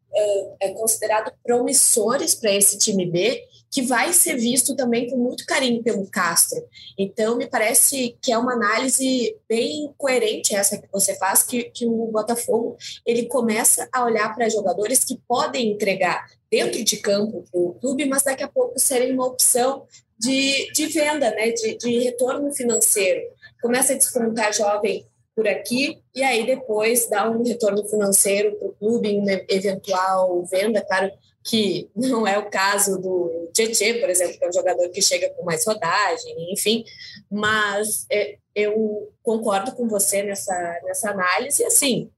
é, 0.60 0.70
considerados 0.70 1.32
promissores 1.42 2.34
para 2.34 2.52
esse 2.52 2.78
time 2.78 3.06
B 3.06 3.42
que 3.70 3.82
vai 3.82 4.12
ser 4.12 4.36
visto 4.36 4.74
também 4.74 5.08
com 5.08 5.16
muito 5.16 5.46
carinho 5.46 5.82
pelo 5.82 6.04
Castro. 6.10 6.60
Então, 6.98 7.36
me 7.36 7.46
parece 7.46 8.16
que 8.20 8.32
é 8.32 8.36
uma 8.36 8.54
análise 8.54 9.36
bem 9.48 9.94
coerente 9.96 10.56
essa 10.56 10.76
que 10.76 10.88
você 10.92 11.14
faz, 11.16 11.44
que, 11.44 11.64
que 11.70 11.86
o 11.86 12.06
Botafogo 12.06 12.76
ele 13.06 13.26
começa 13.26 13.88
a 13.92 14.04
olhar 14.04 14.34
para 14.34 14.48
jogadores 14.48 15.04
que 15.04 15.20
podem 15.28 15.70
entregar 15.70 16.26
dentro 16.50 16.82
de 16.82 16.96
campo 16.96 17.44
para 17.50 17.60
o 17.60 17.74
clube, 17.74 18.06
mas 18.06 18.24
daqui 18.24 18.42
a 18.42 18.48
pouco 18.48 18.78
serem 18.78 19.12
uma 19.12 19.26
opção 19.26 19.86
de, 20.18 20.70
de 20.72 20.86
venda, 20.86 21.30
né, 21.30 21.52
de, 21.52 21.78
de 21.78 21.98
retorno 22.00 22.52
financeiro. 22.52 23.22
Começa 23.62 23.92
a 23.92 23.96
descontar 23.96 24.52
jovem 24.52 25.06
por 25.34 25.46
aqui 25.46 26.02
e 26.14 26.24
aí 26.24 26.44
depois 26.44 27.08
dá 27.08 27.30
um 27.30 27.42
retorno 27.44 27.88
financeiro 27.88 28.56
para 28.56 28.68
o 28.68 28.72
clube 28.72 29.08
em 29.08 29.20
uma 29.20 29.40
eventual 29.48 30.44
venda, 30.44 30.84
claro 30.84 31.10
que 31.44 31.90
não 31.96 32.26
é 32.26 32.38
o 32.38 32.50
caso 32.50 32.98
do 32.98 33.50
Tietê, 33.54 33.94
por 33.94 34.10
exemplo, 34.10 34.38
que 34.38 34.44
é 34.44 34.48
um 34.48 34.52
jogador 34.52 34.88
que 34.90 35.00
chega 35.00 35.30
com 35.30 35.44
mais 35.44 35.66
rodagem, 35.66 36.52
enfim, 36.52 36.84
mas 37.30 38.06
é, 38.10 38.36
eu 38.54 39.12
concordo 39.22 39.72
com 39.72 39.88
você 39.88 40.22
nessa, 40.22 40.80
nessa 40.84 41.10
análise, 41.10 41.64
assim, 41.64 42.10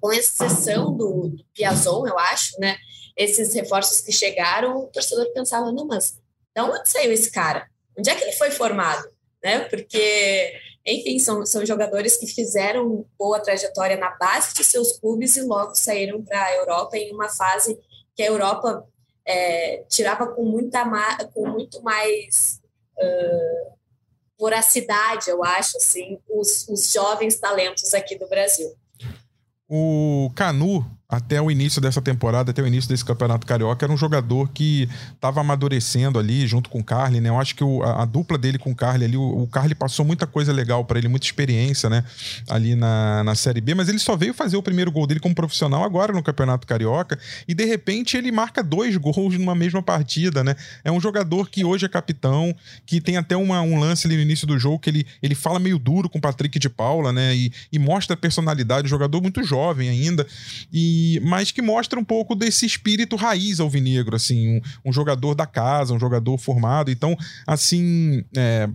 com 0.00 0.12
exceção 0.12 0.96
do, 0.96 1.28
do 1.28 1.44
Piazon, 1.52 2.06
eu 2.06 2.18
acho, 2.18 2.58
né, 2.58 2.76
esses 3.16 3.54
reforços 3.54 4.00
que 4.00 4.12
chegaram, 4.12 4.76
o 4.78 4.86
torcedor 4.86 5.32
pensava, 5.32 5.72
não, 5.72 5.86
mas 5.86 6.18
de 6.54 6.62
onde 6.62 6.88
saiu 6.88 7.12
esse 7.12 7.30
cara? 7.30 7.66
Onde 7.98 8.10
é 8.10 8.14
que 8.14 8.24
ele 8.24 8.32
foi 8.32 8.50
formado? 8.50 9.08
Né? 9.42 9.60
Porque, 9.60 10.52
enfim, 10.84 11.18
são, 11.18 11.44
são 11.44 11.64
jogadores 11.64 12.16
que 12.16 12.26
fizeram 12.26 13.06
boa 13.18 13.40
trajetória 13.40 13.96
na 13.96 14.10
base 14.16 14.54
de 14.54 14.64
seus 14.64 14.98
clubes 14.98 15.36
e 15.36 15.42
logo 15.42 15.74
saíram 15.74 16.22
para 16.22 16.42
a 16.42 16.54
Europa 16.56 16.96
em 16.96 17.12
uma 17.12 17.28
fase 17.28 17.78
que 18.16 18.22
a 18.22 18.26
Europa 18.26 18.86
é, 19.24 19.84
tirava 19.88 20.26
com, 20.28 20.44
muita 20.44 20.84
com 21.34 21.48
muito 21.48 21.82
mais 21.82 22.60
uh, 22.96 23.72
voracidade, 24.38 25.28
eu 25.28 25.44
acho, 25.44 25.76
assim, 25.76 26.18
os, 26.28 26.66
os 26.68 26.92
jovens 26.92 27.36
talentos 27.36 27.92
aqui 27.92 28.18
do 28.18 28.28
Brasil. 28.28 28.74
O 29.68 30.30
Canu 30.34 30.95
até 31.08 31.40
o 31.40 31.50
início 31.50 31.80
dessa 31.80 32.02
temporada, 32.02 32.50
até 32.50 32.60
o 32.60 32.66
início 32.66 32.88
desse 32.88 33.04
campeonato 33.04 33.46
carioca, 33.46 33.86
era 33.86 33.92
um 33.92 33.96
jogador 33.96 34.48
que 34.50 34.88
estava 35.14 35.40
amadurecendo 35.40 36.18
ali 36.18 36.46
junto 36.48 36.68
com 36.68 36.80
o 36.80 36.84
Carly, 36.84 37.20
né? 37.20 37.28
Eu 37.28 37.38
acho 37.38 37.54
que 37.54 37.62
o, 37.62 37.82
a, 37.82 38.02
a, 38.02 38.04
dupla 38.04 38.36
dele 38.36 38.58
com 38.58 38.72
o 38.72 38.74
Carly 38.74 39.04
ali, 39.04 39.16
o, 39.16 39.42
o 39.42 39.46
Carly 39.46 39.74
passou 39.74 40.04
muita 40.04 40.26
coisa 40.26 40.52
legal 40.52 40.84
para 40.84 40.98
ele, 40.98 41.06
muita 41.06 41.24
experiência, 41.24 41.88
né? 41.88 42.02
Ali 42.48 42.74
na, 42.74 43.22
na 43.22 43.34
Série 43.36 43.60
B, 43.60 43.74
mas 43.74 43.88
ele 43.88 44.00
só 44.00 44.16
veio 44.16 44.34
fazer 44.34 44.56
o 44.56 44.62
primeiro 44.62 44.90
gol 44.90 45.06
dele 45.06 45.20
como 45.20 45.34
profissional 45.34 45.84
agora 45.84 46.12
no 46.12 46.22
campeonato 46.22 46.66
carioca 46.66 47.18
e 47.46 47.54
de 47.54 47.64
repente 47.64 48.16
ele 48.16 48.32
marca 48.32 48.62
dois 48.62 48.96
gols 48.98 49.38
numa 49.38 49.54
mesma 49.54 49.82
partida, 49.82 50.42
né? 50.42 50.56
É 50.82 50.90
um 50.90 51.00
jogador 51.00 51.48
que 51.48 51.64
hoje 51.64 51.86
é 51.86 51.88
capitão, 51.88 52.52
que 52.84 53.00
tem 53.00 53.16
até 53.16 53.36
uma, 53.36 53.60
um 53.62 53.78
lance 53.78 54.08
ali 54.08 54.16
no 54.16 54.22
início 54.22 54.46
do 54.46 54.58
jogo 54.58 54.80
que 54.80 54.90
ele, 54.90 55.06
ele 55.22 55.36
fala 55.36 55.60
meio 55.60 55.78
duro 55.78 56.08
com 56.08 56.18
o 56.18 56.20
Patrick 56.20 56.58
de 56.58 56.68
Paula, 56.68 57.12
né? 57.12 57.34
E, 57.36 57.52
e 57.72 57.78
mostra 57.78 58.14
a 58.14 58.16
personalidade, 58.16 58.86
um 58.86 58.90
jogador 58.90 59.22
muito 59.22 59.44
jovem 59.44 59.88
ainda. 59.88 60.26
E 60.72 60.95
mas 61.24 61.50
que 61.50 61.62
mostra 61.62 61.98
um 61.98 62.04
pouco 62.04 62.34
desse 62.34 62.66
espírito 62.66 63.16
raiz 63.16 63.60
alvinegro, 63.60 64.16
assim, 64.16 64.56
um, 64.56 64.60
um 64.86 64.92
jogador 64.92 65.34
da 65.34 65.46
casa, 65.46 65.94
um 65.94 66.00
jogador 66.00 66.38
formado. 66.38 66.90
Então, 66.90 67.16
assim, 67.46 68.24
é, 68.36 68.68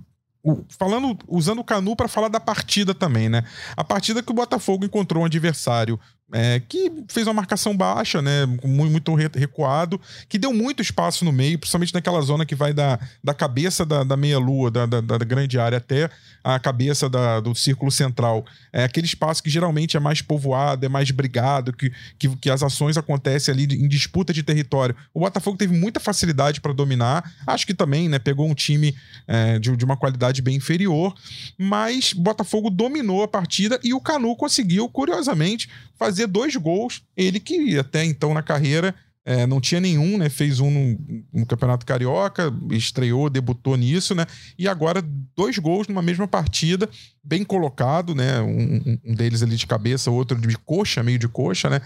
o, 0.43 0.63
falando, 0.77 1.17
usando 1.27 1.59
o 1.59 1.63
Canu 1.63 1.95
para 1.95 2.07
falar 2.07 2.27
da 2.27 2.39
partida 2.39 2.93
também, 2.93 3.29
né? 3.29 3.43
A 3.77 3.83
partida 3.83 4.23
que 4.23 4.31
o 4.31 4.35
Botafogo 4.35 4.85
encontrou 4.85 5.23
um 5.23 5.25
adversário 5.25 5.99
é, 6.33 6.61
que 6.67 6.91
fez 7.07 7.27
uma 7.27 7.33
marcação 7.33 7.75
baixa, 7.75 8.21
né? 8.21 8.45
Muito 8.63 9.13
recuado, 9.13 9.99
que 10.29 10.37
deu 10.37 10.53
muito 10.53 10.81
espaço 10.81 11.25
no 11.25 11.31
meio, 11.31 11.59
principalmente 11.59 11.93
naquela 11.93 12.21
zona 12.21 12.45
que 12.45 12.55
vai 12.55 12.73
da, 12.73 12.99
da 13.23 13.33
cabeça 13.33 13.85
da, 13.85 14.03
da 14.03 14.15
meia-lua, 14.15 14.71
da, 14.71 14.85
da, 14.85 15.01
da, 15.01 15.17
grande 15.19 15.59
área, 15.59 15.77
até 15.77 16.09
a 16.43 16.57
cabeça 16.59 17.09
da, 17.09 17.39
do 17.39 17.53
círculo 17.53 17.91
central. 17.91 18.45
É 18.71 18.83
aquele 18.83 19.05
espaço 19.05 19.43
que 19.43 19.49
geralmente 19.49 19.97
é 19.97 19.99
mais 19.99 20.21
povoado, 20.21 20.85
é 20.85 20.89
mais 20.89 21.11
brigado, 21.11 21.73
que, 21.73 21.91
que, 22.17 22.35
que 22.37 22.49
as 22.49 22.63
ações 22.63 22.97
acontecem 22.97 23.53
ali 23.53 23.63
em 23.63 23.87
disputa 23.87 24.33
de 24.33 24.43
território. 24.43 24.95
O 25.13 25.19
Botafogo 25.19 25.57
teve 25.57 25.77
muita 25.77 25.99
facilidade 25.99 26.61
para 26.61 26.73
dominar, 26.73 27.29
acho 27.45 27.67
que 27.67 27.73
também, 27.73 28.07
né? 28.07 28.19
Pegou 28.19 28.49
um 28.49 28.55
time 28.55 28.95
é, 29.27 29.59
de, 29.59 29.75
de 29.75 29.85
uma 29.85 29.97
qualidade 29.97 30.41
bem 30.41 30.55
inferior, 30.55 31.13
mas 31.57 32.13
Botafogo 32.13 32.69
dominou 32.69 33.23
a 33.23 33.27
partida 33.27 33.79
e 33.83 33.93
o 33.93 33.99
Canu 33.99 34.35
conseguiu, 34.35 34.87
curiosamente, 34.89 35.69
fazer 36.01 36.20
dois 36.27 36.55
gols. 36.55 37.01
Ele 37.15 37.39
que 37.39 37.77
até 37.77 38.03
então 38.03 38.33
na 38.33 38.41
carreira 38.41 38.95
é, 39.23 39.45
não 39.45 39.61
tinha 39.61 39.79
nenhum, 39.79 40.17
né? 40.17 40.29
Fez 40.29 40.59
um 40.59 40.71
no, 40.71 41.23
no, 41.31 41.45
Campeonato 41.45 41.85
Carioca, 41.85 42.51
estreou, 42.71 43.29
debutou 43.29 43.77
nisso, 43.77 44.15
né? 44.15 44.25
E 44.57 44.67
agora 44.67 45.03
dois 45.35 45.59
gols 45.59 45.87
numa 45.87 46.01
mesma 46.01 46.27
partida, 46.27 46.89
bem 47.23 47.43
colocado, 47.43 48.15
né? 48.15 48.41
Um, 48.41 48.99
um, 49.05 49.13
deles 49.13 49.43
ali 49.43 49.55
de 49.55 49.67
cabeça, 49.67 50.09
outro 50.09 50.39
de 50.39 50.57
coxa, 50.57 51.03
meio 51.03 51.19
de 51.19 51.27
coxa, 51.27 51.69
né? 51.69 51.81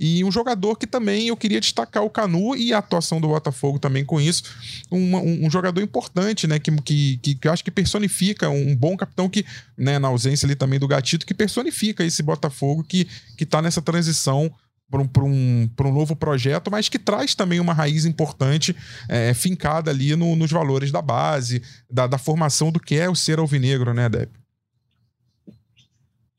E 0.00 0.24
um 0.24 0.32
jogador 0.32 0.74
que 0.74 0.86
também 0.86 1.28
eu 1.28 1.36
queria 1.36 1.60
destacar 1.60 2.02
o 2.02 2.10
Canu 2.10 2.56
e 2.56 2.72
a 2.72 2.78
atuação 2.78 3.20
do 3.20 3.28
Botafogo 3.28 3.78
também 3.78 4.04
com 4.04 4.20
isso. 4.20 4.42
Um, 4.90 5.46
um 5.46 5.50
jogador 5.50 5.80
importante, 5.80 6.48
né? 6.48 6.58
Que, 6.58 6.72
que, 6.82 7.34
que 7.36 7.46
eu 7.46 7.52
acho 7.52 7.62
que 7.62 7.70
personifica 7.70 8.50
um 8.50 8.74
bom 8.74 8.96
capitão 8.96 9.28
que, 9.28 9.46
né, 9.78 10.00
na 10.00 10.08
ausência 10.08 10.44
ali 10.44 10.56
também 10.56 10.80
do 10.80 10.88
Gatito, 10.88 11.24
que 11.24 11.34
personifica 11.34 12.04
esse 12.04 12.20
Botafogo 12.20 12.82
que, 12.82 13.06
que 13.36 13.46
tá 13.46 13.62
nessa 13.62 13.80
transição 13.80 14.52
para 14.90 15.00
um, 15.00 15.08
um, 15.24 15.70
um 15.80 15.92
novo 15.92 16.16
projeto, 16.16 16.70
mas 16.70 16.88
que 16.88 16.98
traz 16.98 17.34
também 17.34 17.60
uma 17.60 17.72
raiz 17.72 18.04
importante 18.04 18.74
é, 19.08 19.32
fincada 19.32 19.90
ali 19.90 20.16
no, 20.16 20.34
nos 20.34 20.50
valores 20.50 20.90
da 20.90 21.00
base, 21.00 21.62
da, 21.88 22.06
da, 22.06 22.18
formação 22.18 22.72
do 22.72 22.80
que 22.80 22.96
é 22.96 23.08
o 23.08 23.14
ser 23.14 23.38
alvinegro, 23.38 23.94
né, 23.94 24.08
Deb? 24.08 24.30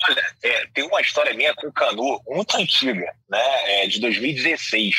Olha, 0.09 0.25
é, 0.43 0.67
tem 0.73 0.83
uma 0.83 0.99
história 0.99 1.33
minha 1.33 1.53
com 1.55 1.67
o 1.67 1.71
Canu 1.71 2.19
muito 2.27 2.57
antiga, 2.57 3.13
né, 3.29 3.83
é, 3.83 3.87
de 3.87 3.99
2016. 4.01 4.95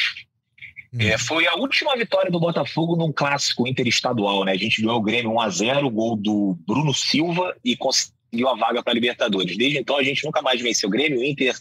Hum. 0.94 0.98
É, 1.00 1.18
foi 1.18 1.46
a 1.46 1.54
última 1.54 1.96
vitória 1.96 2.30
do 2.30 2.40
Botafogo 2.40 2.96
num 2.96 3.12
clássico 3.12 3.66
interestadual, 3.66 4.44
né? 4.44 4.52
A 4.52 4.58
gente 4.58 4.82
ganhou 4.82 4.98
o 4.98 5.02
Grêmio 5.02 5.32
1x0, 5.32 5.90
gol 5.90 6.16
do 6.16 6.56
Bruno 6.66 6.92
Silva 6.92 7.56
e 7.64 7.74
conseguiu 7.74 8.48
a 8.48 8.54
vaga 8.54 8.82
para 8.82 8.92
a 8.92 8.94
Libertadores. 8.94 9.56
Desde 9.56 9.78
então 9.78 9.96
a 9.96 10.02
gente 10.02 10.22
nunca 10.22 10.42
mais 10.42 10.60
venceu 10.60 10.90
o 10.90 10.92
Grêmio, 10.92 11.24
Inter 11.24 11.56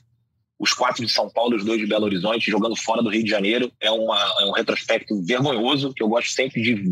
os 0.62 0.74
quatro 0.74 1.04
de 1.04 1.12
São 1.12 1.28
Paulo, 1.28 1.56
os 1.56 1.66
dois 1.66 1.80
de 1.80 1.88
Belo 1.88 2.06
Horizonte, 2.06 2.52
jogando 2.52 2.76
fora 2.76 3.02
do 3.02 3.10
Rio 3.10 3.24
de 3.24 3.30
Janeiro. 3.30 3.72
É, 3.82 3.90
uma, 3.90 4.16
é 4.42 4.46
um 4.46 4.52
retrospecto 4.52 5.20
vergonhoso 5.24 5.92
que 5.92 6.04
eu 6.04 6.08
gosto 6.08 6.30
sempre 6.30 6.62
de 6.62 6.92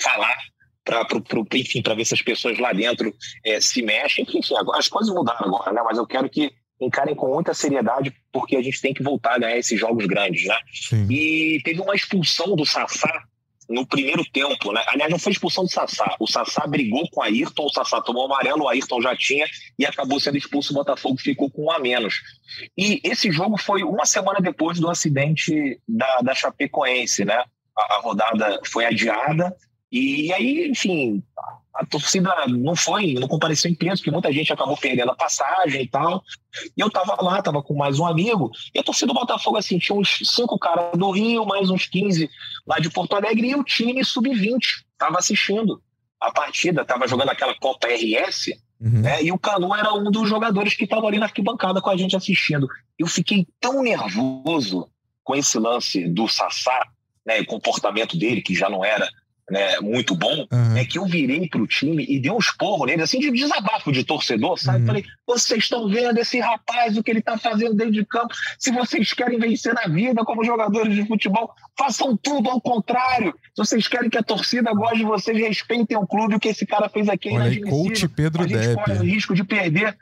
falar 0.00 0.36
para 0.84 1.06
enfim 1.54 1.80
para 1.80 1.94
ver 1.94 2.04
se 2.04 2.12
as 2.12 2.20
pessoas 2.20 2.58
lá 2.58 2.72
dentro 2.72 3.14
é, 3.44 3.60
se 3.60 3.82
mexem. 3.82 4.24
Enfim, 4.24 4.40
as 4.74 4.88
coisas 4.88 5.14
mudaram 5.14 5.46
agora, 5.46 5.72
né? 5.72 5.80
Mas 5.84 5.96
eu 5.96 6.04
quero 6.04 6.28
que 6.28 6.50
encarem 6.80 7.14
com 7.14 7.32
muita 7.32 7.54
seriedade 7.54 8.12
porque 8.32 8.56
a 8.56 8.62
gente 8.62 8.80
tem 8.80 8.92
que 8.92 9.02
voltar 9.02 9.34
a 9.34 9.38
ganhar 9.38 9.58
esses 9.58 9.78
jogos 9.78 10.06
grandes, 10.06 10.44
né? 10.46 10.58
Sim. 10.72 11.06
E 11.08 11.60
teve 11.62 11.80
uma 11.80 11.94
expulsão 11.94 12.56
do 12.56 12.66
Sassá 12.66 13.22
no 13.68 13.86
primeiro 13.86 14.24
tempo, 14.24 14.72
né? 14.72 14.82
Aliás, 14.88 15.10
não 15.10 15.18
foi 15.18 15.32
expulsão 15.32 15.64
do 15.64 15.70
Sassá. 15.70 16.16
O 16.18 16.26
Sassá 16.26 16.66
brigou 16.66 17.08
com 17.10 17.20
o 17.20 17.22
Ayrton, 17.22 17.64
o 17.64 17.70
Sassá 17.70 18.00
tomou 18.00 18.26
amarelo, 18.26 18.64
o 18.64 18.68
Ayrton 18.68 19.00
já 19.00 19.16
tinha 19.16 19.46
e 19.78 19.86
acabou 19.86 20.20
sendo 20.20 20.36
expulso. 20.36 20.72
O 20.72 20.76
Botafogo 20.76 21.16
ficou 21.18 21.50
com 21.50 21.64
um 21.64 21.70
a 21.70 21.78
menos. 21.78 22.20
E 22.76 23.00
esse 23.04 23.30
jogo 23.30 23.56
foi 23.58 23.82
uma 23.82 24.06
semana 24.06 24.40
depois 24.40 24.78
do 24.78 24.90
acidente 24.90 25.80
da, 25.88 26.18
da 26.18 26.34
Chapecoense, 26.34 27.24
né? 27.24 27.44
A, 27.76 27.94
a 27.94 28.00
rodada 28.00 28.60
foi 28.64 28.84
adiada 28.84 29.54
e 29.96 30.32
aí, 30.32 30.68
enfim, 30.68 31.22
a 31.74 31.84
torcida 31.84 32.32
não 32.46 32.76
foi, 32.76 33.14
não 33.14 33.26
compareceu 33.26 33.70
em 33.70 33.74
peso, 33.74 33.96
porque 33.96 34.10
muita 34.10 34.32
gente 34.32 34.52
acabou 34.52 34.76
perdendo 34.76 35.10
a 35.10 35.16
passagem 35.16 35.82
e 35.82 35.88
tal. 35.88 36.22
E 36.76 36.80
eu 36.80 36.88
tava 36.88 37.20
lá, 37.20 37.42
tava 37.42 37.62
com 37.62 37.74
mais 37.74 37.98
um 37.98 38.06
amigo, 38.06 38.52
e 38.72 38.78
a 38.78 38.82
torcida 38.82 39.08
do 39.08 39.18
Botafogo, 39.18 39.56
assim, 39.56 39.78
tinha 39.78 39.98
uns 39.98 40.20
cinco 40.24 40.56
caras 40.56 40.96
do 40.96 41.10
Rio, 41.10 41.44
mais 41.44 41.70
uns 41.70 41.86
15 41.86 42.30
lá 42.64 42.78
de 42.78 42.88
Porto 42.90 43.16
Alegre, 43.16 43.48
e 43.48 43.56
o 43.56 43.64
time 43.64 44.04
sub-20 44.04 44.84
tava 44.96 45.18
assistindo 45.18 45.82
a 46.20 46.30
partida, 46.30 46.84
tava 46.84 47.08
jogando 47.08 47.30
aquela 47.30 47.54
Copa 47.58 47.88
RS, 47.88 48.52
uhum. 48.80 49.00
né? 49.00 49.22
E 49.24 49.32
o 49.32 49.38
Canu 49.38 49.74
era 49.74 49.92
um 49.92 50.10
dos 50.10 50.28
jogadores 50.28 50.74
que 50.74 50.86
tava 50.86 51.08
ali 51.08 51.18
na 51.18 51.26
arquibancada 51.26 51.80
com 51.80 51.90
a 51.90 51.96
gente 51.96 52.16
assistindo. 52.16 52.68
Eu 52.96 53.08
fiquei 53.08 53.46
tão 53.60 53.82
nervoso 53.82 54.88
com 55.24 55.34
esse 55.34 55.58
lance 55.58 56.06
do 56.08 56.28
Sassá, 56.28 56.86
né, 57.26 57.40
o 57.40 57.46
comportamento 57.46 58.16
dele, 58.16 58.42
que 58.42 58.54
já 58.54 58.68
não 58.68 58.84
era 58.84 59.08
né, 59.50 59.78
muito 59.80 60.14
bom, 60.14 60.46
uhum. 60.50 60.76
é 60.76 60.84
que 60.84 60.98
eu 60.98 61.04
virei 61.04 61.48
pro 61.48 61.66
time 61.66 62.04
e 62.08 62.18
dei 62.18 62.30
um 62.30 62.38
esporro 62.38 62.86
nele, 62.86 63.02
assim, 63.02 63.18
de 63.18 63.30
desabafo 63.30 63.92
de 63.92 64.02
torcedor, 64.02 64.58
sabe? 64.58 64.80
Uhum. 64.80 64.86
Falei, 64.86 65.04
vocês 65.26 65.64
estão 65.64 65.88
vendo 65.88 66.18
esse 66.18 66.40
rapaz, 66.40 66.96
o 66.96 67.02
que 67.02 67.10
ele 67.10 67.20
tá 67.20 67.36
fazendo 67.36 67.74
dentro 67.74 67.92
de 67.92 68.04
campo? 68.06 68.34
Se 68.58 68.70
vocês 68.72 69.12
querem 69.12 69.38
vencer 69.38 69.74
na 69.74 69.86
vida 69.86 70.24
como 70.24 70.44
jogadores 70.44 70.94
de 70.94 71.06
futebol, 71.06 71.52
façam 71.76 72.16
tudo 72.16 72.48
ao 72.48 72.60
contrário. 72.60 73.34
Se 73.54 73.58
vocês 73.58 73.86
querem 73.86 74.08
que 74.08 74.18
a 74.18 74.22
torcida 74.22 74.72
goste 74.72 74.98
de 74.98 75.04
vocês, 75.04 75.36
respeitem 75.36 75.96
o 75.96 76.06
clube, 76.06 76.36
o 76.36 76.40
que 76.40 76.48
esse 76.48 76.64
cara 76.64 76.88
fez 76.88 77.08
aqui 77.08 77.28
é 77.28 77.32
Olha 77.32 77.60
coach 77.62 78.08
Pedro 78.08 78.42
A 78.42 78.46
gente 78.46 78.58
Depp. 78.58 78.74
corre 78.74 78.98
o 78.98 79.02
risco 79.02 79.34
de 79.34 79.44
perder, 79.44 79.96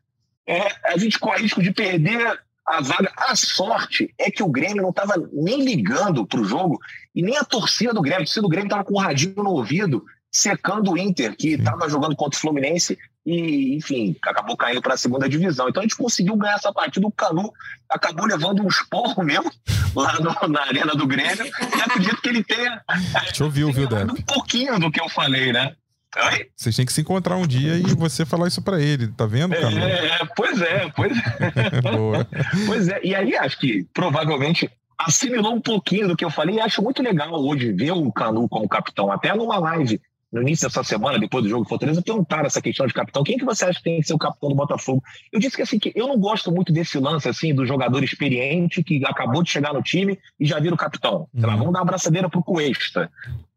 é, 0.46 0.92
a 0.92 0.96
gente 0.96 1.18
corre 1.18 1.40
o 1.40 1.42
risco 1.42 1.62
de 1.62 1.72
perder 1.72 2.40
a 2.66 2.80
vaga. 2.80 3.12
A 3.16 3.34
sorte 3.34 4.12
é 4.18 4.30
que 4.30 4.42
o 4.42 4.48
Grêmio 4.48 4.82
não 4.82 4.90
estava 4.90 5.14
nem 5.32 5.62
ligando 5.62 6.26
para 6.26 6.40
o 6.40 6.44
jogo 6.44 6.78
e 7.14 7.22
nem 7.22 7.36
a 7.36 7.44
torcida 7.44 7.92
do 7.92 8.00
Grêmio. 8.00 8.22
A 8.22 8.24
torcida 8.24 8.42
do 8.42 8.48
Grêmio 8.48 8.66
estava 8.66 8.84
com 8.84 8.94
o 8.94 9.00
radinho 9.00 9.34
no 9.36 9.50
ouvido, 9.50 10.04
secando 10.30 10.92
o 10.92 10.98
Inter, 10.98 11.36
que 11.36 11.54
estava 11.54 11.88
jogando 11.88 12.16
contra 12.16 12.38
o 12.38 12.40
Fluminense 12.40 12.98
e, 13.24 13.76
enfim, 13.76 14.16
acabou 14.22 14.56
caindo 14.56 14.82
para 14.82 14.94
a 14.94 14.96
segunda 14.96 15.28
divisão. 15.28 15.68
Então 15.68 15.80
a 15.80 15.84
gente 15.84 15.96
conseguiu 15.96 16.36
ganhar 16.36 16.54
essa 16.54 16.72
partida. 16.72 17.06
O 17.06 17.12
Canu 17.12 17.52
acabou 17.88 18.26
levando 18.26 18.62
um 18.62 18.68
esporro 18.68 19.22
mesmo 19.22 19.50
lá 19.94 20.18
no, 20.18 20.48
na 20.48 20.62
arena 20.62 20.94
do 20.94 21.06
Grêmio. 21.06 21.44
E 21.46 21.80
acredito 21.80 22.20
que 22.20 22.28
ele 22.28 22.44
tenha. 22.44 22.82
Te 23.32 23.42
ouviu, 23.42 23.72
viu? 23.72 23.88
Um 23.88 24.22
pouquinho 24.22 24.78
do 24.78 24.90
que 24.90 25.00
eu 25.00 25.08
falei, 25.08 25.52
né? 25.52 25.74
Oi? 26.14 26.46
Vocês 26.54 26.76
têm 26.76 26.84
que 26.84 26.92
se 26.92 27.00
encontrar 27.00 27.36
um 27.36 27.46
dia 27.46 27.76
e 27.76 27.94
você 27.94 28.26
falar 28.26 28.48
isso 28.48 28.60
para 28.60 28.80
ele, 28.80 29.08
tá 29.08 29.24
vendo, 29.26 29.54
cara? 29.58 29.74
É, 29.74 30.18
pois 30.36 30.60
é, 30.60 30.90
pois 30.94 31.12
é. 31.16 31.80
Boa. 31.80 32.28
Pois 32.66 32.88
é, 32.88 33.00
e 33.02 33.14
aí 33.14 33.34
acho 33.36 33.58
que 33.58 33.86
provavelmente 33.94 34.70
assimilou 34.98 35.54
um 35.54 35.60
pouquinho 35.60 36.08
do 36.08 36.16
que 36.16 36.24
eu 36.24 36.30
falei 36.30 36.56
e 36.56 36.60
acho 36.60 36.82
muito 36.82 37.02
legal 37.02 37.32
hoje 37.32 37.72
ver 37.72 37.92
o 37.92 38.12
Canu 38.12 38.48
como 38.48 38.68
capitão, 38.68 39.10
até 39.10 39.34
numa 39.34 39.58
live 39.58 40.00
no 40.32 40.40
início 40.40 40.66
dessa 40.66 40.82
semana, 40.82 41.18
depois 41.18 41.44
do 41.44 41.50
jogo 41.50 41.68
Fortaleza, 41.68 42.00
perguntaram 42.00 42.46
essa 42.46 42.62
questão 42.62 42.86
de 42.86 42.94
capitão. 42.94 43.22
Quem 43.22 43.36
que 43.36 43.44
você 43.44 43.66
acha 43.66 43.78
que 43.78 43.84
tem 43.84 44.00
que 44.00 44.06
ser 44.06 44.14
o 44.14 44.18
capitão 44.18 44.48
do 44.48 44.54
Botafogo? 44.54 45.02
Eu 45.30 45.38
disse 45.38 45.54
que 45.54 45.62
assim, 45.62 45.78
que 45.78 45.92
eu 45.94 46.08
não 46.08 46.18
gosto 46.18 46.50
muito 46.50 46.72
desse 46.72 46.98
lance 46.98 47.28
assim 47.28 47.54
do 47.54 47.66
jogador 47.66 48.02
experiente 48.02 48.82
que 48.82 49.04
acabou 49.04 49.42
de 49.42 49.50
chegar 49.50 49.74
no 49.74 49.82
time 49.82 50.18
e 50.40 50.46
já 50.46 50.58
vira 50.58 50.74
o 50.74 50.78
capitão. 50.78 51.28
Uhum. 51.34 51.46
Lá, 51.46 51.54
vamos 51.54 51.72
dar 51.74 51.80
a 51.80 51.82
abraçadeira 51.82 52.30
pro 52.30 52.42
Cuesta. 52.42 53.10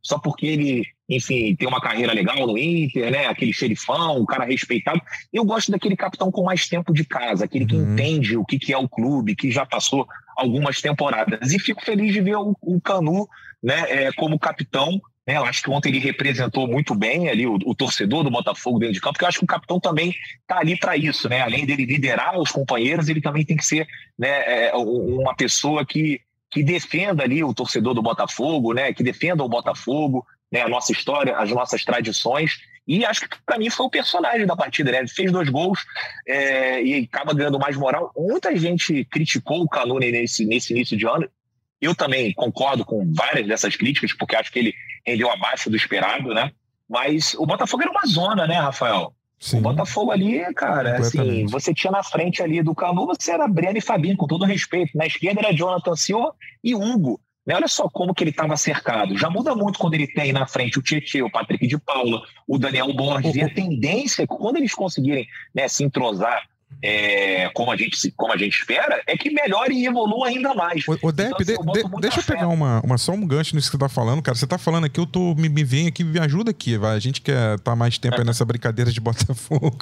Só 0.05 0.19
porque 0.19 0.45
ele, 0.45 0.85
enfim, 1.09 1.55
tem 1.55 1.67
uma 1.67 1.81
carreira 1.81 2.13
legal 2.13 2.45
no 2.45 2.55
Inter, 2.55 3.09
né? 3.09 3.25
Aquele 3.25 3.51
xerifão, 3.51 4.21
um 4.21 4.25
cara 4.25 4.45
respeitado. 4.45 5.01
Eu 5.33 5.43
gosto 5.43 5.71
daquele 5.71 5.95
capitão 5.95 6.31
com 6.31 6.43
mais 6.43 6.67
tempo 6.67 6.93
de 6.93 7.03
casa, 7.03 7.45
aquele 7.45 7.65
que 7.65 7.75
uhum. 7.75 7.93
entende 7.93 8.37
o 8.37 8.45
que, 8.45 8.59
que 8.59 8.71
é 8.71 8.77
o 8.77 8.87
clube, 8.87 9.35
que 9.35 9.49
já 9.49 9.65
passou 9.65 10.07
algumas 10.37 10.79
temporadas. 10.79 11.51
E 11.51 11.57
fico 11.57 11.83
feliz 11.83 12.13
de 12.13 12.21
ver 12.21 12.35
o, 12.35 12.55
o 12.61 12.79
Canu 12.79 13.27
né, 13.63 13.83
é, 13.89 14.11
como 14.11 14.37
capitão 14.37 15.01
né, 15.27 15.37
eu 15.37 15.43
acho 15.43 15.63
que 15.63 15.71
ontem 15.71 15.89
ele 15.89 15.97
representou 15.97 16.67
muito 16.67 16.93
bem 16.93 17.29
ali 17.29 17.47
o, 17.47 17.55
o, 17.65 17.73
torcedor 17.73 18.23
do 18.23 18.29
Botafogo 18.29 18.77
dentro 18.77 18.93
de 18.93 19.01
campo, 19.01 19.13
porque 19.13 19.25
eu 19.25 19.29
acho 19.29 19.39
que 19.39 19.43
o 19.43 19.47
capitão 19.47 19.79
também 19.79 20.13
está 20.41 20.59
ali 20.59 20.77
para 20.77 20.95
isso, 20.95 21.27
né? 21.27 21.41
Além 21.41 21.65
dele 21.65 21.83
liderar 21.83 22.39
os 22.39 22.51
companheiros, 22.51 23.09
ele 23.09 23.19
também 23.19 23.43
tem 23.43 23.57
que 23.57 23.65
ser 23.65 23.87
né, 24.19 24.67
é, 24.67 24.71
uma 24.75 25.35
pessoa 25.35 25.83
que, 25.83 26.21
que 26.49 26.63
defenda 26.63 27.23
ali 27.23 27.43
o 27.43 27.53
torcedor 27.53 27.93
do 27.93 28.01
Botafogo, 28.01 28.73
né? 28.73 28.93
Que 28.93 29.03
defenda 29.03 29.43
o 29.43 29.49
Botafogo, 29.49 30.25
né? 30.51 30.61
A 30.61 30.69
nossa 30.69 30.91
história, 30.91 31.37
as 31.37 31.49
nossas 31.51 31.83
tradições. 31.83 32.59
E 32.87 33.03
acho 33.03 33.21
que 33.21 33.37
para 33.45 33.57
mim 33.57 33.69
foi 33.69 33.85
o 33.85 33.89
personagem 33.89 34.45
da 34.45 34.55
partida, 34.55 34.91
né? 34.91 34.99
Ele 34.99 35.07
fez 35.07 35.31
dois 35.31 35.49
gols 35.49 35.85
é, 36.27 36.81
e 36.83 37.03
acaba 37.11 37.33
ganhando 37.33 37.59
mais 37.59 37.75
moral. 37.75 38.11
Muita 38.15 38.55
gente 38.55 39.03
criticou 39.05 39.61
o 39.63 39.69
Canone 39.69 40.11
nesse, 40.11 40.45
nesse 40.45 40.73
início 40.73 40.95
de 40.95 41.07
ano. 41.07 41.27
Eu 41.81 41.95
também 41.95 42.33
concordo 42.33 42.85
com 42.85 43.11
várias 43.13 43.47
dessas 43.47 43.75
críticas, 43.75 44.13
porque 44.13 44.35
acho 44.35 44.51
que 44.51 44.59
ele 44.59 44.73
rendeu 45.05 45.29
abaixo 45.29 45.69
do 45.69 45.75
esperado, 45.75 46.33
né? 46.33 46.51
Mas 46.87 47.33
o 47.33 47.45
Botafogo 47.45 47.83
era 47.83 47.91
uma 47.91 48.05
zona, 48.05 48.47
né, 48.47 48.55
Rafael? 48.55 49.13
Sim. 49.45 49.59
O 49.59 49.61
Botafogo 49.61 50.09
ali, 50.09 50.41
cara, 50.55 50.97
assim, 50.97 51.45
você 51.45 51.71
tinha 51.71 51.91
na 51.91 52.01
frente 52.01 52.41
ali 52.41 52.63
do 52.63 52.73
Canu, 52.73 53.05
você 53.05 53.31
era 53.31 53.47
Breno 53.47 53.77
e 53.77 53.81
Fabinho, 53.81 54.17
com 54.17 54.25
todo 54.25 54.43
respeito. 54.43 54.97
Na 54.97 55.05
esquerda 55.05 55.39
era 55.39 55.53
Jonathan 55.53 55.95
Silva 55.95 56.33
e 56.63 56.73
Hugo. 56.73 57.21
Né? 57.45 57.53
Olha 57.53 57.67
só 57.67 57.87
como 57.87 58.11
que 58.11 58.23
ele 58.23 58.31
estava 58.31 58.57
cercado. 58.57 59.15
Já 59.15 59.29
muda 59.29 59.53
muito 59.53 59.77
quando 59.77 59.93
ele 59.93 60.07
tem 60.07 60.33
na 60.33 60.47
frente 60.47 60.79
o 60.79 60.81
Tietchan, 60.81 61.25
o 61.25 61.29
Patrick 61.29 61.67
de 61.67 61.77
Paula, 61.77 62.23
o 62.47 62.57
Daniel 62.57 62.91
Borges. 62.91 63.35
E 63.35 63.43
a 63.43 63.53
tendência 63.53 64.23
é 64.23 64.27
que 64.27 64.35
quando 64.35 64.57
eles 64.57 64.73
conseguirem 64.73 65.27
né, 65.53 65.67
se 65.67 65.83
entrosar 65.83 66.41
é, 66.87 67.49
como, 67.55 67.71
a 67.71 67.75
gente, 67.75 68.11
como 68.11 68.31
a 68.31 68.37
gente 68.37 68.59
espera, 68.59 69.01
é 69.07 69.17
que 69.17 69.31
melhore 69.31 69.73
e 69.73 69.87
evolua 69.87 70.27
ainda 70.27 70.53
mais. 70.53 70.87
O, 70.87 71.07
o 71.07 71.11
Depp, 71.11 71.41
então, 71.41 71.55
assim, 71.55 71.71
de, 71.71 71.83
de, 71.83 72.01
deixa 72.01 72.19
eu 72.19 72.23
pegar 72.23 72.47
uma, 72.47 72.79
uma, 72.81 72.97
só 72.99 73.11
um 73.11 73.25
gancho 73.25 73.55
nisso 73.55 73.71
que 73.71 73.77
você 73.77 73.79
tá 73.79 73.89
falando, 73.89 74.21
cara. 74.21 74.37
Você 74.37 74.45
tá 74.45 74.59
falando 74.59 74.85
aqui, 74.85 74.99
eu 74.99 75.07
tô, 75.07 75.33
me, 75.33 75.49
me 75.49 75.63
vem 75.63 75.87
aqui, 75.87 76.03
me 76.03 76.19
ajuda 76.19 76.51
aqui, 76.51 76.77
vai. 76.77 76.95
A 76.95 76.99
gente 76.99 77.21
quer 77.21 77.55
estar 77.55 77.71
tá 77.71 77.75
mais 77.75 77.97
tempo 77.97 78.17
aí 78.19 78.23
nessa 78.23 78.45
brincadeira 78.45 78.91
de 78.91 79.01
Botafogo. 79.01 79.75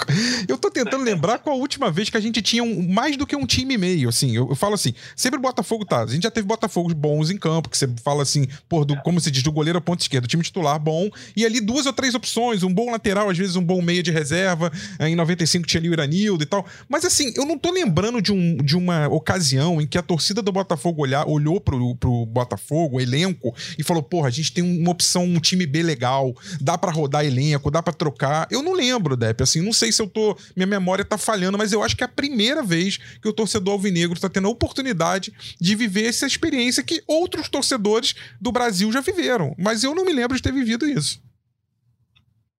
Eu 0.48 0.56
tô 0.56 0.70
tentando 0.70 1.04
lembrar 1.04 1.38
qual 1.40 1.54
a 1.54 1.58
última 1.58 1.90
vez 1.90 2.08
que 2.08 2.16
a 2.16 2.20
gente 2.20 2.40
tinha 2.40 2.62
um, 2.62 2.88
mais 2.88 3.18
do 3.18 3.26
que 3.26 3.36
um 3.36 3.44
time 3.44 3.74
e 3.74 3.78
meio, 3.78 4.08
assim. 4.08 4.34
Eu, 4.34 4.48
eu, 4.48 4.56
falo 4.56 4.72
assim, 4.72 4.94
sempre 5.14 5.38
o 5.38 5.42
Botafogo 5.42 5.84
tá. 5.84 6.04
A 6.04 6.06
gente 6.06 6.22
já 6.22 6.30
teve 6.30 6.46
Botafogos 6.46 6.94
bons 6.94 7.30
em 7.30 7.36
campo, 7.36 7.68
que 7.68 7.76
você 7.76 7.86
fala 8.02 8.22
assim, 8.22 8.48
por 8.66 8.86
do, 8.86 8.96
como 9.02 9.20
se 9.20 9.30
diz, 9.30 9.42
do 9.42 9.52
goleiro 9.52 9.76
ao 9.76 9.82
ponto 9.82 10.00
esquerdo, 10.00 10.26
time 10.26 10.42
titular 10.42 10.78
bom, 10.78 11.10
e 11.36 11.44
ali 11.44 11.60
duas 11.60 11.84
ou 11.84 11.92
três 11.92 12.14
opções, 12.14 12.62
um 12.62 12.72
bom 12.72 12.90
lateral, 12.90 13.28
às 13.28 13.36
vezes 13.36 13.56
um 13.56 13.62
bom 13.62 13.82
meia 13.82 14.02
de 14.02 14.10
reserva, 14.10 14.72
em 15.00 15.14
95 15.14 15.66
tinha 15.66 15.80
ali 15.80 15.90
o 15.90 15.92
Iranildo 15.92 16.42
e 16.42 16.46
tal. 16.46 16.64
Mas 16.94 17.04
assim, 17.04 17.34
eu 17.36 17.44
não 17.44 17.58
tô 17.58 17.72
lembrando 17.72 18.22
de, 18.22 18.32
um, 18.32 18.56
de 18.58 18.76
uma 18.76 19.08
ocasião 19.08 19.80
em 19.80 19.86
que 19.86 19.98
a 19.98 20.02
torcida 20.02 20.40
do 20.40 20.52
Botafogo 20.52 21.02
olhar, 21.02 21.26
olhou 21.26 21.60
pro, 21.60 21.96
pro 21.96 22.24
Botafogo, 22.24 22.98
o 22.98 23.00
elenco, 23.00 23.52
e 23.76 23.82
falou: 23.82 24.00
porra, 24.00 24.28
a 24.28 24.30
gente 24.30 24.52
tem 24.52 24.62
uma 24.62 24.92
opção, 24.92 25.24
um 25.24 25.40
time 25.40 25.66
B 25.66 25.82
legal, 25.82 26.32
dá 26.60 26.78
para 26.78 26.92
rodar 26.92 27.24
elenco, 27.24 27.68
dá 27.68 27.82
para 27.82 27.92
trocar. 27.92 28.46
Eu 28.48 28.62
não 28.62 28.72
lembro, 28.72 29.16
Depp, 29.16 29.42
assim, 29.42 29.60
não 29.60 29.72
sei 29.72 29.90
se 29.90 30.00
eu 30.00 30.06
tô. 30.06 30.38
Minha 30.54 30.68
memória 30.68 31.04
tá 31.04 31.18
falhando, 31.18 31.58
mas 31.58 31.72
eu 31.72 31.82
acho 31.82 31.96
que 31.96 32.04
é 32.04 32.06
a 32.06 32.08
primeira 32.08 32.62
vez 32.62 32.96
que 33.20 33.28
o 33.28 33.32
torcedor 33.32 33.74
alvinegro 33.74 34.20
tá 34.20 34.28
tendo 34.28 34.46
a 34.46 34.52
oportunidade 34.52 35.34
de 35.60 35.74
viver 35.74 36.06
essa 36.06 36.28
experiência 36.28 36.84
que 36.84 37.02
outros 37.08 37.48
torcedores 37.48 38.14
do 38.40 38.52
Brasil 38.52 38.92
já 38.92 39.00
viveram. 39.00 39.52
Mas 39.58 39.82
eu 39.82 39.96
não 39.96 40.04
me 40.04 40.12
lembro 40.12 40.36
de 40.36 40.42
ter 40.44 40.52
vivido 40.52 40.86
isso. 40.86 41.20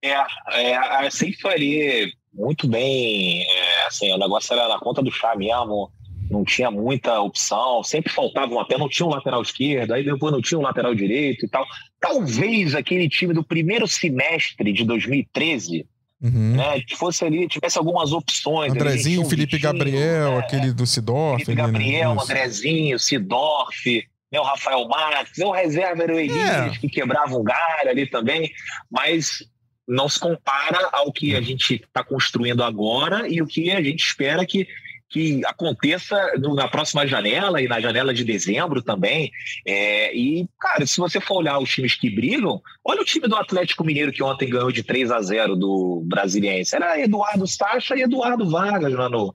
É, 0.02 1.06
é 1.06 1.10
sempre 1.10 1.48
ali 1.48 2.12
muito 2.36 2.68
bem. 2.68 3.42
É, 3.42 3.86
assim, 3.86 4.12
o 4.12 4.18
negócio 4.18 4.52
era 4.52 4.68
na 4.68 4.78
conta 4.78 5.02
do 5.02 5.10
chá 5.10 5.34
mesmo. 5.34 5.90
Não 6.30 6.44
tinha 6.44 6.70
muita 6.72 7.20
opção, 7.20 7.84
sempre 7.84 8.12
faltava 8.12 8.52
um 8.52 8.58
até 8.58 8.76
não 8.76 8.88
tinha 8.88 9.06
um 9.06 9.10
lateral 9.10 9.40
esquerdo, 9.42 9.92
aí 9.92 10.04
depois 10.04 10.32
não 10.32 10.42
tinha 10.42 10.58
um 10.58 10.62
lateral 10.62 10.92
direito 10.92 11.46
e 11.46 11.48
tal. 11.48 11.64
Talvez 12.00 12.74
aquele 12.74 13.08
time 13.08 13.32
do 13.32 13.44
primeiro 13.44 13.86
semestre 13.86 14.72
de 14.72 14.84
2013 14.84 15.86
Uhum. 16.22 16.56
Né, 16.56 16.80
que 16.80 16.96
fosse 16.96 17.24
ali, 17.24 17.46
tivesse 17.46 17.76
algumas 17.76 18.12
opções. 18.12 18.72
Andrezinho, 18.72 19.20
um 19.20 19.28
Felipe 19.28 19.56
Vitinho, 19.56 19.72
Gabriel, 19.72 20.32
né, 20.32 20.38
aquele 20.38 20.72
do 20.72 20.86
Sidorf. 20.86 21.44
Felipe 21.44 21.62
Gabriel, 21.62 22.14
né? 22.14 22.22
Andrezinho, 22.22 22.98
Sidorf, 22.98 24.08
né, 24.32 24.40
o 24.40 24.42
Rafael 24.42 24.88
Marques, 24.88 25.38
o 25.38 25.50
reserva 25.50 26.04
era 26.04 26.14
o 26.14 26.18
Elias, 26.18 26.74
é. 26.74 26.78
que 26.78 26.88
quebrava 26.88 27.36
um 27.36 27.44
galho 27.44 27.90
ali 27.90 28.06
também, 28.06 28.50
mas 28.90 29.44
não 29.86 30.08
se 30.08 30.18
compara 30.18 30.88
ao 30.92 31.12
que 31.12 31.34
a 31.34 31.40
gente 31.40 31.76
está 31.76 32.02
construindo 32.02 32.62
agora 32.62 33.28
e 33.28 33.40
o 33.40 33.46
que 33.46 33.70
a 33.70 33.80
gente 33.80 34.00
espera 34.00 34.44
que, 34.44 34.66
que 35.08 35.44
aconteça 35.46 36.32
na 36.54 36.66
próxima 36.66 37.06
janela 37.06 37.62
e 37.62 37.68
na 37.68 37.80
janela 37.80 38.12
de 38.12 38.24
dezembro 38.24 38.82
também. 38.82 39.30
É, 39.64 40.14
e, 40.14 40.48
cara, 40.58 40.84
se 40.86 40.98
você 40.98 41.20
for 41.20 41.36
olhar 41.36 41.58
os 41.58 41.70
times 41.70 41.94
que 41.94 42.10
brigam, 42.10 42.60
olha 42.84 43.00
o 43.00 43.04
time 43.04 43.28
do 43.28 43.36
Atlético 43.36 43.84
Mineiro 43.84 44.12
que 44.12 44.22
ontem 44.22 44.50
ganhou 44.50 44.72
de 44.72 44.82
3 44.82 45.10
a 45.12 45.22
0 45.22 45.54
do 45.54 46.02
Brasiliense. 46.06 46.74
Era 46.74 47.00
Eduardo 47.00 47.46
Sacha 47.46 47.94
e 47.96 48.02
Eduardo 48.02 48.50
Vargas 48.50 48.92
lá 48.92 49.08
no, 49.08 49.32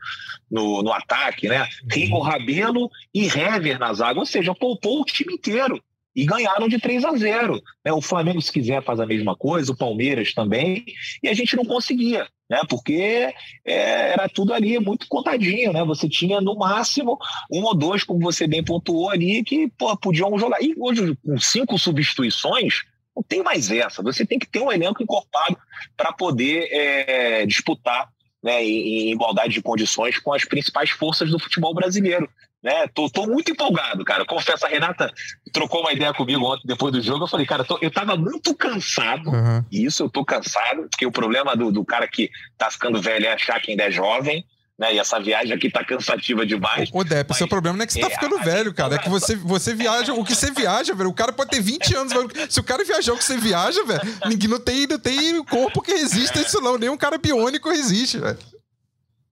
no, 0.50 0.84
no 0.84 0.92
ataque, 0.92 1.48
né? 1.48 1.66
Rico 1.90 2.20
Rabelo 2.20 2.90
e 3.14 3.26
Hever 3.26 3.80
na 3.80 3.94
zaga, 3.94 4.20
ou 4.20 4.26
seja, 4.26 4.54
poupou 4.54 5.02
o 5.02 5.06
time 5.06 5.34
inteiro 5.36 5.82
e 6.16 6.26
ganharam 6.26 6.68
de 6.68 6.80
3 6.80 7.06
a 7.06 7.16
0. 7.16 7.62
Né? 7.86 7.92
O 7.92 8.02
Flamengo, 8.02 8.42
se 8.42 8.52
quiser, 8.52 8.84
faz 8.84 9.00
a 9.00 9.06
mesma 9.06 9.36
coisa, 9.36 9.72
o 9.72 9.78
Palmeiras 9.78 10.34
também, 10.34 10.84
e 11.24 11.28
a 11.28 11.34
gente 11.34 11.56
não 11.56 11.66
conseguia, 11.66 12.28
né? 12.50 12.62
porque 12.70 13.34
é, 13.66 14.14
era 14.14 14.28
tudo 14.30 14.54
ali 14.54 14.80
muito 14.80 15.08
contadinho. 15.08 15.72
Né? 15.74 15.84
Você 15.86 16.10
tinha, 16.10 16.42
no 16.42 16.56
máximo, 16.56 17.18
um 17.52 17.64
ou 17.64 17.76
dois, 17.76 18.04
como 18.04 18.20
você 18.20 18.48
bem 18.48 18.64
pontuou 18.64 19.10
ali, 19.10 19.44
que 19.44 19.70
pô, 19.78 19.96
podiam 19.98 20.38
jogar. 20.38 20.62
E 20.62 20.74
hoje, 20.78 21.16
com 21.24 21.40
cinco 21.40 21.78
substituições, 21.78 22.84
não 23.16 23.24
tem 23.24 23.44
mais 23.44 23.70
essa. 23.72 24.02
Você 24.02 24.26
tem 24.26 24.40
que 24.40 24.48
ter 24.48 24.60
um 24.60 24.72
elenco 24.72 25.04
encorpado 25.04 25.58
para 25.96 26.12
poder 26.12 26.68
é, 26.72 27.46
disputar 27.46 28.10
né, 28.44 28.64
em, 28.64 29.12
igualdade 29.12 29.54
de 29.54 29.62
condições 29.62 30.18
com 30.18 30.34
as 30.34 30.46
principais 30.46 30.90
forças 30.90 31.30
do 31.30 31.40
futebol 31.40 31.74
brasileiro 31.74 32.30
né? 32.64 32.88
Tô, 32.94 33.10
tô, 33.10 33.26
muito 33.26 33.52
empolgado, 33.52 34.06
cara. 34.06 34.26
Confesso, 34.26 34.66
a 34.66 34.70
Renata 34.70 35.12
trocou 35.52 35.82
uma 35.82 35.94
ideia 35.94 36.14
comigo 36.14 36.46
ontem, 36.46 36.68
depois 36.68 36.94
do 36.94 37.02
jogo. 37.02 37.24
Eu 37.24 37.28
falei, 37.28 37.46
cara, 37.46 37.64
tô, 37.64 37.78
eu 37.82 37.90
tava 37.90 38.16
muito 38.16 38.54
cansado. 38.56 39.30
Uhum. 39.30 39.66
Isso 39.72 40.04
eu 40.04 40.10
tô 40.10 40.24
cansado, 40.24 40.88
porque 40.90 41.06
o 41.06 41.12
problema 41.12 41.56
do, 41.56 41.72
do 41.72 41.84
cara 41.84 42.08
que 42.08 42.30
tá 42.58 42.70
ficando 42.70 43.02
velho 43.02 43.26
é 43.26 43.34
achar 43.34 43.60
que 43.60 43.72
ainda 43.72 43.84
é 43.84 43.92
jovem. 43.92 44.46
Né? 44.82 44.96
E 44.96 45.00
essa 45.00 45.20
viagem 45.20 45.54
aqui 45.54 45.70
tá 45.70 45.86
cansativa 45.86 46.44
demais. 46.44 46.90
Ô, 46.92 47.04
Depp, 47.04 47.32
o 47.32 47.36
seu 47.36 47.48
problema 47.48 47.78
não 47.78 47.84
é 47.84 47.86
que 47.86 47.94
você 47.94 48.02
tá 48.02 48.08
é, 48.08 48.10
ficando 48.10 48.40
velho, 48.40 48.74
cara. 48.74 48.96
É 48.96 48.98
que 48.98 49.10
você, 49.10 49.36
você 49.36 49.76
viaja, 49.76 50.12
o 50.12 50.26
que 50.26 50.34
você 50.34 50.50
viaja, 50.50 50.96
velho. 50.96 51.12
O 51.12 51.14
cara 51.14 51.32
pode 51.32 51.52
ter 51.52 51.62
20 51.62 51.96
anos, 51.96 52.12
velho. 52.12 52.30
Se 52.50 52.60
o 52.60 52.64
cara 52.64 52.84
viajar 52.84 53.14
o 53.14 53.18
que 53.18 53.24
você 53.24 53.38
viaja, 53.38 53.84
velho, 53.84 54.02
ninguém 54.26 54.50
não 54.50 54.60
tem, 54.60 54.88
não 54.88 54.98
tem 54.98 55.44
corpo 55.44 55.84
que 55.84 55.94
resista 55.94 56.40
a 56.40 56.42
isso, 56.42 56.60
não. 56.62 56.80
Nem 56.80 56.90
um 56.90 56.98
cara 56.98 57.20
biônico 57.20 57.70
resiste, 57.70 58.18
velho. 58.18 58.40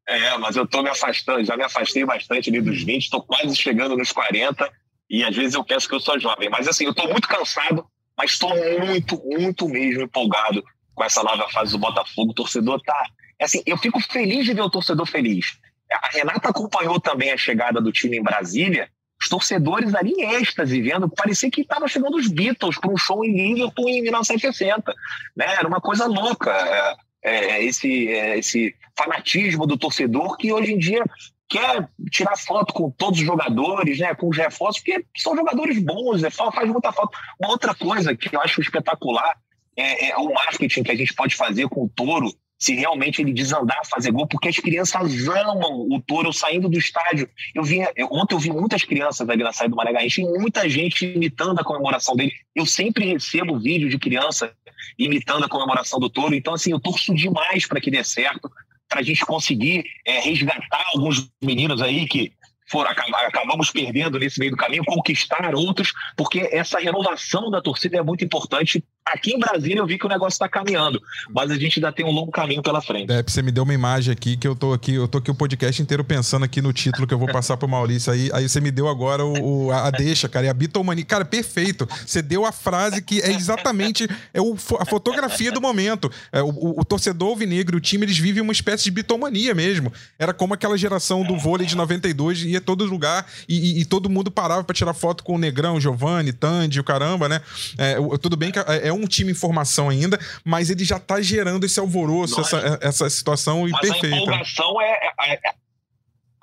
É, 0.08 0.38
mas 0.38 0.56
eu 0.56 0.68
tô 0.68 0.84
me 0.84 0.90
afastando, 0.90 1.44
já 1.44 1.58
me 1.58 1.64
afastei 1.64 2.06
bastante 2.06 2.52
ali 2.52 2.62
dos 2.62 2.84
20, 2.84 3.10
tô 3.10 3.20
quase 3.20 3.56
chegando 3.56 3.98
nos 3.98 4.12
40 4.12 4.72
e 5.10 5.24
às 5.24 5.36
vezes 5.36 5.56
eu 5.56 5.64
penso 5.64 5.90
que 5.90 5.96
eu 5.96 6.00
sou 6.00 6.20
jovem. 6.20 6.48
Mas 6.48 6.68
assim, 6.68 6.86
eu 6.86 6.94
tô 6.94 7.08
muito 7.08 7.28
cansado, 7.28 7.84
mas 8.16 8.34
estou 8.34 8.56
muito, 8.86 9.20
muito 9.26 9.68
mesmo 9.68 10.04
empolgado 10.04 10.64
com 10.94 11.04
essa 11.04 11.24
nova 11.24 11.50
fase 11.50 11.72
do 11.72 11.80
Botafogo. 11.80 12.34
O 12.34 12.36
torcedor 12.36 12.80
tá. 12.84 13.04
Assim, 13.42 13.62
eu 13.66 13.78
fico 13.78 14.00
feliz 14.00 14.46
de 14.46 14.54
ver 14.54 14.62
o 14.62 14.70
torcedor 14.70 15.06
feliz. 15.06 15.58
A 15.92 16.10
Renata 16.12 16.50
acompanhou 16.50 17.00
também 17.00 17.32
a 17.32 17.38
chegada 17.38 17.82
do 17.82 17.92
time 17.92 18.18
em 18.18 18.24
Brasília. 18.24 18.90
Os 19.22 19.28
torcedores 19.28 19.94
ali 19.96 20.12
em 20.12 20.36
êxtase, 20.36 20.82
vendo, 20.82 21.10
parecia 21.10 21.50
que 21.50 21.62
estava 21.62 21.88
chegando 21.88 22.18
os 22.18 22.28
Beatles 22.28 22.78
para 22.80 22.92
um 22.92 22.98
show 22.98 23.24
em 23.26 23.34
Liverpool 23.34 23.90
em 23.90 24.02
1960. 24.02 24.94
Né? 25.36 25.46
Era 25.56 25.68
uma 25.68 25.82
coisa 25.82 26.06
louca. 26.06 26.52
É, 26.52 26.96
é, 27.22 27.64
esse, 27.64 28.08
é, 28.08 28.38
esse 28.38 28.76
fanatismo 28.98 29.66
do 29.66 29.78
torcedor 29.78 30.38
que 30.38 30.54
hoje 30.54 30.74
em 30.74 30.78
dia 30.78 31.04
quer 31.50 31.90
tirar 32.12 32.38
foto 32.38 32.74
com 32.74 32.92
todos 32.92 33.20
os 33.20 33.26
jogadores, 33.26 34.00
né, 34.00 34.14
com 34.14 34.30
os 34.30 34.38
reforços, 34.38 34.82
porque 34.82 35.04
são 35.18 35.36
jogadores 35.36 35.80
bons, 35.80 36.24
é, 36.24 36.30
faz 36.30 36.70
muita 36.70 36.92
foto. 36.92 37.18
Uma 37.40 37.50
outra 37.52 37.74
coisa 37.74 38.16
que 38.16 38.34
eu 38.34 38.40
acho 38.40 38.62
espetacular 38.62 39.36
é, 39.76 40.12
é 40.12 40.18
o 40.18 40.32
marketing 40.32 40.84
que 40.84 40.92
a 40.92 40.96
gente 40.96 41.14
pode 41.14 41.36
fazer 41.36 41.68
com 41.68 41.86
o 41.86 41.90
Toro, 41.90 42.32
se 42.60 42.76
realmente 42.76 43.22
ele 43.22 43.32
desandar 43.32 43.80
fazer 43.86 44.12
gol, 44.12 44.28
porque 44.28 44.50
as 44.50 44.58
crianças 44.58 45.28
amam 45.28 45.88
o 45.90 46.02
Toro 46.06 46.34
saindo 46.34 46.68
do 46.68 46.78
estádio. 46.78 47.30
Eu 47.56 47.64
vi, 47.64 47.80
eu, 47.96 48.10
ontem 48.12 48.36
eu 48.36 48.40
vi 48.40 48.52
muitas 48.52 48.84
crianças 48.84 49.28
ali 49.30 49.42
na 49.42 49.54
saída 49.54 49.72
do 49.72 49.78
Mané 49.78 49.94
Garrincha 49.94 50.22
e 50.22 50.26
muita 50.26 50.68
gente 50.68 51.06
imitando 51.06 51.60
a 51.60 51.64
comemoração 51.64 52.16
dele. 52.16 52.34
Eu 52.54 52.66
sempre 52.66 53.06
recebo 53.06 53.58
vídeo 53.58 53.88
de 53.88 53.98
criança 53.98 54.52
imitando 54.98 55.46
a 55.46 55.50
comemoração 55.50 56.00
do 56.00 56.10
Toro, 56.10 56.36
então 56.36 56.54
assim, 56.54 56.72
eu 56.72 56.80
torço 56.80 57.16
demais 57.16 57.66
para 57.66 57.80
que 57.80 57.90
dê 57.90 58.04
certo, 58.04 58.52
para 58.90 59.00
a 59.00 59.04
gente 59.04 59.26
conseguir 59.26 59.86
é, 60.06 60.20
resgatar 60.20 60.84
alguns 60.94 61.30
meninos 61.42 61.82
aí 61.82 62.08
que 62.08 62.34
foram, 62.70 62.92
acabamos 62.92 63.72
perdendo 63.72 64.20
nesse 64.20 64.40
meio 64.40 64.52
do 64.52 64.58
caminho, 64.58 64.84
conquistar 64.86 65.56
outros, 65.56 65.92
porque 66.16 66.50
essa 66.52 66.78
renovação 66.78 67.50
da 67.50 67.62
torcida 67.62 67.98
é 67.98 68.02
muito 68.02 68.24
importante 68.24 68.84
Aqui 69.06 69.34
em 69.34 69.40
Brasília 69.40 69.80
eu 69.80 69.88
vi 69.88 69.98
que 69.98 70.06
o 70.06 70.10
negócio 70.10 70.36
está 70.36 70.48
caminhando, 70.48 71.02
mas 71.34 71.50
a 71.50 71.56
gente 71.56 71.80
ainda 71.80 71.92
tem 71.92 72.06
um 72.06 72.12
longo 72.12 72.32
caminho 72.32 72.62
pela 72.62 72.80
frente. 72.80 73.12
É, 73.12 73.24
você 73.24 73.42
me 73.42 73.52
deu 73.52 73.64
uma 73.64 73.74
imagem 73.74 74.12
aqui 74.12 74.38
que 74.38 74.48
eu 74.48 74.56
tô 74.56 74.72
aqui, 74.72 74.94
eu 74.94 75.08
tô 75.08 75.18
aqui 75.18 75.32
o 75.32 75.36
podcast 75.36 75.82
inteiro 75.82 76.04
pensando 76.04 76.46
aqui 76.46 76.62
no 76.62 76.72
título 76.72 77.08
que 77.08 77.14
eu 77.14 77.18
vou 77.18 77.28
passar 77.28 77.58
pro 77.58 77.68
Maurício 77.68 78.14
aí, 78.14 78.30
aí 78.34 78.48
você 78.48 78.62
me 78.62 78.70
deu 78.70 78.88
agora 78.88 79.26
o, 79.26 79.68
o 79.68 79.72
a 79.72 79.90
deixa, 79.90 80.30
cara, 80.30 80.46
e 80.46 80.50
a 80.50 80.54
bitomania. 80.54 81.04
Cara, 81.04 81.26
perfeito. 81.26 81.88
Você 82.06 82.22
deu 82.22 82.46
a 82.46 82.52
frase 82.52 83.02
que 83.02 83.20
é 83.22 83.32
exatamente 83.32 84.08
é 84.34 84.42
o, 84.42 84.56
a 84.80 84.86
fotografia 84.86 85.52
do 85.52 85.60
momento. 85.60 86.12
É, 86.32 86.42
o, 86.44 86.50
o, 86.50 86.82
o 86.82 86.86
torcedor 86.86 87.30
alvinegro, 87.30 87.78
o 87.78 87.82
time, 87.82 88.06
eles 88.06 88.18
vivem 88.18 88.44
uma 88.44 88.54
espécie 88.54 88.84
de 88.84 88.92
bitomania 88.92 89.56
mesmo. 89.56 89.92
Era 90.20 90.34
como 90.34 90.54
aquela 90.54 90.78
geração 90.78 91.24
do 91.24 91.36
vôlei 91.36 91.66
de 91.66 91.76
92, 91.76 92.44
ia 92.44 92.62
todo 92.62 92.86
lugar 92.86 93.26
e, 93.48 93.80
e, 93.80 93.82
e 93.82 93.86
todo 93.86 94.10
mundo 94.10 94.30
parava 94.30 94.64
para 94.64 94.76
tirar 94.76 94.94
foto 94.94 95.24
com 95.24 95.36
o 95.36 95.38
Negrão, 95.38 95.82
Giovanni, 95.82 96.32
Tandy, 96.32 96.80
o 96.80 96.84
caramba, 96.84 97.28
né? 97.28 97.42
É, 97.78 97.96
tudo 98.22 98.38
bem 98.38 98.52
que 98.52 98.60
é, 98.60 98.89
é 98.90 98.94
um 98.94 99.06
time 99.06 99.32
em 99.32 99.36
formação 99.36 99.90
ainda, 99.90 100.20
mas 100.44 100.70
ele 100.70 100.84
já 100.84 100.98
está 100.98 101.22
gerando 101.22 101.66
esse 101.66 101.80
alvoroço, 101.80 102.40
essa, 102.42 102.80
essa 102.82 103.10
situação 103.10 103.68
mas 103.70 103.80
perfeita. 103.80 104.16
A 104.16 104.20
empolgação 104.20 104.82
é, 104.82 105.12
a, 105.18 105.54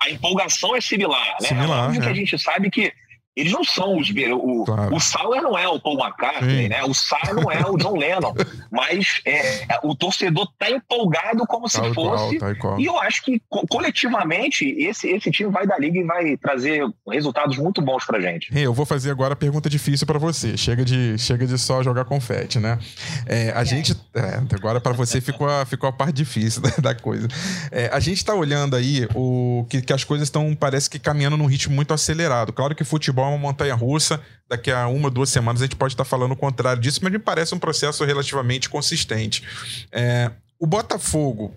a, 0.03 0.09
empolgação 0.09 0.75
é 0.75 0.81
similar, 0.81 1.35
né? 1.41 1.47
Similar, 1.47 1.95
é. 1.95 1.99
que 1.99 2.07
a 2.07 2.13
gente 2.13 2.39
sabe 2.39 2.69
que 2.69 2.93
eles 3.37 3.51
não 3.51 3.63
são 3.63 3.97
os. 3.97 4.09
O, 4.09 4.63
claro. 4.65 4.95
o 4.95 4.99
Sauer 4.99 5.43
não 5.43 5.55
é 5.55 5.67
o 5.67 5.79
Paul 5.79 5.99
McCartney, 5.99 6.63
Sim. 6.63 6.69
né? 6.69 6.83
O 6.83 6.93
Sauer 6.93 7.35
não 7.35 7.51
é 7.51 7.63
o 7.67 7.77
John 7.77 7.93
Lennon. 7.97 8.33
mas 8.71 9.21
é, 9.25 9.67
o 9.83 9.93
torcedor 9.93 10.51
tá 10.57 10.71
empolgado 10.71 11.45
como 11.45 11.69
se 11.69 11.77
fosse. 11.93 12.39
Qual, 12.59 12.79
e 12.79 12.85
eu 12.85 12.97
acho 12.99 13.23
que 13.23 13.39
coletivamente 13.69 14.65
esse, 14.79 15.07
esse 15.07 15.29
time 15.29 15.51
vai 15.51 15.67
da 15.67 15.77
liga 15.77 15.99
e 15.99 16.03
vai 16.03 16.35
trazer 16.37 16.81
resultados 17.07 17.57
muito 17.57 17.79
bons 17.79 18.03
pra 18.05 18.19
gente. 18.19 18.49
Eu 18.57 18.73
vou 18.73 18.87
fazer 18.87 19.11
agora 19.11 19.33
a 19.33 19.37
pergunta 19.37 19.69
difícil 19.69 20.07
para 20.07 20.17
você. 20.17 20.57
Chega 20.57 20.83
de, 20.83 21.15
chega 21.19 21.45
de 21.45 21.59
só 21.59 21.83
jogar 21.83 22.05
confete, 22.05 22.59
né? 22.59 22.79
É, 23.27 23.53
a 23.55 23.61
é. 23.61 23.65
gente. 23.65 23.95
É, 24.15 24.41
agora 24.55 24.81
para 24.81 24.93
você 24.93 25.21
ficou 25.21 25.47
a, 25.47 25.63
ficou 25.63 25.87
a 25.87 25.91
parte 25.93 26.15
difícil 26.15 26.63
da, 26.81 26.93
da 26.93 26.95
coisa. 26.95 27.27
É, 27.71 27.87
a 27.93 27.99
gente 27.99 28.25
tá 28.25 28.33
olhando 28.33 28.75
aí 28.75 29.07
o 29.13 29.63
que, 29.69 29.79
que 29.79 29.93
as 29.93 30.03
coisas 30.03 30.27
estão, 30.27 30.55
parece 30.55 30.89
que 30.89 30.97
caminhando 30.97 31.37
num 31.37 31.45
ritmo 31.45 31.75
muito 31.75 31.93
acelerado. 31.93 32.51
Claro 32.51 32.73
que 32.73 32.83
futebol 32.83 33.26
uma 33.27 33.37
montanha 33.37 33.75
russa. 33.75 34.21
Daqui 34.49 34.71
a 34.71 34.87
uma, 34.87 35.09
duas 35.09 35.29
semanas 35.29 35.61
a 35.61 35.65
gente 35.65 35.75
pode 35.75 35.93
estar 35.93 36.05
falando 36.05 36.31
o 36.31 36.35
contrário 36.35 36.81
disso, 36.81 36.99
mas 37.03 37.11
me 37.11 37.19
parece 37.19 37.53
um 37.53 37.59
processo 37.59 38.03
relativamente 38.05 38.69
consistente. 38.69 39.43
É, 39.91 40.31
o 40.59 40.65
Botafogo 40.65 41.53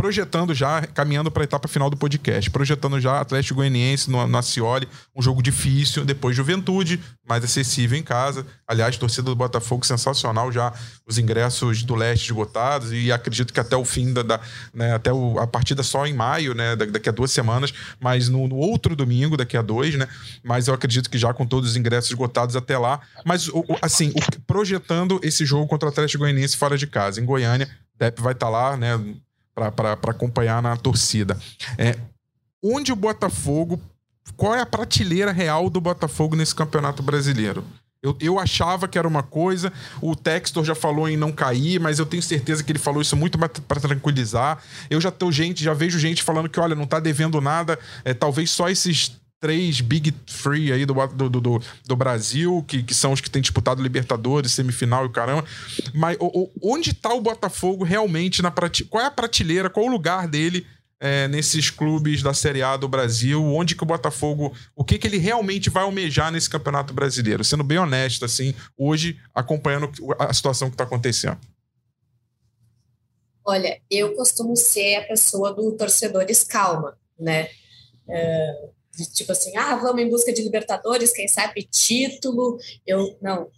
projetando 0.00 0.54
já, 0.54 0.80
caminhando 0.86 1.30
para 1.30 1.42
a 1.42 1.44
etapa 1.44 1.68
final 1.68 1.90
do 1.90 1.96
podcast, 1.96 2.50
projetando 2.50 2.98
já 2.98 3.20
Atlético 3.20 3.56
Goianiense 3.56 4.10
no, 4.10 4.26
no 4.26 4.38
Acioli, 4.38 4.88
um 5.14 5.20
jogo 5.20 5.42
difícil, 5.42 6.06
depois 6.06 6.34
Juventude, 6.34 6.98
mais 7.28 7.44
acessível 7.44 7.98
em 7.98 8.02
casa. 8.02 8.46
Aliás, 8.66 8.96
torcida 8.96 9.24
do 9.24 9.36
Botafogo 9.36 9.84
sensacional 9.84 10.50
já, 10.50 10.72
os 11.06 11.18
ingressos 11.18 11.82
do 11.82 11.94
leste 11.94 12.28
esgotados 12.28 12.94
e 12.94 13.12
acredito 13.12 13.52
que 13.52 13.60
até 13.60 13.76
o 13.76 13.84
fim 13.84 14.10
da, 14.14 14.22
da 14.22 14.40
né, 14.72 14.94
até 14.94 15.12
o, 15.12 15.38
a 15.38 15.46
partida 15.46 15.82
só 15.82 16.06
em 16.06 16.14
maio, 16.14 16.54
né, 16.54 16.74
daqui 16.76 17.10
a 17.10 17.12
duas 17.12 17.30
semanas, 17.30 17.70
mas 18.00 18.26
no, 18.26 18.48
no, 18.48 18.56
outro 18.56 18.96
domingo, 18.96 19.36
daqui 19.36 19.54
a 19.54 19.60
dois, 19.60 19.96
né, 19.96 20.08
mas 20.42 20.66
eu 20.66 20.72
acredito 20.72 21.10
que 21.10 21.18
já 21.18 21.34
com 21.34 21.44
todos 21.44 21.72
os 21.72 21.76
ingressos 21.76 22.10
esgotados 22.10 22.56
até 22.56 22.78
lá, 22.78 23.02
mas 23.22 23.50
assim, 23.82 24.14
projetando 24.46 25.20
esse 25.22 25.44
jogo 25.44 25.66
contra 25.66 25.90
o 25.90 25.92
Atlético 25.92 26.20
Goianiense 26.20 26.56
fora 26.56 26.78
de 26.78 26.86
casa, 26.86 27.20
em 27.20 27.26
Goiânia, 27.26 27.68
Depp 27.98 28.22
vai 28.22 28.32
estar 28.32 28.46
tá 28.46 28.50
lá, 28.50 28.76
né, 28.78 28.98
para 29.68 29.92
acompanhar 29.92 30.62
na 30.62 30.76
torcida. 30.76 31.36
É, 31.76 31.96
onde 32.62 32.92
o 32.92 32.96
Botafogo. 32.96 33.80
Qual 34.36 34.54
é 34.54 34.60
a 34.60 34.66
prateleira 34.66 35.32
real 35.32 35.68
do 35.68 35.80
Botafogo 35.80 36.36
nesse 36.36 36.54
campeonato 36.54 37.02
brasileiro? 37.02 37.64
Eu, 38.02 38.16
eu 38.18 38.38
achava 38.38 38.88
que 38.88 38.98
era 38.98 39.06
uma 39.06 39.22
coisa, 39.22 39.70
o 40.00 40.16
Textor 40.16 40.64
já 40.64 40.74
falou 40.74 41.06
em 41.06 41.18
não 41.18 41.30
cair, 41.30 41.78
mas 41.78 41.98
eu 41.98 42.06
tenho 42.06 42.22
certeza 42.22 42.64
que 42.64 42.72
ele 42.72 42.78
falou 42.78 43.02
isso 43.02 43.14
muito 43.14 43.38
para 43.38 43.80
tranquilizar. 43.80 44.62
Eu 44.88 45.00
já 45.00 45.10
tenho 45.10 45.30
gente, 45.30 45.62
já 45.62 45.74
vejo 45.74 45.98
gente 45.98 46.22
falando 46.22 46.48
que, 46.48 46.58
olha, 46.58 46.74
não 46.74 46.86
tá 46.86 46.98
devendo 46.98 47.40
nada, 47.42 47.78
é, 48.02 48.14
talvez 48.14 48.50
só 48.50 48.70
esses 48.70 49.19
três 49.40 49.80
Big 49.80 50.12
Three 50.12 50.70
aí 50.70 50.84
do, 50.84 50.94
do, 51.06 51.30
do, 51.30 51.62
do, 51.86 51.96
Brasil, 51.96 52.62
que, 52.68 52.82
que 52.82 52.94
são 52.94 53.12
os 53.12 53.20
que 53.20 53.30
têm 53.30 53.40
disputado 53.40 53.82
Libertadores, 53.82 54.52
semifinal 54.52 55.04
e 55.04 55.06
o 55.06 55.10
caramba. 55.10 55.44
Mas 55.94 56.16
o, 56.20 56.42
o, 56.42 56.50
onde 56.62 56.90
está 56.90 57.12
o 57.14 57.20
Botafogo 57.20 57.82
realmente 57.82 58.42
na 58.42 58.50
prateleira? 58.50 58.90
Qual 58.90 59.02
é 59.02 59.06
a 59.06 59.10
prateleira? 59.10 59.70
Qual 59.70 59.86
o 59.86 59.90
lugar 59.90 60.28
dele 60.28 60.66
é, 61.00 61.26
nesses 61.26 61.70
clubes 61.70 62.22
da 62.22 62.34
Série 62.34 62.62
A 62.62 62.76
do 62.76 62.86
Brasil? 62.86 63.42
Onde 63.42 63.74
que 63.74 63.82
o 63.82 63.86
Botafogo. 63.86 64.54
O 64.76 64.84
que, 64.84 64.98
que 64.98 65.06
ele 65.06 65.16
realmente 65.16 65.70
vai 65.70 65.84
almejar 65.84 66.30
nesse 66.30 66.50
campeonato 66.50 66.92
brasileiro? 66.92 67.42
Sendo 67.42 67.64
bem 67.64 67.78
honesto, 67.78 68.26
assim, 68.26 68.54
hoje, 68.76 69.18
acompanhando 69.34 69.90
a 70.18 70.34
situação 70.34 70.68
que 70.68 70.74
está 70.74 70.84
acontecendo. 70.84 71.38
Olha, 73.42 73.80
eu 73.90 74.14
costumo 74.14 74.54
ser 74.54 74.96
a 74.96 75.02
pessoa 75.04 75.54
do 75.54 75.72
torcedores 75.72 76.44
calma, 76.44 76.96
né? 77.18 77.48
É 78.06 78.68
de 78.96 79.10
tipo 79.12 79.32
assim, 79.32 79.56
ah, 79.56 79.76
vamos 79.76 80.02
em 80.02 80.08
busca 80.08 80.32
de 80.32 80.42
Libertadores, 80.42 81.12
quem 81.12 81.28
sabe 81.28 81.62
título. 81.62 82.58
Eu, 82.86 83.16
não, 83.20 83.48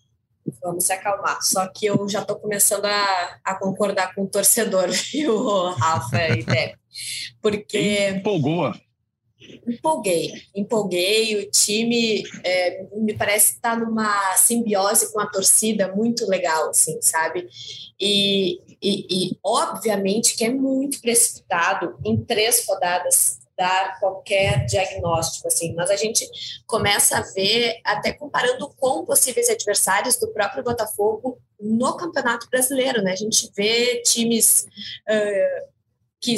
vamos 0.62 0.84
se 0.84 0.92
acalmar. 0.92 1.42
Só 1.42 1.66
que 1.68 1.86
eu 1.86 2.08
já 2.08 2.20
estou 2.20 2.36
começando 2.36 2.84
a, 2.84 3.40
a 3.44 3.54
concordar 3.54 4.14
com 4.14 4.22
o 4.22 4.28
torcedor, 4.28 4.88
viu, 5.12 5.70
Rafa 5.70 6.28
e 6.28 6.44
Deb? 6.44 6.74
Porque. 7.40 8.08
Empolgou. 8.10 8.72
Empolguei, 9.66 10.32
empolguei. 10.54 11.36
O 11.36 11.50
time 11.50 12.22
é, 12.44 12.84
me 12.94 13.14
parece 13.14 13.54
estar 13.54 13.76
tá 13.76 13.76
numa 13.76 14.36
simbiose 14.36 15.12
com 15.12 15.20
a 15.20 15.26
torcida 15.26 15.92
muito 15.92 16.28
legal, 16.28 16.70
assim, 16.70 17.00
sabe? 17.02 17.48
E, 18.00 18.60
e, 18.80 19.06
e 19.10 19.38
obviamente 19.42 20.36
que 20.36 20.44
é 20.44 20.50
muito 20.50 21.00
precipitado 21.00 21.96
em 22.04 22.16
três 22.24 22.64
rodadas 22.66 23.41
dar 23.62 24.00
qualquer 24.00 24.66
diagnóstico, 24.66 25.46
assim, 25.46 25.72
mas 25.74 25.88
a 25.88 25.94
gente 25.94 26.28
começa 26.66 27.18
a 27.18 27.22
ver, 27.22 27.80
até 27.84 28.12
comparando 28.12 28.68
com 28.76 29.04
possíveis 29.04 29.48
adversários 29.48 30.16
do 30.16 30.32
próprio 30.32 30.64
Botafogo 30.64 31.38
no 31.60 31.96
Campeonato 31.96 32.48
Brasileiro, 32.50 33.02
né? 33.02 33.12
A 33.12 33.16
gente 33.16 33.48
vê 33.56 34.02
times 34.02 34.66
uh, 35.08 35.68
que 36.20 36.34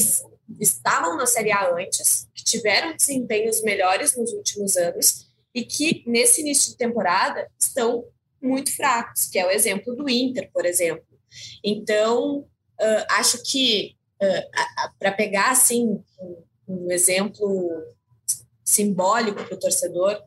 estavam 0.60 1.16
na 1.16 1.24
Série 1.24 1.50
A 1.50 1.74
antes, 1.74 2.28
que 2.34 2.44
tiveram 2.44 2.94
desempenhos 2.94 3.62
melhores 3.62 4.14
nos 4.14 4.30
últimos 4.32 4.76
anos 4.76 5.26
e 5.54 5.64
que 5.64 6.04
nesse 6.06 6.42
início 6.42 6.72
de 6.72 6.76
temporada 6.76 7.50
estão 7.58 8.04
muito 8.42 8.76
fracos, 8.76 9.30
que 9.30 9.38
é 9.38 9.46
o 9.46 9.50
exemplo 9.50 9.96
do 9.96 10.10
Inter, 10.10 10.50
por 10.52 10.66
exemplo. 10.66 11.06
Então, 11.64 12.40
uh, 12.40 13.04
acho 13.12 13.42
que 13.42 13.96
uh, 14.22 14.94
para 14.98 15.12
pegar 15.12 15.52
assim 15.52 16.04
um 16.68 16.90
exemplo 16.90 17.70
simbólico 18.64 19.44
para 19.44 19.54
o 19.54 19.60
torcedor, 19.60 20.22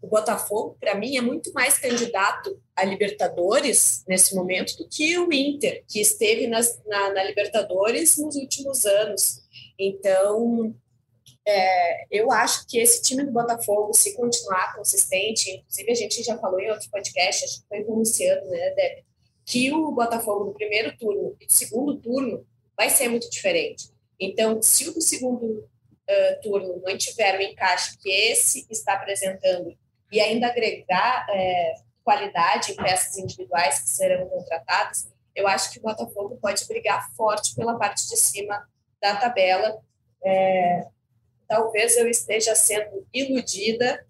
o 0.00 0.06
Botafogo, 0.06 0.76
para 0.78 0.94
mim, 0.94 1.16
é 1.16 1.20
muito 1.20 1.52
mais 1.52 1.78
candidato 1.78 2.60
a 2.76 2.84
Libertadores 2.84 4.04
nesse 4.06 4.34
momento 4.34 4.76
do 4.76 4.88
que 4.88 5.18
o 5.18 5.32
Inter, 5.32 5.84
que 5.88 6.00
esteve 6.00 6.46
nas, 6.46 6.80
na, 6.86 7.12
na 7.12 7.24
Libertadores 7.24 8.16
nos 8.16 8.36
últimos 8.36 8.84
anos. 8.84 9.40
Então, 9.76 10.72
é, 11.44 12.04
eu 12.10 12.30
acho 12.30 12.66
que 12.68 12.78
esse 12.78 13.02
time 13.02 13.24
do 13.24 13.32
Botafogo, 13.32 13.92
se 13.92 14.14
continuar 14.14 14.76
consistente, 14.76 15.50
inclusive 15.50 15.90
a 15.90 15.94
gente 15.94 16.22
já 16.22 16.38
falou 16.38 16.60
em 16.60 16.70
outro 16.70 16.88
podcast, 16.90 17.44
acho 17.44 17.62
que 17.62 17.68
foi 17.68 17.82
com 17.82 17.94
o 17.94 17.98
Luciano, 17.98 18.48
né, 18.48 18.70
Deb, 18.74 19.04
que 19.44 19.72
o 19.72 19.90
Botafogo 19.90 20.44
no 20.44 20.52
primeiro 20.52 20.96
turno 20.96 21.34
e 21.40 21.44
no 21.44 21.50
segundo 21.50 21.96
turno 21.96 22.46
vai 22.76 22.90
ser 22.90 23.08
muito 23.08 23.28
diferente. 23.30 23.90
Então, 24.20 24.62
se 24.62 24.88
o 24.88 24.94
do 24.94 25.00
segundo 25.00 25.68
uh, 26.08 26.40
turno 26.42 26.80
mantiver 26.82 27.38
o 27.38 27.42
encaixe 27.42 27.98
que 27.98 28.10
esse 28.10 28.66
está 28.70 28.94
apresentando 28.94 29.76
e 30.10 30.20
ainda 30.20 30.46
agregar 30.48 31.26
é, 31.30 31.74
qualidade 32.02 32.72
em 32.72 32.76
peças 32.76 33.18
individuais 33.18 33.80
que 33.80 33.90
serão 33.90 34.26
contratadas, 34.28 35.08
eu 35.34 35.46
acho 35.46 35.70
que 35.70 35.78
o 35.78 35.82
Botafogo 35.82 36.38
pode 36.40 36.66
brigar 36.66 37.12
forte 37.14 37.54
pela 37.54 37.78
parte 37.78 38.08
de 38.08 38.16
cima 38.16 38.66
da 39.00 39.14
tabela. 39.16 39.78
É, 40.24 40.86
talvez 41.46 41.96
eu 41.96 42.08
esteja 42.08 42.54
sendo 42.54 43.06
iludida, 43.12 44.04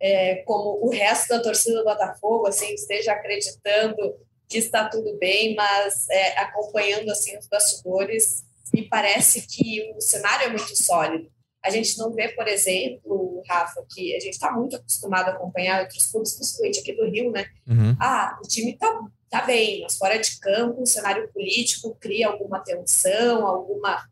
é, 0.00 0.36
como 0.44 0.84
o 0.84 0.90
resto 0.90 1.28
da 1.28 1.42
torcida 1.42 1.78
do 1.78 1.84
Botafogo, 1.84 2.46
assim, 2.46 2.72
esteja 2.74 3.12
acreditando 3.12 4.18
que 4.48 4.58
está 4.58 4.88
tudo 4.88 5.16
bem, 5.18 5.54
mas 5.54 6.08
é, 6.10 6.38
acompanhando 6.38 7.10
assim 7.10 7.36
os 7.38 7.46
bastidores, 7.46 8.44
me 8.72 8.88
parece 8.88 9.46
que 9.46 9.92
o 9.96 10.00
cenário 10.00 10.46
é 10.46 10.48
muito 10.48 10.76
sólido. 10.82 11.30
A 11.64 11.70
gente 11.70 11.96
não 11.96 12.12
vê, 12.12 12.28
por 12.28 12.46
exemplo, 12.46 13.42
Rafa, 13.48 13.82
que 13.88 14.14
a 14.14 14.20
gente 14.20 14.34
está 14.34 14.52
muito 14.52 14.76
acostumado 14.76 15.28
a 15.28 15.32
acompanhar 15.32 15.80
outros 15.80 16.04
clubes, 16.06 16.34
principalmente 16.34 16.80
aqui 16.80 16.92
do 16.92 17.06
Rio, 17.06 17.30
né? 17.30 17.46
Uhum. 17.66 17.96
Ah, 17.98 18.38
o 18.44 18.46
time 18.46 18.72
está 18.72 19.00
tá 19.30 19.42
bem, 19.42 19.80
mas 19.82 19.96
fora 19.96 20.18
de 20.18 20.38
campo, 20.38 20.82
o 20.82 20.86
cenário 20.86 21.26
político 21.32 21.96
cria 21.98 22.28
alguma 22.28 22.60
tensão, 22.60 23.46
alguma, 23.46 24.04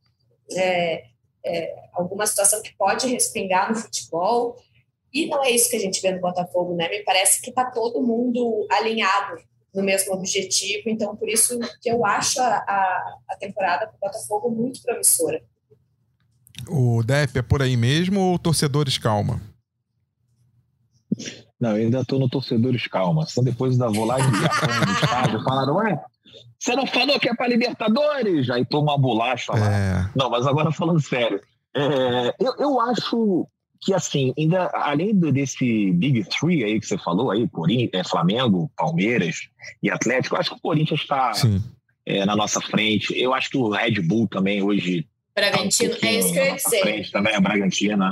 é, 0.52 1.04
é, 1.44 1.74
alguma 1.92 2.26
situação 2.26 2.62
que 2.62 2.74
pode 2.74 3.06
respingar 3.08 3.68
no 3.68 3.76
futebol. 3.76 4.56
E 5.12 5.26
não 5.26 5.44
é 5.44 5.50
isso 5.50 5.68
que 5.68 5.76
a 5.76 5.80
gente 5.80 6.00
vê 6.00 6.10
no 6.10 6.22
Botafogo, 6.22 6.74
né? 6.74 6.88
Me 6.88 7.04
parece 7.04 7.42
que 7.42 7.50
está 7.50 7.70
todo 7.70 8.02
mundo 8.02 8.66
alinhado 8.70 9.36
no 9.74 9.82
mesmo 9.82 10.14
objetivo, 10.14 10.88
então 10.88 11.14
por 11.16 11.28
isso 11.28 11.58
que 11.82 11.90
eu 11.90 12.04
acho 12.04 12.40
a, 12.40 12.56
a, 12.56 13.16
a 13.28 13.36
temporada 13.36 13.86
do 13.86 13.98
Botafogo 13.98 14.50
muito 14.50 14.82
promissora. 14.82 15.42
O 16.68 17.02
Depp 17.02 17.38
é 17.38 17.42
por 17.42 17.62
aí 17.62 17.76
mesmo 17.76 18.20
ou 18.20 18.38
torcedores 18.38 18.98
calma? 18.98 19.40
Não, 21.60 21.70
eu 21.70 21.84
ainda 21.84 22.04
tô 22.04 22.18
no 22.18 22.28
torcedores 22.28 22.86
calma. 22.86 23.26
Só 23.26 23.42
depois 23.42 23.76
da 23.76 23.88
vou 23.88 24.04
lá 24.04 24.18
e 24.18 24.22
do 24.22 24.92
estádio, 24.92 25.42
falaram, 25.44 25.76
ué, 25.76 26.00
você 26.58 26.74
não 26.74 26.86
falou 26.86 27.18
que 27.20 27.28
é 27.28 27.34
para 27.34 27.48
Libertadores? 27.48 28.50
Aí 28.50 28.64
toma 28.64 28.92
uma 28.92 28.98
bolacha 28.98 29.52
lá. 29.52 29.72
É. 29.72 30.10
Não, 30.14 30.30
mas 30.30 30.46
agora 30.46 30.70
falando 30.72 31.00
sério. 31.00 31.40
É, 31.74 32.34
eu, 32.38 32.54
eu 32.58 32.80
acho 32.80 33.46
que, 33.80 33.92
assim, 33.92 34.32
ainda 34.38 34.70
além 34.74 35.12
desse 35.14 35.92
Big 35.92 36.24
Three 36.24 36.64
aí 36.64 36.78
que 36.78 36.86
você 36.86 36.96
falou 36.98 37.30
aí, 37.30 37.48
Corinthians, 37.48 38.06
é, 38.06 38.08
Flamengo, 38.08 38.70
Palmeiras 38.76 39.48
e 39.82 39.90
Atlético, 39.90 40.36
eu 40.36 40.40
acho 40.40 40.50
que 40.50 40.56
o 40.56 40.60
Corinthians 40.60 41.00
está 41.00 41.32
é, 42.06 42.24
na 42.24 42.36
nossa 42.36 42.60
frente. 42.60 43.12
Eu 43.16 43.34
acho 43.34 43.50
que 43.50 43.56
o 43.56 43.70
Red 43.70 44.00
Bull 44.00 44.28
também 44.28 44.62
hoje 44.62 45.06
Bragantino, 45.34 45.96
é 46.02 46.14
isso 46.14 46.32
que 46.32 46.38
eu 46.38 46.44
ia 46.44 46.56
dizer. 46.56 47.10
Também 47.10 47.34
a 47.34 47.40
Bragantina. 47.40 48.10